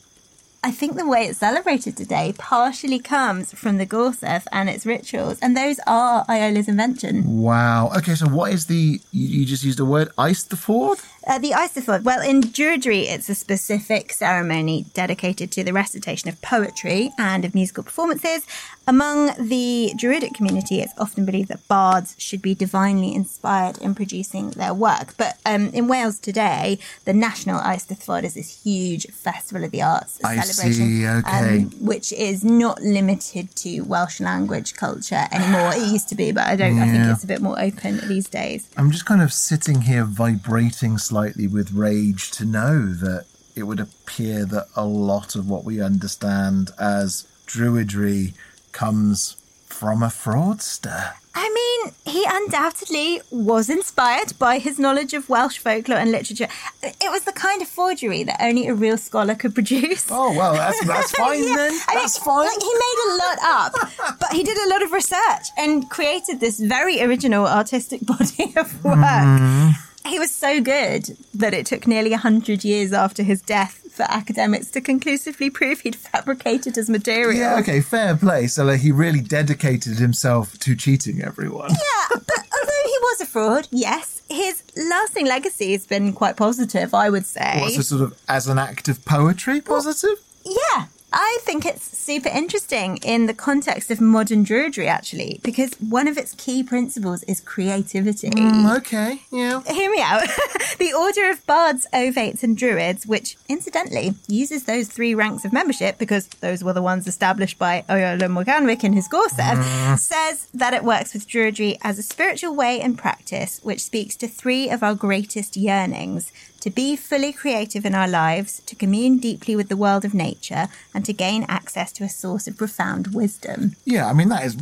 I 0.64 0.70
think 0.70 0.96
the 0.96 1.06
way 1.06 1.26
it's 1.26 1.40
celebrated 1.40 1.96
today 1.96 2.34
partially 2.38 3.00
comes 3.00 3.52
from 3.52 3.78
the 3.78 3.86
Gorsedd 3.86 4.44
and 4.52 4.70
its 4.70 4.86
rituals, 4.86 5.40
and 5.40 5.56
those 5.56 5.80
are 5.88 6.24
Iolo's 6.28 6.68
invention. 6.68 7.42
Wow. 7.42 7.90
Okay, 7.96 8.14
so 8.14 8.28
what 8.28 8.52
is 8.52 8.66
the, 8.66 9.00
you, 9.10 9.40
you 9.40 9.44
just 9.44 9.64
used 9.64 9.80
a 9.80 9.84
word, 9.84 10.10
ice 10.16 10.44
the 10.44 10.54
fourth? 10.56 11.11
Uh, 11.24 11.38
the 11.38 11.50
Eisteddfod, 11.50 12.02
well, 12.02 12.20
in 12.20 12.40
Druidry, 12.40 13.04
it's 13.04 13.28
a 13.28 13.34
specific 13.36 14.12
ceremony 14.12 14.86
dedicated 14.92 15.52
to 15.52 15.62
the 15.62 15.72
recitation 15.72 16.28
of 16.28 16.42
poetry 16.42 17.12
and 17.16 17.44
of 17.44 17.54
musical 17.54 17.84
performances. 17.84 18.44
Among 18.88 19.30
the 19.38 19.92
Druidic 19.96 20.34
community, 20.34 20.80
it's 20.80 20.92
often 20.98 21.24
believed 21.24 21.48
that 21.48 21.66
bards 21.68 22.16
should 22.18 22.42
be 22.42 22.56
divinely 22.56 23.14
inspired 23.14 23.78
in 23.78 23.94
producing 23.94 24.50
their 24.50 24.74
work. 24.74 25.14
But 25.16 25.38
um, 25.46 25.68
in 25.68 25.86
Wales 25.86 26.18
today, 26.18 26.80
the 27.04 27.12
national 27.12 27.60
Eisteddfod 27.60 28.24
is 28.24 28.34
this 28.34 28.64
huge 28.64 29.06
festival 29.06 29.62
of 29.62 29.70
the 29.70 29.82
arts 29.82 30.18
I 30.24 30.40
celebration, 30.40 30.86
see, 30.86 31.06
okay. 31.06 31.58
um, 31.58 31.70
which 31.80 32.12
is 32.12 32.42
not 32.42 32.82
limited 32.82 33.54
to 33.56 33.82
Welsh 33.82 34.20
language 34.20 34.74
culture 34.74 35.26
anymore. 35.30 35.70
It 35.74 35.92
used 35.92 36.08
to 36.08 36.16
be, 36.16 36.32
but 36.32 36.48
I 36.48 36.56
don't. 36.56 36.80
I 36.80 36.88
think 36.88 37.04
it's 37.04 37.22
a 37.22 37.28
bit 37.28 37.40
more 37.40 37.60
open 37.60 38.00
these 38.08 38.28
days. 38.28 38.68
I'm 38.76 38.90
just 38.90 39.06
kind 39.06 39.22
of 39.22 39.32
sitting 39.32 39.82
here 39.82 40.04
vibrating 40.04 40.98
slightly 40.98 41.11
with 41.12 41.72
rage 41.72 42.30
to 42.32 42.44
know 42.44 42.86
that 42.86 43.26
it 43.54 43.64
would 43.64 43.80
appear 43.80 44.46
that 44.46 44.66
a 44.74 44.84
lot 44.84 45.36
of 45.36 45.48
what 45.48 45.62
we 45.62 45.82
understand 45.82 46.70
as 46.80 47.26
druidry 47.46 48.32
comes 48.72 49.36
from 49.66 50.02
a 50.02 50.06
fraudster. 50.06 51.12
I 51.34 51.48
mean, 51.48 51.94
he 52.04 52.24
undoubtedly 52.28 53.20
was 53.30 53.68
inspired 53.68 54.38
by 54.38 54.58
his 54.58 54.78
knowledge 54.78 55.12
of 55.12 55.28
Welsh 55.28 55.58
folklore 55.58 55.98
and 55.98 56.10
literature. 56.10 56.48
It 56.82 57.10
was 57.10 57.24
the 57.24 57.32
kind 57.32 57.60
of 57.62 57.68
forgery 57.68 58.22
that 58.24 58.36
only 58.40 58.68
a 58.68 58.74
real 58.74 58.98
scholar 58.98 59.34
could 59.34 59.54
produce. 59.54 60.06
Oh, 60.10 60.36
well, 60.36 60.54
that's, 60.54 60.84
that's 60.86 61.10
fine 61.16 61.40
Yeah, 61.40 61.56
then. 61.56 61.72
I 61.88 61.94
mean, 61.94 62.02
That's 62.02 62.18
fine. 62.18 62.46
Like, 62.46 62.62
he 62.62 62.72
made 62.72 62.98
a 63.06 63.16
lot 63.16 63.38
up, 63.42 64.18
but 64.20 64.32
he 64.32 64.42
did 64.44 64.58
a 64.58 64.68
lot 64.68 64.82
of 64.82 64.92
research 64.92 65.46
and 65.58 65.90
created 65.90 66.40
this 66.40 66.60
very 66.60 67.02
original 67.02 67.46
artistic 67.46 68.00
body 68.06 68.52
of 68.56 68.84
work. 68.84 68.96
Mm-hmm. 68.96 69.91
He 70.06 70.18
was 70.18 70.34
so 70.34 70.60
good 70.60 71.16
that 71.34 71.54
it 71.54 71.66
took 71.66 71.86
nearly 71.86 72.10
100 72.10 72.64
years 72.64 72.92
after 72.92 73.22
his 73.22 73.40
death 73.40 73.82
for 73.92 74.04
academics 74.04 74.70
to 74.70 74.80
conclusively 74.80 75.50
prove 75.50 75.80
he'd 75.80 75.96
fabricated 75.96 76.76
his 76.76 76.88
material. 76.88 77.38
Yeah, 77.38 77.58
okay, 77.60 77.80
fair 77.80 78.16
play. 78.16 78.46
So 78.46 78.64
like, 78.64 78.80
he 78.80 78.90
really 78.90 79.20
dedicated 79.20 79.98
himself 79.98 80.58
to 80.60 80.74
cheating 80.74 81.22
everyone. 81.22 81.70
Yeah, 81.70 82.08
but 82.10 82.38
although 82.38 82.84
he 82.84 82.98
was 83.02 83.20
a 83.20 83.26
fraud, 83.26 83.68
yes, 83.70 84.22
his 84.28 84.62
lasting 84.76 85.26
legacy 85.26 85.72
has 85.72 85.86
been 85.86 86.12
quite 86.12 86.36
positive, 86.36 86.94
I 86.94 87.10
would 87.10 87.26
say. 87.26 87.58
What's 87.60 87.78
a 87.78 87.82
sort 87.82 88.02
of 88.02 88.18
as 88.28 88.48
an 88.48 88.58
act 88.58 88.88
of 88.88 89.04
poetry 89.04 89.60
positive? 89.60 90.18
Yeah, 90.44 90.86
I 91.12 91.38
think 91.42 91.66
it's 91.66 91.98
super 91.98 92.28
interesting 92.28 92.98
in 92.98 93.26
the 93.26 93.34
context 93.34 93.90
of 93.90 94.00
modern 94.00 94.44
druidry, 94.44 94.86
actually, 94.86 95.40
because 95.42 95.74
one 95.74 96.08
of 96.08 96.16
its 96.16 96.34
key 96.34 96.62
principles 96.62 97.22
is 97.24 97.40
creativity. 97.40 98.30
Mm, 98.30 98.78
okay, 98.78 99.22
yeah. 99.30 99.62
Hear 99.62 99.90
me 99.90 100.00
out. 100.00 100.22
the 100.78 100.94
Order 100.94 101.30
of 101.30 101.46
Bards, 101.46 101.86
Ovates, 101.92 102.42
and 102.42 102.56
Druids, 102.56 103.06
which 103.06 103.36
incidentally 103.48 104.14
uses 104.26 104.64
those 104.64 104.88
three 104.88 105.14
ranks 105.14 105.44
of 105.44 105.52
membership 105.52 105.98
because 105.98 106.26
those 106.40 106.64
were 106.64 106.72
the 106.72 106.82
ones 106.82 107.06
established 107.06 107.58
by 107.58 107.84
Iolo 107.88 108.28
Morganwg 108.28 108.82
in 108.82 108.92
his 108.92 109.08
Gorsedd, 109.08 109.98
says 109.98 110.48
that 110.54 110.74
it 110.74 110.84
works 110.84 111.14
with 111.14 111.28
druidry 111.28 111.78
as 111.82 111.98
a 111.98 112.02
spiritual 112.02 112.54
way 112.54 112.80
and 112.80 112.96
practice 112.98 113.60
which 113.62 113.80
speaks 113.80 114.16
to 114.16 114.28
three 114.28 114.70
of 114.70 114.82
our 114.82 114.94
greatest 114.94 115.56
yearnings 115.56 116.32
to 116.62 116.70
be 116.70 116.94
fully 116.94 117.32
creative 117.32 117.84
in 117.84 117.92
our 117.92 118.06
lives, 118.06 118.60
to 118.66 118.76
commune 118.76 119.18
deeply 119.18 119.56
with 119.56 119.68
the 119.68 119.76
world 119.76 120.04
of 120.04 120.14
nature, 120.14 120.68
and 120.94 121.04
to 121.04 121.12
gain 121.12 121.44
access 121.48 121.90
to 121.90 122.04
a 122.04 122.08
source 122.08 122.46
of 122.46 122.56
profound 122.56 123.08
wisdom. 123.12 123.74
Yeah, 123.84 124.06
I 124.06 124.12
mean, 124.12 124.28
that 124.28 124.44
is 124.44 124.56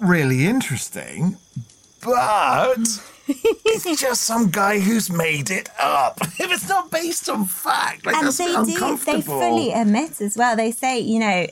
really 0.00 0.46
interesting, 0.46 1.36
but 2.02 2.78
it's 3.28 4.00
just 4.00 4.22
some 4.22 4.50
guy 4.50 4.80
who's 4.80 5.10
made 5.10 5.50
it 5.50 5.68
up. 5.78 6.18
If 6.40 6.50
it's 6.50 6.68
not 6.70 6.90
based 6.90 7.28
on 7.28 7.44
fact, 7.44 8.06
like 8.06 8.16
and 8.16 8.26
that's 8.26 8.38
they 8.38 8.46
do, 8.46 8.96
they 8.96 9.20
fully 9.20 9.72
admit 9.72 10.22
as 10.22 10.36
well. 10.38 10.56
They 10.56 10.70
say, 10.70 10.98
you 11.00 11.20
know, 11.20 11.46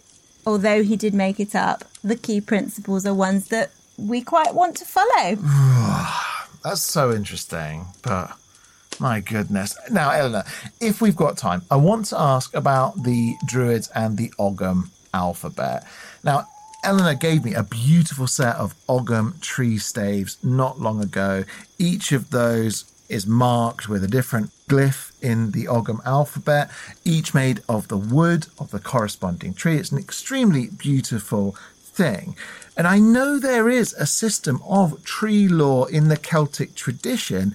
although 0.47 0.83
he 0.83 0.97
did 0.97 1.13
make 1.13 1.39
it 1.39 1.55
up, 1.55 1.85
the 2.03 2.17
key 2.17 2.41
principles 2.41 3.05
are 3.05 3.13
ones 3.15 3.49
that 3.49 3.71
we 3.99 4.23
quite 4.23 4.55
want 4.55 4.79
to 4.79 4.87
follow. 4.87 5.37
That's 6.65 6.83
so 6.83 7.13
interesting, 7.13 7.87
but 8.03 8.33
my 9.01 9.21
goodness. 9.21 9.77
Now, 9.91 10.11
Eleanor, 10.11 10.45
if 10.81 11.01
we've 11.01 11.17
got 11.17 11.39
time, 11.39 11.63
I 11.71 11.77
want 11.77 12.07
to 12.07 12.21
ask 12.21 12.55
about 12.55 13.03
the 13.03 13.35
Druids 13.47 13.89
and 13.95 14.17
the 14.17 14.33
Ogham 14.39 14.91
alphabet. 15.15 15.87
Now, 16.23 16.47
Eleanor 16.85 17.15
gave 17.15 17.45
me 17.45 17.55
a 17.55 17.63
beautiful 17.63 18.27
set 18.27 18.57
of 18.57 18.75
Ogham 18.89 19.35
tree 19.41 19.79
staves 19.79 20.39
not 20.43 20.81
long 20.81 21.03
ago. 21.03 21.45
Each 21.79 22.13
of 22.13 22.31
those 22.31 22.91
is 23.09 23.27
marked 23.27 23.89
with 23.89 24.05
a 24.05 24.09
different 24.09 24.51
glyph 24.69 25.13
in 25.21 25.51
the 25.51 25.67
Ogham 25.67 26.01
alphabet, 26.07 26.71
each 27.05 27.35
made 27.35 27.61
of 27.69 27.89
the 27.89 27.97
wood 27.97 28.47
of 28.59 28.71
the 28.71 28.79
corresponding 28.79 29.53
tree. 29.53 29.77
It's 29.77 29.93
an 29.93 29.99
extremely 29.99 30.69
beautiful 30.69 31.57
thing. 31.83 32.37
And 32.77 32.87
I 32.87 32.99
know 32.99 33.39
there 33.39 33.69
is 33.69 33.93
a 33.95 34.07
system 34.07 34.63
of 34.67 35.05
tree 35.05 35.49
law 35.49 35.85
in 35.87 36.09
the 36.09 36.17
Celtic 36.17 36.75
tradition. 36.75 37.55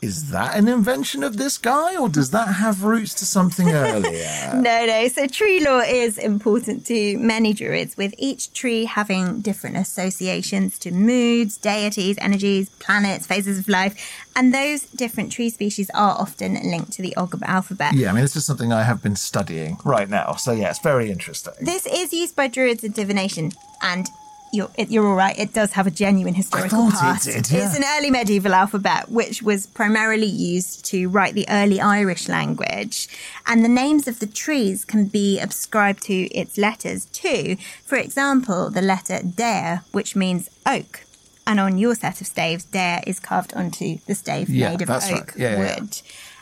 Is 0.00 0.30
that 0.30 0.56
an 0.56 0.68
invention 0.68 1.24
of 1.24 1.38
this 1.38 1.58
guy, 1.58 1.96
or 1.96 2.08
does 2.08 2.30
that 2.30 2.46
have 2.46 2.84
roots 2.84 3.14
to 3.14 3.26
something 3.26 3.68
earlier? 3.70 4.28
No, 4.68 4.86
no. 4.86 5.08
So 5.08 5.26
tree 5.26 5.64
lore 5.64 5.84
is 5.84 6.18
important 6.18 6.86
to 6.86 7.18
many 7.18 7.52
druids, 7.52 7.96
with 7.96 8.14
each 8.18 8.52
tree 8.52 8.84
having 8.84 9.40
different 9.40 9.76
associations 9.76 10.78
to 10.80 10.90
moods, 10.90 11.56
deities, 11.56 12.16
energies, 12.20 12.68
planets, 12.78 13.26
phases 13.26 13.58
of 13.58 13.68
life. 13.68 13.94
And 14.36 14.54
those 14.54 14.82
different 14.82 15.32
tree 15.32 15.50
species 15.50 15.90
are 15.94 16.12
often 16.12 16.54
linked 16.54 16.92
to 16.92 17.02
the 17.02 17.14
Ogham 17.16 17.42
alphabet. 17.44 17.94
Yeah, 17.94 18.10
I 18.10 18.12
mean, 18.12 18.22
this 18.22 18.36
is 18.36 18.46
something 18.46 18.72
I 18.72 18.84
have 18.84 19.02
been 19.02 19.16
studying 19.16 19.78
right 19.84 20.08
now. 20.08 20.34
So, 20.34 20.52
yeah, 20.52 20.70
it's 20.70 20.78
very 20.78 21.10
interesting. 21.10 21.54
This 21.60 21.86
is 21.86 22.12
used 22.12 22.36
by 22.36 22.48
druids 22.48 22.84
in 22.84 22.92
divination, 22.92 23.52
and 23.82 24.08
you're, 24.52 24.70
it, 24.76 24.90
you're 24.90 25.06
all 25.06 25.14
right. 25.14 25.38
It 25.38 25.52
does 25.52 25.72
have 25.72 25.86
a 25.86 25.90
genuine 25.90 26.34
historical 26.34 26.90
thought 26.90 27.26
it 27.26 27.44
did, 27.44 27.50
yeah. 27.50 27.66
It's 27.66 27.76
an 27.76 27.84
early 27.96 28.10
medieval 28.10 28.54
alphabet, 28.54 29.10
which 29.10 29.42
was 29.42 29.66
primarily 29.66 30.26
used 30.26 30.84
to 30.86 31.08
write 31.08 31.34
the 31.34 31.46
early 31.48 31.80
Irish 31.80 32.28
language. 32.28 33.08
And 33.46 33.64
the 33.64 33.68
names 33.68 34.08
of 34.08 34.20
the 34.20 34.26
trees 34.26 34.84
can 34.84 35.06
be 35.06 35.38
ascribed 35.38 36.02
to 36.04 36.14
its 36.34 36.56
letters 36.58 37.06
too. 37.06 37.56
For 37.84 37.96
example, 37.96 38.70
the 38.70 38.82
letter 38.82 39.20
Dair, 39.22 39.82
which 39.92 40.16
means 40.16 40.48
oak. 40.66 41.04
And 41.46 41.58
on 41.58 41.78
your 41.78 41.94
set 41.94 42.20
of 42.20 42.26
staves, 42.26 42.64
Dair 42.64 43.02
is 43.06 43.18
carved 43.20 43.54
onto 43.54 43.98
the 44.06 44.14
stave 44.14 44.50
Yeah, 44.50 44.70
made 44.70 44.82
of 44.82 44.88
right. 44.90 45.12
oak 45.14 45.34
yeah, 45.36 45.52
yeah. 45.58 45.80
wood. 45.80 46.00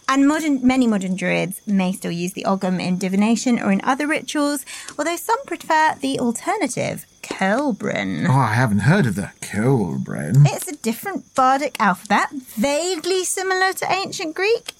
And 0.08 0.28
modern, 0.28 0.64
many 0.66 0.86
modern 0.86 1.16
druids 1.16 1.60
may 1.66 1.92
still 1.92 2.12
use 2.12 2.32
the 2.32 2.44
Ogham 2.44 2.80
in 2.80 2.96
divination 2.96 3.58
or 3.58 3.72
in 3.72 3.80
other 3.82 4.06
rituals, 4.06 4.64
although 4.96 5.16
some 5.16 5.42
prefer 5.46 5.96
the 6.00 6.20
alternative, 6.20 7.06
Coelbren. 7.22 8.26
Oh, 8.28 8.32
I 8.32 8.54
haven't 8.54 8.80
heard 8.80 9.06
of 9.06 9.16
the 9.16 9.32
Coelbren. 9.40 10.46
It's 10.46 10.68
a 10.68 10.76
different 10.76 11.34
bardic 11.34 11.76
alphabet, 11.80 12.30
vaguely 12.30 13.24
similar 13.24 13.72
to 13.72 13.92
ancient 13.92 14.36
Greek, 14.36 14.72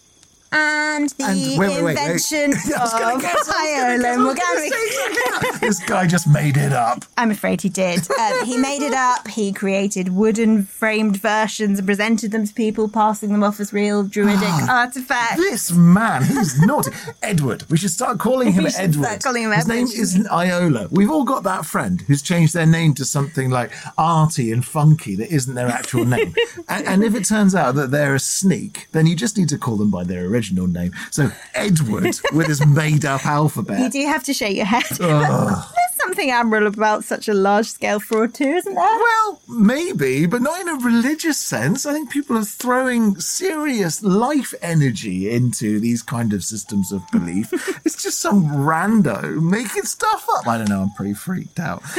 and 0.52 1.08
the 1.10 1.24
And 1.24 1.38
wait, 1.38 1.58
wait, 1.58 1.68
wait, 1.68 1.84
wait. 1.84 1.90
invention 1.98 2.52
I 2.54 2.56
of 2.56 2.62
guess, 2.64 2.72
I 2.76 2.82
was 2.82 2.92
gonna 2.92 3.20
guess, 3.22 3.48
I 3.48 3.66
Iolo 3.78 3.96
was 3.96 4.02
gonna 4.02 4.18
Morgana. 4.24 4.60
say 4.70 4.88
something. 4.90 5.60
This 5.60 5.80
guy 5.84 6.06
just 6.06 6.28
made 6.28 6.56
it 6.56 6.72
up. 6.72 7.04
I'm 7.16 7.30
afraid 7.30 7.60
he 7.62 7.68
did. 7.68 8.08
Um, 8.18 8.44
he 8.46 8.56
made 8.56 8.82
it 8.82 8.92
up. 8.94 9.26
He 9.28 9.52
created 9.52 10.10
wooden 10.10 10.62
framed 10.64 11.16
versions 11.16 11.78
and 11.78 11.86
presented 11.86 12.30
them 12.32 12.46
to 12.46 12.54
people, 12.54 12.88
passing 12.88 13.30
them 13.32 13.42
off 13.42 13.58
as 13.60 13.72
real 13.72 14.02
druidic 14.04 14.48
artifacts. 14.68 15.36
This 15.36 15.72
man, 15.72 16.24
he's 16.24 16.60
naughty. 16.60 16.90
Edward. 17.22 17.64
We 17.68 17.76
should 17.76 17.90
start 17.90 18.18
calling 18.18 18.52
him 18.52 18.64
We 18.64 18.70
Edward. 18.76 19.04
start 19.04 19.22
calling 19.22 19.42
him 19.44 19.52
His 19.52 19.64
Edward, 19.68 19.74
name 19.74 19.86
isn't 19.86 20.26
Iolo. 20.26 20.90
We've 20.90 21.10
all 21.10 21.24
got 21.24 21.42
that 21.44 21.66
friend 21.66 22.00
who's 22.02 22.22
changed 22.22 22.54
their 22.54 22.66
name 22.66 22.94
to 22.94 23.04
something 23.04 23.50
like 23.50 23.72
arty 23.98 24.52
and 24.52 24.64
funky 24.64 25.16
that 25.16 25.30
isn't 25.32 25.54
their 25.54 25.68
actual 25.68 26.04
name. 26.04 26.34
and, 26.68 26.86
and 26.86 27.04
if 27.04 27.14
it 27.14 27.24
turns 27.24 27.54
out 27.54 27.74
that 27.74 27.90
they're 27.90 28.14
a 28.14 28.20
sneak, 28.20 28.86
then 28.92 29.06
you 29.06 29.16
just 29.16 29.36
need 29.36 29.48
to 29.48 29.58
call 29.58 29.76
them 29.76 29.90
by 29.90 30.04
their 30.04 30.24
original 30.26 30.35
name. 30.66 30.92
So 31.10 31.30
Edward 31.54 32.16
with 32.32 32.46
his 32.46 32.64
made-up 32.66 33.24
alphabet. 33.26 33.80
You 33.80 33.90
do 33.90 34.06
have 34.06 34.24
to 34.24 34.34
shake 34.34 34.56
your 34.56 34.66
head. 34.66 34.84
There's 34.98 35.96
something 35.96 36.30
admirable 36.30 36.68
about 36.68 37.04
such 37.04 37.28
a 37.28 37.34
large 37.34 37.66
scale 37.66 38.00
fraud, 38.00 38.34
too, 38.34 38.44
isn't 38.44 38.74
there? 38.74 38.84
Well, 38.84 39.40
maybe, 39.48 40.26
but 40.26 40.42
not 40.42 40.60
in 40.60 40.68
a 40.68 40.74
religious 40.74 41.38
sense. 41.38 41.86
I 41.86 41.92
think 41.92 42.10
people 42.10 42.36
are 42.36 42.44
throwing 42.44 43.18
serious 43.20 44.02
life 44.02 44.54
energy 44.62 45.30
into 45.30 45.80
these 45.80 46.02
kind 46.02 46.32
of 46.32 46.44
systems 46.44 46.92
of 46.92 47.02
belief. 47.10 47.52
it's 47.84 48.02
just 48.02 48.18
some 48.18 48.44
rando 48.46 49.40
making 49.42 49.84
stuff 49.84 50.26
up. 50.36 50.46
I 50.46 50.58
don't 50.58 50.68
know. 50.68 50.82
I'm 50.82 50.92
pretty 50.92 51.14
freaked 51.14 51.58
out. 51.58 51.82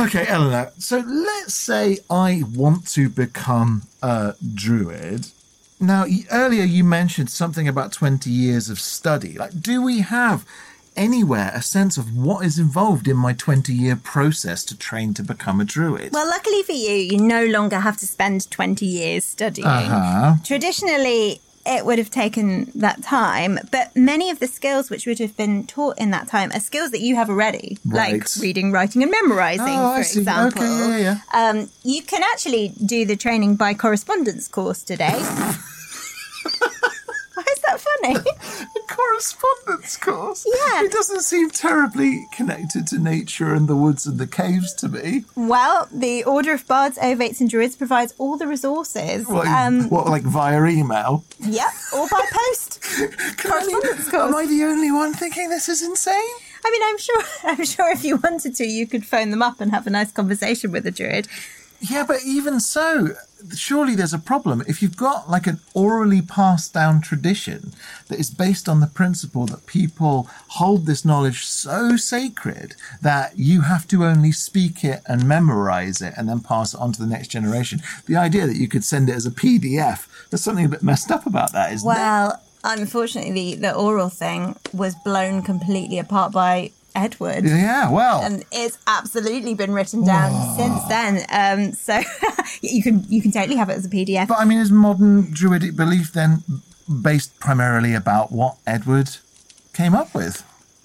Okay, 0.00 0.26
Eleanor. 0.26 0.72
So 0.78 0.98
let's 1.06 1.54
say 1.54 1.98
I 2.08 2.42
want 2.54 2.88
to 2.88 3.08
become 3.10 3.82
a 4.02 4.34
druid. 4.54 5.26
Now, 5.82 6.06
earlier 6.30 6.62
you 6.62 6.84
mentioned 6.84 7.28
something 7.28 7.66
about 7.66 7.92
20 7.92 8.30
years 8.30 8.70
of 8.70 8.78
study. 8.78 9.32
Like, 9.32 9.60
do 9.60 9.82
we 9.82 9.98
have 10.00 10.46
anywhere 10.94 11.50
a 11.54 11.60
sense 11.62 11.96
of 11.98 12.16
what 12.16 12.44
is 12.46 12.56
involved 12.56 13.08
in 13.08 13.16
my 13.16 13.32
20 13.32 13.72
year 13.72 13.96
process 13.96 14.62
to 14.66 14.78
train 14.78 15.12
to 15.14 15.24
become 15.24 15.60
a 15.60 15.64
druid? 15.64 16.12
Well, 16.12 16.28
luckily 16.28 16.62
for 16.62 16.72
you, 16.72 16.94
you 16.94 17.18
no 17.18 17.44
longer 17.46 17.80
have 17.80 17.96
to 17.96 18.06
spend 18.06 18.48
20 18.48 18.86
years 18.86 19.24
studying. 19.24 19.66
Uh-huh. 19.66 20.36
Traditionally, 20.44 21.40
it 21.66 21.84
would 21.84 21.98
have 21.98 22.10
taken 22.10 22.70
that 22.76 23.02
time, 23.02 23.58
but 23.70 23.94
many 23.96 24.30
of 24.30 24.38
the 24.40 24.46
skills 24.46 24.88
which 24.90 25.06
would 25.06 25.18
have 25.18 25.36
been 25.36 25.66
taught 25.66 25.98
in 25.98 26.10
that 26.10 26.28
time 26.28 26.50
are 26.52 26.60
skills 26.60 26.90
that 26.92 27.00
you 27.00 27.14
have 27.16 27.28
already, 27.28 27.78
like 27.84 28.24
reading, 28.40 28.70
writing, 28.72 29.02
and 29.02 29.10
memorizing, 29.10 29.66
Oh, 29.68 29.92
for 29.92 29.98
I 29.98 30.00
example. 30.00 30.62
Okay, 30.62 31.02
yeah, 31.02 31.18
Um, 31.32 31.70
you 31.84 32.02
can 32.02 32.22
actually 32.32 32.72
do 32.84 33.04
the 33.04 33.16
training 33.16 33.56
by 33.56 33.74
correspondence 33.74 34.46
course 34.48 34.82
today. 34.82 35.20
A 38.04 38.14
correspondence 38.88 39.96
course? 39.96 40.44
Yeah. 40.46 40.84
It 40.84 40.92
doesn't 40.92 41.22
seem 41.22 41.50
terribly 41.50 42.26
connected 42.32 42.86
to 42.88 42.98
nature 42.98 43.54
and 43.54 43.68
the 43.68 43.76
woods 43.76 44.06
and 44.06 44.18
the 44.18 44.26
caves 44.26 44.72
to 44.74 44.88
me. 44.88 45.24
well, 45.36 45.88
the 45.92 46.24
Order 46.24 46.54
of 46.54 46.66
Bards, 46.66 46.98
Ovates, 46.98 47.40
and 47.40 47.48
Druids 47.48 47.76
provides 47.76 48.14
all 48.18 48.36
the 48.36 48.46
resources. 48.46 49.26
What, 49.26 49.46
Um, 49.46 49.88
what 49.88 50.06
like 50.08 50.22
via 50.22 50.64
email? 50.66 51.24
Yep, 51.40 51.68
or 51.94 52.08
by 52.08 52.24
post. 52.32 52.80
Correspondence 53.38 54.08
course. 54.10 54.28
Am 54.28 54.34
I 54.34 54.46
the 54.46 54.64
only 54.64 54.90
one 54.90 55.12
thinking 55.12 55.48
this 55.48 55.68
is 55.68 55.82
insane? 55.82 56.14
I 56.64 56.70
mean, 56.70 56.82
I'm 56.84 56.98
sure. 56.98 57.22
I'm 57.44 57.64
sure 57.64 57.90
if 57.90 58.04
you 58.04 58.16
wanted 58.16 58.54
to, 58.56 58.64
you 58.66 58.86
could 58.86 59.04
phone 59.06 59.30
them 59.30 59.42
up 59.42 59.60
and 59.60 59.70
have 59.70 59.86
a 59.86 59.90
nice 59.90 60.12
conversation 60.12 60.72
with 60.72 60.86
a 60.86 60.90
druid. 60.90 61.28
Yeah, 61.82 62.04
but 62.06 62.18
even 62.24 62.60
so, 62.60 63.08
surely 63.56 63.96
there's 63.96 64.14
a 64.14 64.18
problem. 64.18 64.62
If 64.68 64.82
you've 64.82 64.96
got 64.96 65.28
like 65.28 65.48
an 65.48 65.58
orally 65.74 66.22
passed 66.22 66.72
down 66.72 67.00
tradition 67.00 67.72
that 68.06 68.20
is 68.20 68.30
based 68.30 68.68
on 68.68 68.78
the 68.78 68.86
principle 68.86 69.46
that 69.46 69.66
people 69.66 70.28
hold 70.48 70.86
this 70.86 71.04
knowledge 71.04 71.44
so 71.44 71.96
sacred 71.96 72.76
that 73.00 73.36
you 73.36 73.62
have 73.62 73.88
to 73.88 74.04
only 74.04 74.30
speak 74.30 74.84
it 74.84 75.02
and 75.06 75.26
memorize 75.26 76.00
it 76.00 76.14
and 76.16 76.28
then 76.28 76.38
pass 76.38 76.72
it 76.72 76.80
on 76.80 76.92
to 76.92 77.00
the 77.00 77.08
next 77.08 77.28
generation, 77.28 77.82
the 78.06 78.16
idea 78.16 78.46
that 78.46 78.56
you 78.56 78.68
could 78.68 78.84
send 78.84 79.08
it 79.08 79.16
as 79.16 79.26
a 79.26 79.32
PDF, 79.32 80.06
there's 80.30 80.42
something 80.42 80.66
a 80.66 80.68
bit 80.68 80.84
messed 80.84 81.10
up 81.10 81.26
about 81.26 81.52
that, 81.52 81.72
isn't 81.72 81.88
there? 81.88 81.96
Well, 81.96 82.42
unfortunately, 82.62 83.54
the, 83.54 83.60
the 83.60 83.74
oral 83.74 84.08
thing 84.08 84.54
was 84.72 84.94
blown 85.04 85.42
completely 85.42 85.98
apart 85.98 86.30
by 86.30 86.70
Edward. 86.94 87.44
Yeah, 87.44 87.90
well. 87.90 88.22
And 88.22 88.44
it's 88.52 88.78
absolutely 88.86 89.54
been 89.54 89.72
written 89.72 90.04
down 90.04 90.56
since 90.56 90.82
then. 90.84 91.24
Um, 91.30 91.72
so 91.72 92.00
you 92.62 92.82
can 92.82 93.04
you 93.08 93.22
can 93.22 93.32
totally 93.32 93.56
have 93.56 93.70
it 93.70 93.74
as 93.74 93.86
a 93.86 93.90
PDF. 93.90 94.28
But 94.28 94.38
I 94.38 94.44
mean, 94.44 94.58
is 94.58 94.70
modern 94.70 95.32
druidic 95.32 95.76
belief 95.76 96.12
then 96.12 96.42
based 97.02 97.38
primarily 97.40 97.94
about 97.94 98.32
what 98.32 98.56
Edward 98.66 99.16
came 99.72 99.94
up 99.94 100.14
with? 100.14 100.44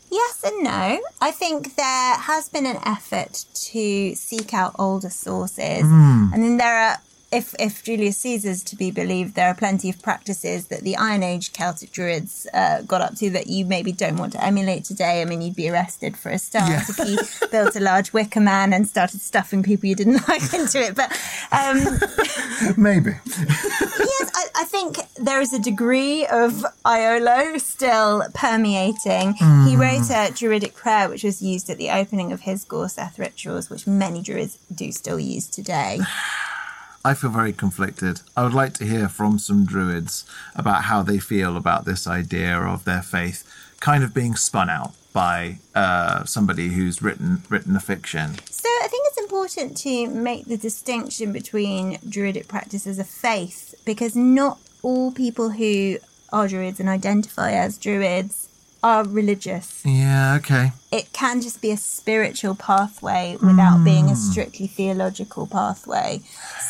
Yes 0.10 0.44
and 0.44 0.64
no. 0.64 1.00
I 1.20 1.32
think 1.32 1.76
there 1.76 2.16
has 2.16 2.48
been 2.50 2.66
an 2.66 2.78
effort 2.86 3.46
to 3.72 4.16
seek 4.16 4.54
out 4.54 4.76
older 4.80 5.10
sources. 5.10 5.82
Hmm. 5.82 6.30
And 6.34 6.44
then 6.44 6.58
there 6.58 6.78
are, 6.78 6.98
if, 7.30 7.54
if 7.60 7.84
Julius 7.84 8.18
Caesar's 8.20 8.64
to 8.64 8.76
be 8.78 8.90
believed, 8.90 9.36
there 9.36 9.50
are 9.50 9.54
plenty 9.54 9.90
of 9.90 10.02
practices 10.02 10.68
that 10.68 10.82
the 10.82 10.96
Iron 10.96 11.24
Age 11.24 11.52
Celtic 11.52 11.92
Druids 11.92 12.48
uh, 12.54 12.84
got 12.84 13.02
up 13.02 13.16
to 13.16 13.30
that 13.32 13.48
you 13.48 13.66
maybe 13.66 13.92
don't 13.92 14.16
want 14.16 14.32
to 14.34 14.44
emulate 14.44 14.86
today. 14.86 15.22
I 15.22 15.26
mean, 15.26 15.42
you'd 15.42 15.56
be 15.56 15.70
arrested 15.70 16.16
for 16.16 16.30
a 16.30 16.40
start 16.40 16.70
Yeah. 16.70 16.84
if 16.88 16.98
you 17.00 17.48
built 17.50 17.76
a 17.76 17.82
large 17.82 18.14
wicker 18.14 18.40
man 18.40 18.72
and 18.72 18.88
started 18.88 19.20
stuffing 19.20 19.62
people 19.62 19.90
you 19.90 19.96
didn't 19.96 20.26
like 20.30 20.54
into 20.54 20.80
it. 20.82 20.96
But 20.96 21.12
um, 21.52 21.80
Maybe. 22.78 23.12
yes, 23.28 24.32
I, 24.34 24.46
I 24.56 24.64
think 24.64 24.98
there 25.16 25.42
is 25.42 25.52
a 25.52 25.60
degree 25.60 26.26
of 26.28 26.66
Iolo 26.86 27.60
still 27.60 28.24
permeating. 28.34 29.34
He 29.66 29.76
wrote 29.76 30.10
a 30.10 30.32
druidic 30.34 30.76
prayer 30.76 31.10
which 31.10 31.26
was 31.26 31.42
used 31.42 31.70
at 31.70 31.78
the 31.78 31.90
opening 31.90 32.32
of 32.32 32.42
his 32.42 32.64
Gorsedd 32.64 33.18
rituals, 33.18 33.70
which 33.70 33.86
many 33.86 34.22
druids 34.22 34.58
do 34.74 34.94
still 34.94 35.20
use 35.20 35.48
today. 35.48 36.00
I 37.08 37.14
feel 37.14 37.30
very 37.30 37.54
conflicted. 37.54 38.20
I 38.36 38.44
would 38.44 38.54
like 38.54 38.74
to 38.74 38.86
hear 38.86 39.08
from 39.08 39.40
some 39.40 39.66
druids 39.66 40.26
about 40.58 40.84
how 40.84 41.04
they 41.04 41.20
feel 41.20 41.56
about 41.56 41.86
this 41.86 42.06
idea 42.06 42.58
of 42.58 42.84
their 42.84 43.02
faith 43.02 43.50
kind 43.80 44.04
of 44.04 44.14
being 44.14 44.36
spun 44.36 44.70
out 44.70 44.92
by 45.14 45.60
uh, 45.74 46.26
somebody 46.26 46.68
who's 46.68 47.02
written 47.02 47.44
written 47.48 47.78
a 47.78 47.80
fiction. 47.80 48.36
So 48.52 48.68
I 48.84 48.90
think 48.90 49.08
it's 49.08 49.22
important 49.22 49.78
to 49.78 50.08
make 50.10 50.48
the 50.48 50.58
distinction 50.58 51.32
between 51.32 51.98
druidic 52.10 52.50
practice 52.50 52.86
as 52.86 53.00
a 53.00 53.06
faith 53.06 53.74
because 53.86 54.14
not 54.14 54.60
all 54.84 55.14
people 55.14 55.52
who 55.52 56.00
are 56.34 56.50
druids 56.50 56.82
and 56.82 56.90
identify 56.90 57.54
as 57.54 57.78
druids 57.78 58.47
are 58.84 59.04
religious. 59.06 59.82
Yeah, 59.86 60.36
okay. 60.40 60.72
it 60.92 61.12
can 61.14 61.42
just 61.42 61.62
be 61.62 61.72
a 61.72 61.78
spiritual 61.78 62.56
pathway 62.56 63.38
without 63.42 63.78
hmm. 63.78 63.84
being 63.84 64.10
a 64.10 64.16
strictly 64.16 64.68
theological 64.68 65.48
pathway. 65.48 66.22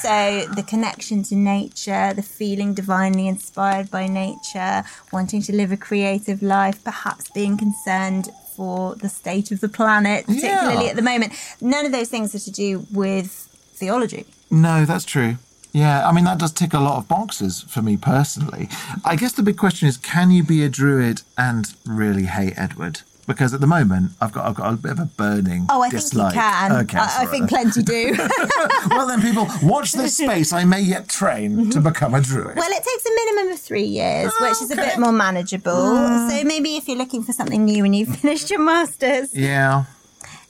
So 0.01 0.45
the 0.55 0.63
connection 0.63 1.23
to 1.23 1.35
nature, 1.35 2.13
the 2.13 2.23
feeling 2.23 2.73
divinely 2.73 3.27
inspired 3.27 3.91
by 3.91 4.07
nature, 4.07 4.83
wanting 5.11 5.41
to 5.43 5.53
live 5.53 5.71
a 5.71 5.77
creative 5.77 6.41
life, 6.41 6.83
perhaps 6.83 7.29
being 7.29 7.57
concerned 7.57 8.29
for 8.55 8.95
the 8.95 9.09
state 9.09 9.51
of 9.51 9.59
the 9.61 9.69
planet, 9.69 10.25
particularly 10.25 10.85
Yeah. 10.85 10.89
at 10.91 10.95
the 10.95 11.01
moment. 11.01 11.33
None 11.61 11.85
of 11.85 11.91
those 11.91 12.09
things 12.09 12.33
are 12.33 12.39
to 12.39 12.51
do 12.51 12.87
with 12.91 13.47
theology. 13.75 14.25
No, 14.49 14.85
that's 14.85 15.05
true. 15.05 15.37
Yeah, 15.77 16.07
I 16.07 16.11
mean, 16.11 16.23
that 16.23 16.39
does 16.39 16.51
tick 16.51 16.73
a 16.73 16.79
lot 16.79 16.97
of 16.97 17.07
boxes 17.07 17.61
for 17.61 17.83
me 17.83 17.97
personally. 17.97 18.67
I 19.05 19.15
guess 19.15 19.33
the 19.33 19.43
big 19.43 19.57
question 19.57 19.87
is 19.87 19.95
can 19.95 20.31
you 20.31 20.43
be 20.43 20.63
a 20.63 20.69
druid 20.69 21.21
and 21.37 21.71
really 21.85 22.25
hate 22.25 22.53
Edward? 22.57 23.01
Because 23.27 23.53
at 23.53 23.59
the 23.59 23.67
moment, 23.67 24.13
I've 24.21 24.31
got, 24.31 24.45
I've 24.47 24.55
got 24.55 24.73
a 24.73 24.77
bit 24.77 24.93
of 24.93 24.99
a 24.99 25.05
burning 25.05 25.67
Oh, 25.69 25.81
I 25.81 25.89
think 25.89 26.01
dislike. 26.01 26.33
you 26.33 26.39
can. 26.39 26.71
Okay, 26.71 26.97
I, 26.97 27.23
I 27.23 27.25
think 27.25 27.49
plenty 27.49 27.83
do. 27.83 28.15
well, 28.89 29.05
then, 29.05 29.21
people, 29.21 29.47
watch 29.61 29.91
this 29.91 30.17
space. 30.17 30.53
I 30.53 30.63
may 30.63 30.79
yet 30.81 31.09
train 31.09 31.57
to 31.57 31.63
mm-hmm. 31.63 31.83
become 31.83 32.15
a 32.15 32.21
druid. 32.21 32.55
Well, 32.55 32.71
it 32.71 32.83
takes 32.83 33.05
a 33.05 33.13
minimum 33.13 33.53
of 33.53 33.59
three 33.59 33.83
years, 33.83 34.31
which 34.39 34.61
is 34.61 34.71
a 34.71 34.77
bit 34.77 34.97
more 34.97 35.11
manageable. 35.11 35.73
Mm. 35.73 36.29
So 36.31 36.43
maybe 36.45 36.77
if 36.77 36.87
you're 36.87 36.97
looking 36.97 37.21
for 37.21 37.33
something 37.33 37.65
new 37.65 37.83
and 37.83 37.93
you've 37.93 38.15
finished 38.21 38.49
your 38.49 38.61
masters. 38.61 39.35
yeah. 39.35 39.85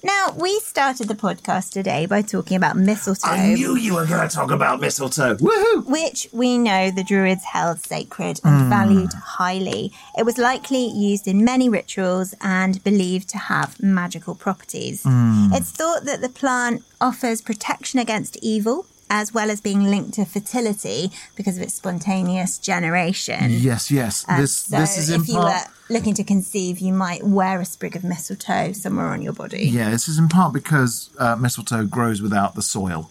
Now, 0.03 0.35
we 0.37 0.59
started 0.59 1.07
the 1.07 1.15
podcast 1.15 1.71
today 1.71 2.05
by 2.05 2.21
talking 2.21 2.55
about 2.55 2.77
mistletoe, 2.77 3.29
I 3.29 3.55
knew 3.55 3.75
you 3.75 3.95
were 3.95 4.05
going 4.05 4.27
to 4.29 4.33
talk 4.33 4.51
about 4.51 4.79
mistletoe. 4.79 5.35
Woohoo! 5.37 5.85
which 5.87 6.27
we 6.31 6.59
know 6.59 6.91
the 6.91 7.03
Druids 7.03 7.43
held 7.43 7.79
sacred 7.79 8.39
and 8.43 8.63
hmm. 8.63 8.69
valued 8.69 9.13
highly. 9.13 9.91
It 10.15 10.23
was 10.23 10.37
likely 10.37 10.85
used 10.85 11.27
in 11.27 11.43
many 11.43 11.67
rituals 11.67 12.35
and 12.41 12.83
believed 12.83 13.29
to 13.29 13.39
have 13.39 13.81
magical 13.81 14.35
properties. 14.35 15.01
Hmm. 15.01 15.47
It's 15.51 15.71
thought 15.71 16.03
that 16.03 16.21
the 16.21 16.29
plant 16.29 16.83
offers 17.01 17.41
protection 17.41 17.99
against 17.99 18.37
evil. 18.43 18.85
As 19.09 19.33
well 19.33 19.49
as 19.49 19.61
being 19.61 19.85
linked 19.85 20.13
to 20.15 20.25
fertility 20.25 21.11
because 21.35 21.57
of 21.57 21.63
its 21.63 21.73
spontaneous 21.73 22.57
generation. 22.57 23.45
Yes, 23.49 23.89
yes. 23.89 24.25
Uh, 24.27 24.41
this 24.41 24.57
so 24.57 24.77
this 24.77 24.97
is 24.97 25.09
if 25.09 25.29
you 25.29 25.35
part. 25.35 25.67
were 25.89 25.93
looking 25.93 26.13
to 26.15 26.23
conceive, 26.23 26.79
you 26.79 26.93
might 26.93 27.23
wear 27.23 27.61
a 27.61 27.65
sprig 27.65 27.95
of 27.95 28.03
mistletoe 28.03 28.73
somewhere 28.73 29.07
on 29.07 29.21
your 29.21 29.33
body. 29.33 29.65
Yeah, 29.67 29.89
this 29.91 30.09
is 30.09 30.19
in 30.19 30.27
part 30.27 30.53
because 30.53 31.09
uh, 31.17 31.37
mistletoe 31.37 31.85
grows 31.85 32.21
without 32.21 32.55
the 32.55 32.61
soil, 32.61 33.09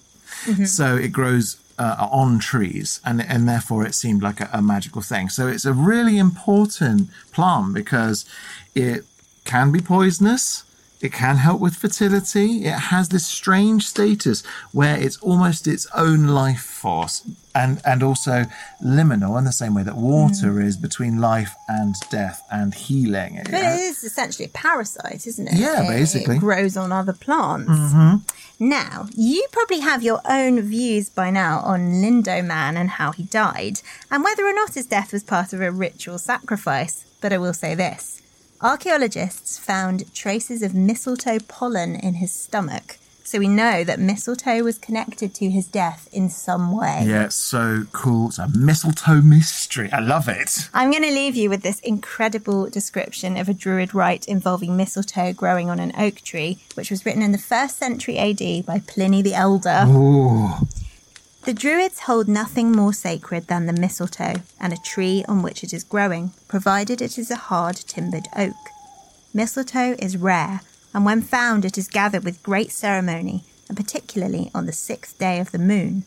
so 0.67 0.97
it 0.97 1.13
grows 1.13 1.57
uh, 1.79 2.09
on 2.11 2.39
trees, 2.39 3.01
and 3.05 3.23
and 3.23 3.49
therefore 3.49 3.87
it 3.87 3.95
seemed 3.95 4.23
like 4.23 4.41
a, 4.41 4.51
a 4.53 4.63
magical 4.63 5.03
thing. 5.03 5.29
So 5.29 5.47
it's 5.49 5.65
a 5.65 5.73
really 5.73 6.19
important 6.19 7.09
plant 7.33 7.75
because 7.75 8.25
it 8.75 9.05
can 9.45 9.73
be 9.73 9.81
poisonous. 9.81 10.65
It 11.01 11.13
can 11.13 11.37
help 11.37 11.61
with 11.61 11.77
fertility. 11.77 12.65
It 12.65 12.79
has 12.91 13.11
this 13.11 13.27
strange 13.27 13.87
status 13.87 14.43
where 14.73 14.97
it's 14.97 15.19
almost 15.19 15.67
its 15.67 15.87
own 15.95 16.29
life 16.29 16.63
force, 16.63 17.23
and 17.55 17.83
and 17.85 18.03
also 18.03 18.45
liminal 18.83 19.39
in 19.39 19.45
the 19.45 19.53
same 19.53 19.75
way 19.75 19.83
that 19.83 19.97
water 19.97 20.53
mm. 20.53 20.65
is 20.65 20.77
between 20.79 21.21
life 21.21 21.55
and 21.69 21.95
death 22.11 22.43
and 22.51 22.75
healing. 22.75 23.41
But 23.45 23.53
it 23.53 23.81
is 23.81 24.05
essentially 24.05 24.47
a 24.47 24.49
parasite, 24.49 25.27
isn't 25.27 25.49
it? 25.49 25.55
Yeah, 25.55 25.83
It- 25.83 25.89
basically. 25.89 26.37
It 26.37 26.41
grows 26.41 26.79
on 26.79 26.93
other 26.93 27.13
plants. 27.13 27.71
Mm-hmm. 27.71 28.17
Now, 28.59 29.07
you 29.15 29.47
probably 29.53 29.81
have 29.81 30.03
your 30.03 30.23
own 30.25 30.63
views 30.63 31.11
by 31.11 31.29
now 31.31 31.61
on 31.61 32.01
Lindow 32.03 32.43
Man 32.43 32.79
and 32.79 32.89
how 32.89 33.13
he 33.13 33.25
died, 33.25 33.83
and 34.11 34.25
whether 34.25 34.47
or 34.47 34.55
not 34.55 34.73
his 34.73 34.87
death 34.87 35.13
was 35.13 35.23
part 35.23 35.53
of 35.53 35.61
a 35.61 35.71
ritual 35.71 36.17
sacrifice. 36.19 37.05
But 37.21 37.35
I 37.35 37.39
will 37.39 37.55
say 37.55 37.75
this 37.75 38.23
archaeologists 38.61 39.59
found 39.59 40.13
traces 40.15 40.63
of 40.63 40.75
mistletoe 40.75 41.39
pollen 41.41 41.97
in 41.97 42.15
his 42.15 42.33
stomach, 42.33 42.99
so 43.25 43.41
we 43.41 43.49
know 43.49 43.83
that 43.83 43.99
mistletoe 43.99 44.63
was 44.63 44.79
connected 44.79 45.35
to 45.35 45.51
his 45.51 45.67
death 45.67 46.09
in 46.13 46.31
some 46.31 46.71
way. 46.77 47.05
Yeah, 47.05 47.25
it's 47.25 47.35
so 47.35 47.85
cool. 47.91 48.29
It's 48.29 48.39
a 48.39 48.49
mistletoe 48.57 49.21
mystery. 49.21 49.91
I 49.93 49.99
love 49.99 50.29
it. 50.29 50.69
I'm 50.73 50.93
going 50.93 51.03
to 51.03 51.11
leave 51.11 51.35
you 51.35 51.51
with 51.51 51.63
this 51.63 51.81
incredible 51.81 52.71
description 52.71 53.37
of 53.37 53.49
a 53.49 53.55
Druid 53.55 53.95
rite 53.95 54.27
involving 54.27 54.77
mistletoe 54.77 55.33
growing 55.33 55.69
on 55.69 55.81
an 55.81 55.93
oak 55.99 56.17
tree, 56.17 56.59
which 56.75 56.91
was 56.91 57.05
written 57.05 57.23
in 57.23 57.33
the 57.33 57.39
first 57.39 57.79
century 57.79 58.17
AD 58.17 58.65
by 58.65 58.81
Pliny 58.87 59.23
the 59.23 59.35
Elder. 59.35 59.85
Ooh. 59.89 60.51
The 61.47 61.55
Druids 61.55 62.01
hold 62.01 62.27
nothing 62.27 62.73
more 62.73 62.93
sacred 62.93 63.47
than 63.47 63.67
the 63.67 63.73
mistletoe 63.73 64.43
and 64.59 64.73
a 64.73 64.79
tree 64.79 65.25
on 65.29 65.43
which 65.43 65.63
it 65.63 65.73
is 65.73 65.85
growing, 65.85 66.33
provided 66.49 67.01
it 67.01 67.17
is 67.17 67.31
a 67.31 67.37
hard 67.37 67.77
timbered 67.77 68.27
oak. 68.37 68.57
Mistletoe 69.33 69.95
is 70.01 70.17
rare, 70.17 70.63
and 70.93 71.05
when 71.05 71.23
found, 71.23 71.65
it 71.65 71.79
is 71.79 71.87
gathered 71.87 72.25
with 72.25 72.43
great 72.43 72.73
ceremony, 72.73 73.45
and 73.69 73.77
particularly 73.77 74.51
on 74.53 74.67
the 74.67 74.73
sixth 74.73 75.21
day 75.21 75.39
of 75.39 75.53
the 75.53 75.61
moon. 75.61 76.03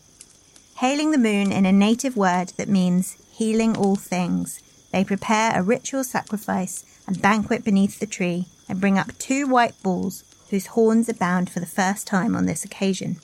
Hailing 0.74 1.10
the 1.10 1.16
moon 1.16 1.52
in 1.52 1.64
a 1.64 1.72
native 1.72 2.18
word 2.18 2.50
that 2.58 2.68
means 2.68 3.16
healing 3.32 3.74
all 3.78 3.96
things, 3.96 4.60
they 4.92 5.04
prepare 5.04 5.58
a 5.58 5.62
ritual 5.62 6.04
sacrifice 6.04 6.84
and 7.06 7.22
banquet 7.22 7.64
beneath 7.64 7.98
the 7.98 8.06
tree 8.06 8.44
and 8.68 8.78
bring 8.78 8.98
up 8.98 9.16
two 9.16 9.46
white 9.46 9.82
bulls 9.82 10.22
whose 10.50 10.66
horns 10.66 11.08
are 11.08 11.14
bound 11.14 11.48
for 11.48 11.60
the 11.60 11.64
first 11.64 12.06
time 12.06 12.36
on 12.36 12.44
this 12.44 12.62
occasion. 12.62 13.16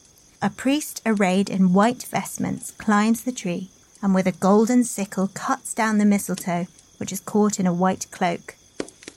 A 0.46 0.50
priest 0.50 1.02
arrayed 1.04 1.50
in 1.50 1.72
white 1.72 2.04
vestments 2.04 2.70
climbs 2.70 3.22
the 3.22 3.32
tree 3.32 3.68
and 4.00 4.14
with 4.14 4.28
a 4.28 4.38
golden 4.46 4.84
sickle 4.84 5.26
cuts 5.34 5.74
down 5.74 5.98
the 5.98 6.04
mistletoe, 6.04 6.68
which 6.98 7.10
is 7.10 7.18
caught 7.18 7.58
in 7.58 7.66
a 7.66 7.72
white 7.72 8.06
cloak. 8.12 8.54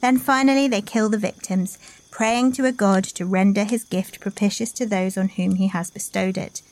Then 0.01 0.17
finally 0.17 0.67
they 0.67 0.81
kill 0.81 1.07
the 1.07 1.19
victims, 1.19 1.77
praying 2.09 2.53
to 2.53 2.65
a 2.65 2.71
god 2.71 3.03
to 3.03 3.27
render 3.27 3.63
his 3.63 3.83
gift 3.83 4.19
propitious 4.19 4.71
to 4.71 4.87
those 4.87 5.19
on 5.19 5.29
whom 5.29 5.57
he 5.57 5.67
has 5.67 5.91
bestowed 5.91 6.35
it. 6.35 6.63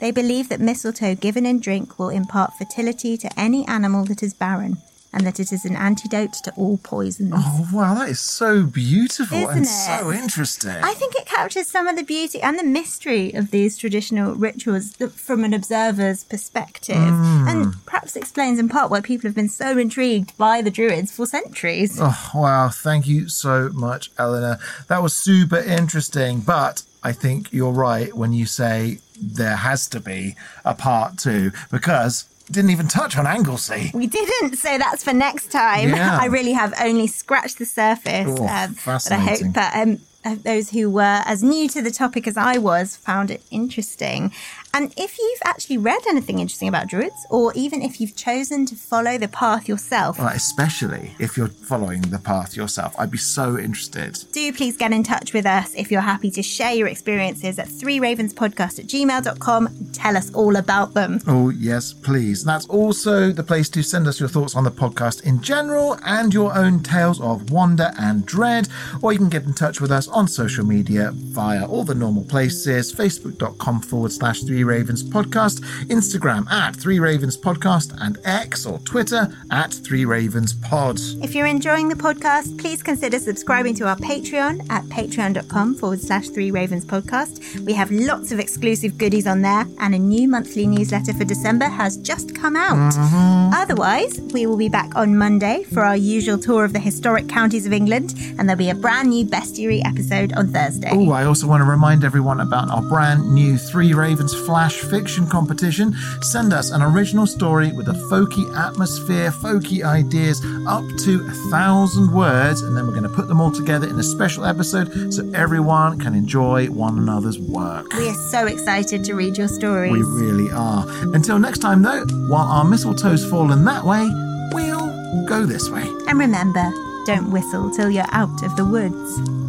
They 0.00 0.10
believe 0.10 0.48
that 0.48 0.60
mistletoe 0.60 1.14
given 1.14 1.46
in 1.46 1.60
drink 1.60 1.96
will 1.96 2.08
impart 2.08 2.58
fertility 2.58 3.16
to 3.16 3.38
any 3.38 3.64
animal 3.68 4.04
that 4.06 4.24
is 4.24 4.34
barren, 4.34 4.78
and 5.12 5.26
that 5.26 5.40
it 5.40 5.52
is 5.52 5.64
an 5.64 5.76
antidote 5.76 6.34
to 6.44 6.52
all 6.56 6.78
poisons. 6.78 7.32
Oh, 7.34 7.68
wow, 7.72 7.94
that 7.94 8.08
is 8.08 8.20
so 8.20 8.62
beautiful 8.64 9.38
Isn't 9.38 9.64
so 9.64 10.10
it? 10.10 10.16
interesting. 10.16 10.70
I 10.70 10.94
think 10.94 11.14
it 11.16 11.26
captures 11.26 11.66
some 11.66 11.88
of 11.88 11.96
the 11.96 12.04
beauty 12.04 12.40
and 12.40 12.58
the 12.58 12.64
mystery 12.64 13.32
of 13.32 13.50
these 13.50 13.76
traditional 13.76 14.34
rituals 14.34 14.94
from 14.96 15.44
an 15.44 15.52
observer's 15.52 16.24
perspective, 16.24 16.96
mm. 16.96 17.48
and 17.48 17.74
perhaps 17.86 18.16
explains 18.16 18.58
in 18.58 18.68
part 18.68 18.90
why 18.90 19.00
people 19.00 19.28
have 19.28 19.34
been 19.34 19.48
so 19.48 19.76
intrigued 19.76 20.36
by 20.36 20.62
the 20.62 20.70
Druids 20.70 21.10
for 21.12 21.26
centuries. 21.26 21.98
Oh, 22.00 22.30
wow. 22.34 22.68
Thank 22.68 23.06
you 23.06 23.28
so 23.28 23.70
much, 23.70 24.10
Eleanor. 24.18 24.58
That 24.88 25.02
was 25.02 25.14
super 25.14 25.58
interesting. 25.58 26.40
But 26.40 26.82
I 27.02 27.12
think 27.12 27.52
you're 27.52 27.72
right 27.72 28.14
when 28.14 28.32
you 28.32 28.46
say 28.46 28.98
there 29.20 29.56
has 29.56 29.88
to 29.88 30.00
be 30.00 30.36
a 30.64 30.74
part 30.74 31.18
two 31.18 31.50
because 31.70 32.24
didn't 32.50 32.70
even 32.70 32.88
touch 32.88 33.16
on 33.16 33.26
Anglesey. 33.26 33.90
We 33.94 34.06
didn't, 34.06 34.56
so 34.56 34.76
that's 34.78 35.04
for 35.04 35.12
next 35.12 35.50
time. 35.50 35.90
Yeah. 35.90 36.18
I 36.20 36.26
really 36.26 36.52
have 36.52 36.74
only 36.80 37.06
scratched 37.06 37.58
the 37.58 37.66
surface. 37.66 38.26
Oh, 38.28 38.46
um, 38.46 38.76
but 38.84 39.12
I 39.12 39.16
hope 39.16 39.52
that 39.54 39.76
um, 39.76 40.00
those 40.36 40.70
who 40.70 40.90
were 40.90 41.22
as 41.24 41.42
new 41.42 41.68
to 41.68 41.82
the 41.82 41.90
topic 41.90 42.26
as 42.26 42.36
I 42.36 42.58
was 42.58 42.96
found 42.96 43.30
it 43.30 43.42
interesting. 43.50 44.32
And 44.72 44.92
if 44.96 45.18
you've 45.18 45.40
actually 45.44 45.78
read 45.78 46.00
anything 46.08 46.38
interesting 46.38 46.68
about 46.68 46.86
druids, 46.88 47.26
or 47.28 47.52
even 47.54 47.82
if 47.82 48.00
you've 48.00 48.14
chosen 48.16 48.66
to 48.66 48.76
follow 48.76 49.18
the 49.18 49.28
path 49.28 49.68
yourself, 49.68 50.18
Well, 50.18 50.28
especially 50.28 51.14
if 51.18 51.36
you're 51.36 51.48
following 51.48 52.02
the 52.02 52.18
path 52.18 52.56
yourself, 52.56 52.94
I'd 52.98 53.10
be 53.10 53.18
so 53.18 53.58
interested. 53.58 54.18
do 54.32 54.52
please 54.52 54.76
get 54.76 54.92
in 54.92 55.02
touch 55.02 55.32
with 55.32 55.46
us 55.46 55.74
if 55.74 55.90
you're 55.90 56.00
happy 56.00 56.30
to 56.32 56.42
share 56.42 56.72
your 56.74 56.86
experiences 56.88 57.58
at 57.58 57.68
three 57.68 57.98
ravenspodcast 57.98 58.78
at 58.78 58.86
gmail.com 58.86 59.90
tell 59.92 60.16
us 60.16 60.32
all 60.34 60.56
about 60.56 60.94
them. 60.94 61.20
Oh, 61.26 61.50
yes, 61.50 61.92
please. 61.92 62.44
That's 62.44 62.66
also 62.66 63.32
the 63.32 63.42
place 63.42 63.68
to 63.70 63.82
send 63.82 64.06
us 64.06 64.18
your 64.20 64.28
thoughts 64.28 64.54
on 64.54 64.64
the 64.64 64.70
podcast 64.70 65.24
in 65.24 65.42
general 65.42 65.98
and 66.04 66.32
your 66.32 66.56
own 66.56 66.82
tales 66.82 67.20
of 67.20 67.50
wonder 67.50 67.90
and 67.98 68.24
dread. 68.24 68.68
Or 69.02 69.12
you 69.12 69.18
can 69.18 69.28
get 69.28 69.44
in 69.44 69.52
touch 69.54 69.80
with 69.80 69.90
us 69.90 70.08
on 70.08 70.28
social 70.28 70.64
media 70.64 71.10
via 71.12 71.66
all 71.66 71.84
the 71.84 71.94
normal 71.94 72.24
places 72.24 72.92
facebook.com 72.94 73.80
forward 73.82 74.12
slash 74.12 74.42
three 74.42 74.59
ravens 74.64 75.02
podcast, 75.02 75.60
Instagram 75.86 76.50
at 76.50 76.76
three 76.76 76.98
ravens 76.98 77.36
podcast, 77.36 77.94
and 78.00 78.18
X 78.24 78.66
or 78.66 78.78
Twitter 78.80 79.32
at 79.50 79.72
three 79.72 80.04
ravens 80.04 80.52
pod. 80.52 80.98
If 81.22 81.34
you're 81.34 81.46
enjoying 81.46 81.88
the 81.88 81.94
podcast, 81.94 82.58
please 82.58 82.82
consider 82.82 83.18
subscribing 83.18 83.74
to 83.76 83.86
our 83.86 83.96
Patreon 83.96 84.70
at 84.70 84.84
patreon.com 84.84 85.74
forward 85.76 86.00
slash 86.00 86.28
three 86.28 86.50
ravens 86.50 86.84
podcast. 86.84 87.60
We 87.64 87.72
have 87.74 87.90
lots 87.90 88.32
of 88.32 88.38
exclusive 88.38 88.98
goodies 88.98 89.26
on 89.26 89.42
there, 89.42 89.66
and 89.78 89.94
a 89.94 89.98
new 89.98 90.28
monthly 90.28 90.66
newsletter 90.66 91.12
for 91.12 91.24
December 91.24 91.66
has 91.66 91.96
just 91.96 92.34
come 92.34 92.56
out. 92.56 92.92
Mm-hmm. 92.94 93.54
Otherwise, 93.54 94.20
we 94.32 94.46
will 94.46 94.56
be 94.56 94.68
back 94.68 94.94
on 94.96 95.16
Monday 95.16 95.64
for 95.64 95.84
our 95.84 95.96
usual 95.96 96.38
tour 96.38 96.64
of 96.64 96.72
the 96.72 96.78
historic 96.78 97.28
counties 97.28 97.66
of 97.66 97.72
England, 97.72 98.14
and 98.38 98.48
there'll 98.48 98.58
be 98.58 98.70
a 98.70 98.74
brand 98.74 99.10
new 99.10 99.24
bestiary 99.24 99.84
episode 99.84 100.32
on 100.34 100.48
Thursday. 100.48 100.90
Oh, 100.92 101.12
I 101.12 101.24
also 101.24 101.46
want 101.46 101.60
to 101.62 101.64
remind 101.64 102.04
everyone 102.04 102.40
about 102.40 102.70
our 102.70 102.82
brand 102.82 103.32
new 103.32 103.58
Three 103.58 103.92
Ravens 103.92 104.34
Flash 104.50 104.80
fiction 104.80 105.28
competition. 105.28 105.94
Send 106.22 106.52
us 106.52 106.72
an 106.72 106.82
original 106.82 107.24
story 107.24 107.70
with 107.70 107.86
a 107.86 107.92
folky 108.10 108.52
atmosphere, 108.56 109.30
folky 109.30 109.84
ideas, 109.84 110.44
up 110.66 110.82
to 111.04 111.24
a 111.24 111.30
thousand 111.52 112.12
words, 112.12 112.62
and 112.62 112.76
then 112.76 112.84
we're 112.84 112.92
going 112.92 113.04
to 113.04 113.08
put 113.08 113.28
them 113.28 113.40
all 113.40 113.52
together 113.52 113.88
in 113.88 113.96
a 113.96 114.02
special 114.02 114.44
episode 114.44 115.14
so 115.14 115.30
everyone 115.34 116.00
can 116.00 116.16
enjoy 116.16 116.66
one 116.66 116.98
another's 116.98 117.38
work. 117.38 117.92
We 117.92 118.08
are 118.08 118.28
so 118.32 118.48
excited 118.48 119.04
to 119.04 119.14
read 119.14 119.38
your 119.38 119.46
stories. 119.46 119.92
We 119.92 120.02
really 120.02 120.50
are. 120.50 120.84
Until 121.14 121.38
next 121.38 121.60
time, 121.60 121.82
though, 121.82 122.04
while 122.26 122.48
our 122.48 122.64
mistletoe's 122.64 123.24
fallen 123.24 123.64
that 123.66 123.84
way, 123.84 124.04
we'll 124.52 125.26
go 125.26 125.46
this 125.46 125.70
way. 125.70 125.86
And 126.08 126.18
remember, 126.18 126.72
don't 127.06 127.30
whistle 127.30 127.70
till 127.70 127.88
you're 127.88 128.04
out 128.10 128.42
of 128.42 128.56
the 128.56 128.64
woods. 128.64 129.39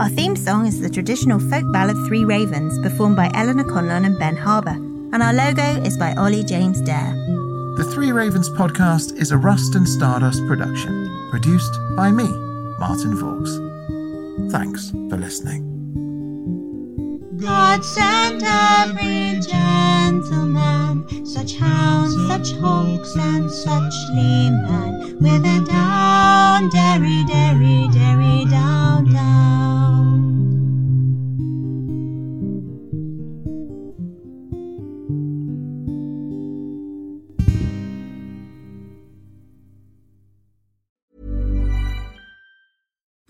Our 0.00 0.08
theme 0.08 0.34
song 0.34 0.64
is 0.64 0.80
the 0.80 0.88
traditional 0.88 1.38
folk 1.38 1.70
ballad 1.74 1.94
Three 2.06 2.24
Ravens, 2.24 2.78
performed 2.78 3.16
by 3.16 3.30
Eleanor 3.34 3.64
Conlon 3.64 4.06
and 4.06 4.18
Ben 4.18 4.34
Harbour. 4.34 4.70
And 5.12 5.22
our 5.22 5.34
logo 5.34 5.82
is 5.82 5.98
by 5.98 6.14
Ollie 6.14 6.42
James 6.42 6.80
Dare. 6.80 7.12
The 7.76 7.86
Three 7.92 8.10
Ravens 8.10 8.48
podcast 8.48 9.14
is 9.18 9.30
a 9.30 9.36
Rust 9.36 9.74
and 9.74 9.86
Stardust 9.86 10.46
production, 10.46 11.06
produced 11.30 11.78
by 11.96 12.10
me, 12.10 12.28
Martin 12.78 13.14
Vaux. 13.14 14.50
Thanks 14.50 14.88
for 14.90 15.18
listening. 15.18 15.69
God 17.40 17.82
sent 17.82 18.42
every 18.44 19.40
gentleman, 19.40 21.24
such 21.24 21.56
hounds, 21.56 22.14
such 22.28 22.52
hawks, 22.58 23.16
and 23.16 23.50
such 23.50 23.94
leman, 24.14 25.16
with 25.18 25.46
a 25.46 25.64
down, 25.64 26.68
derry, 26.68 27.24
derry, 27.24 27.88
derry, 27.92 28.44
down, 28.44 29.10
down. 29.10 30.29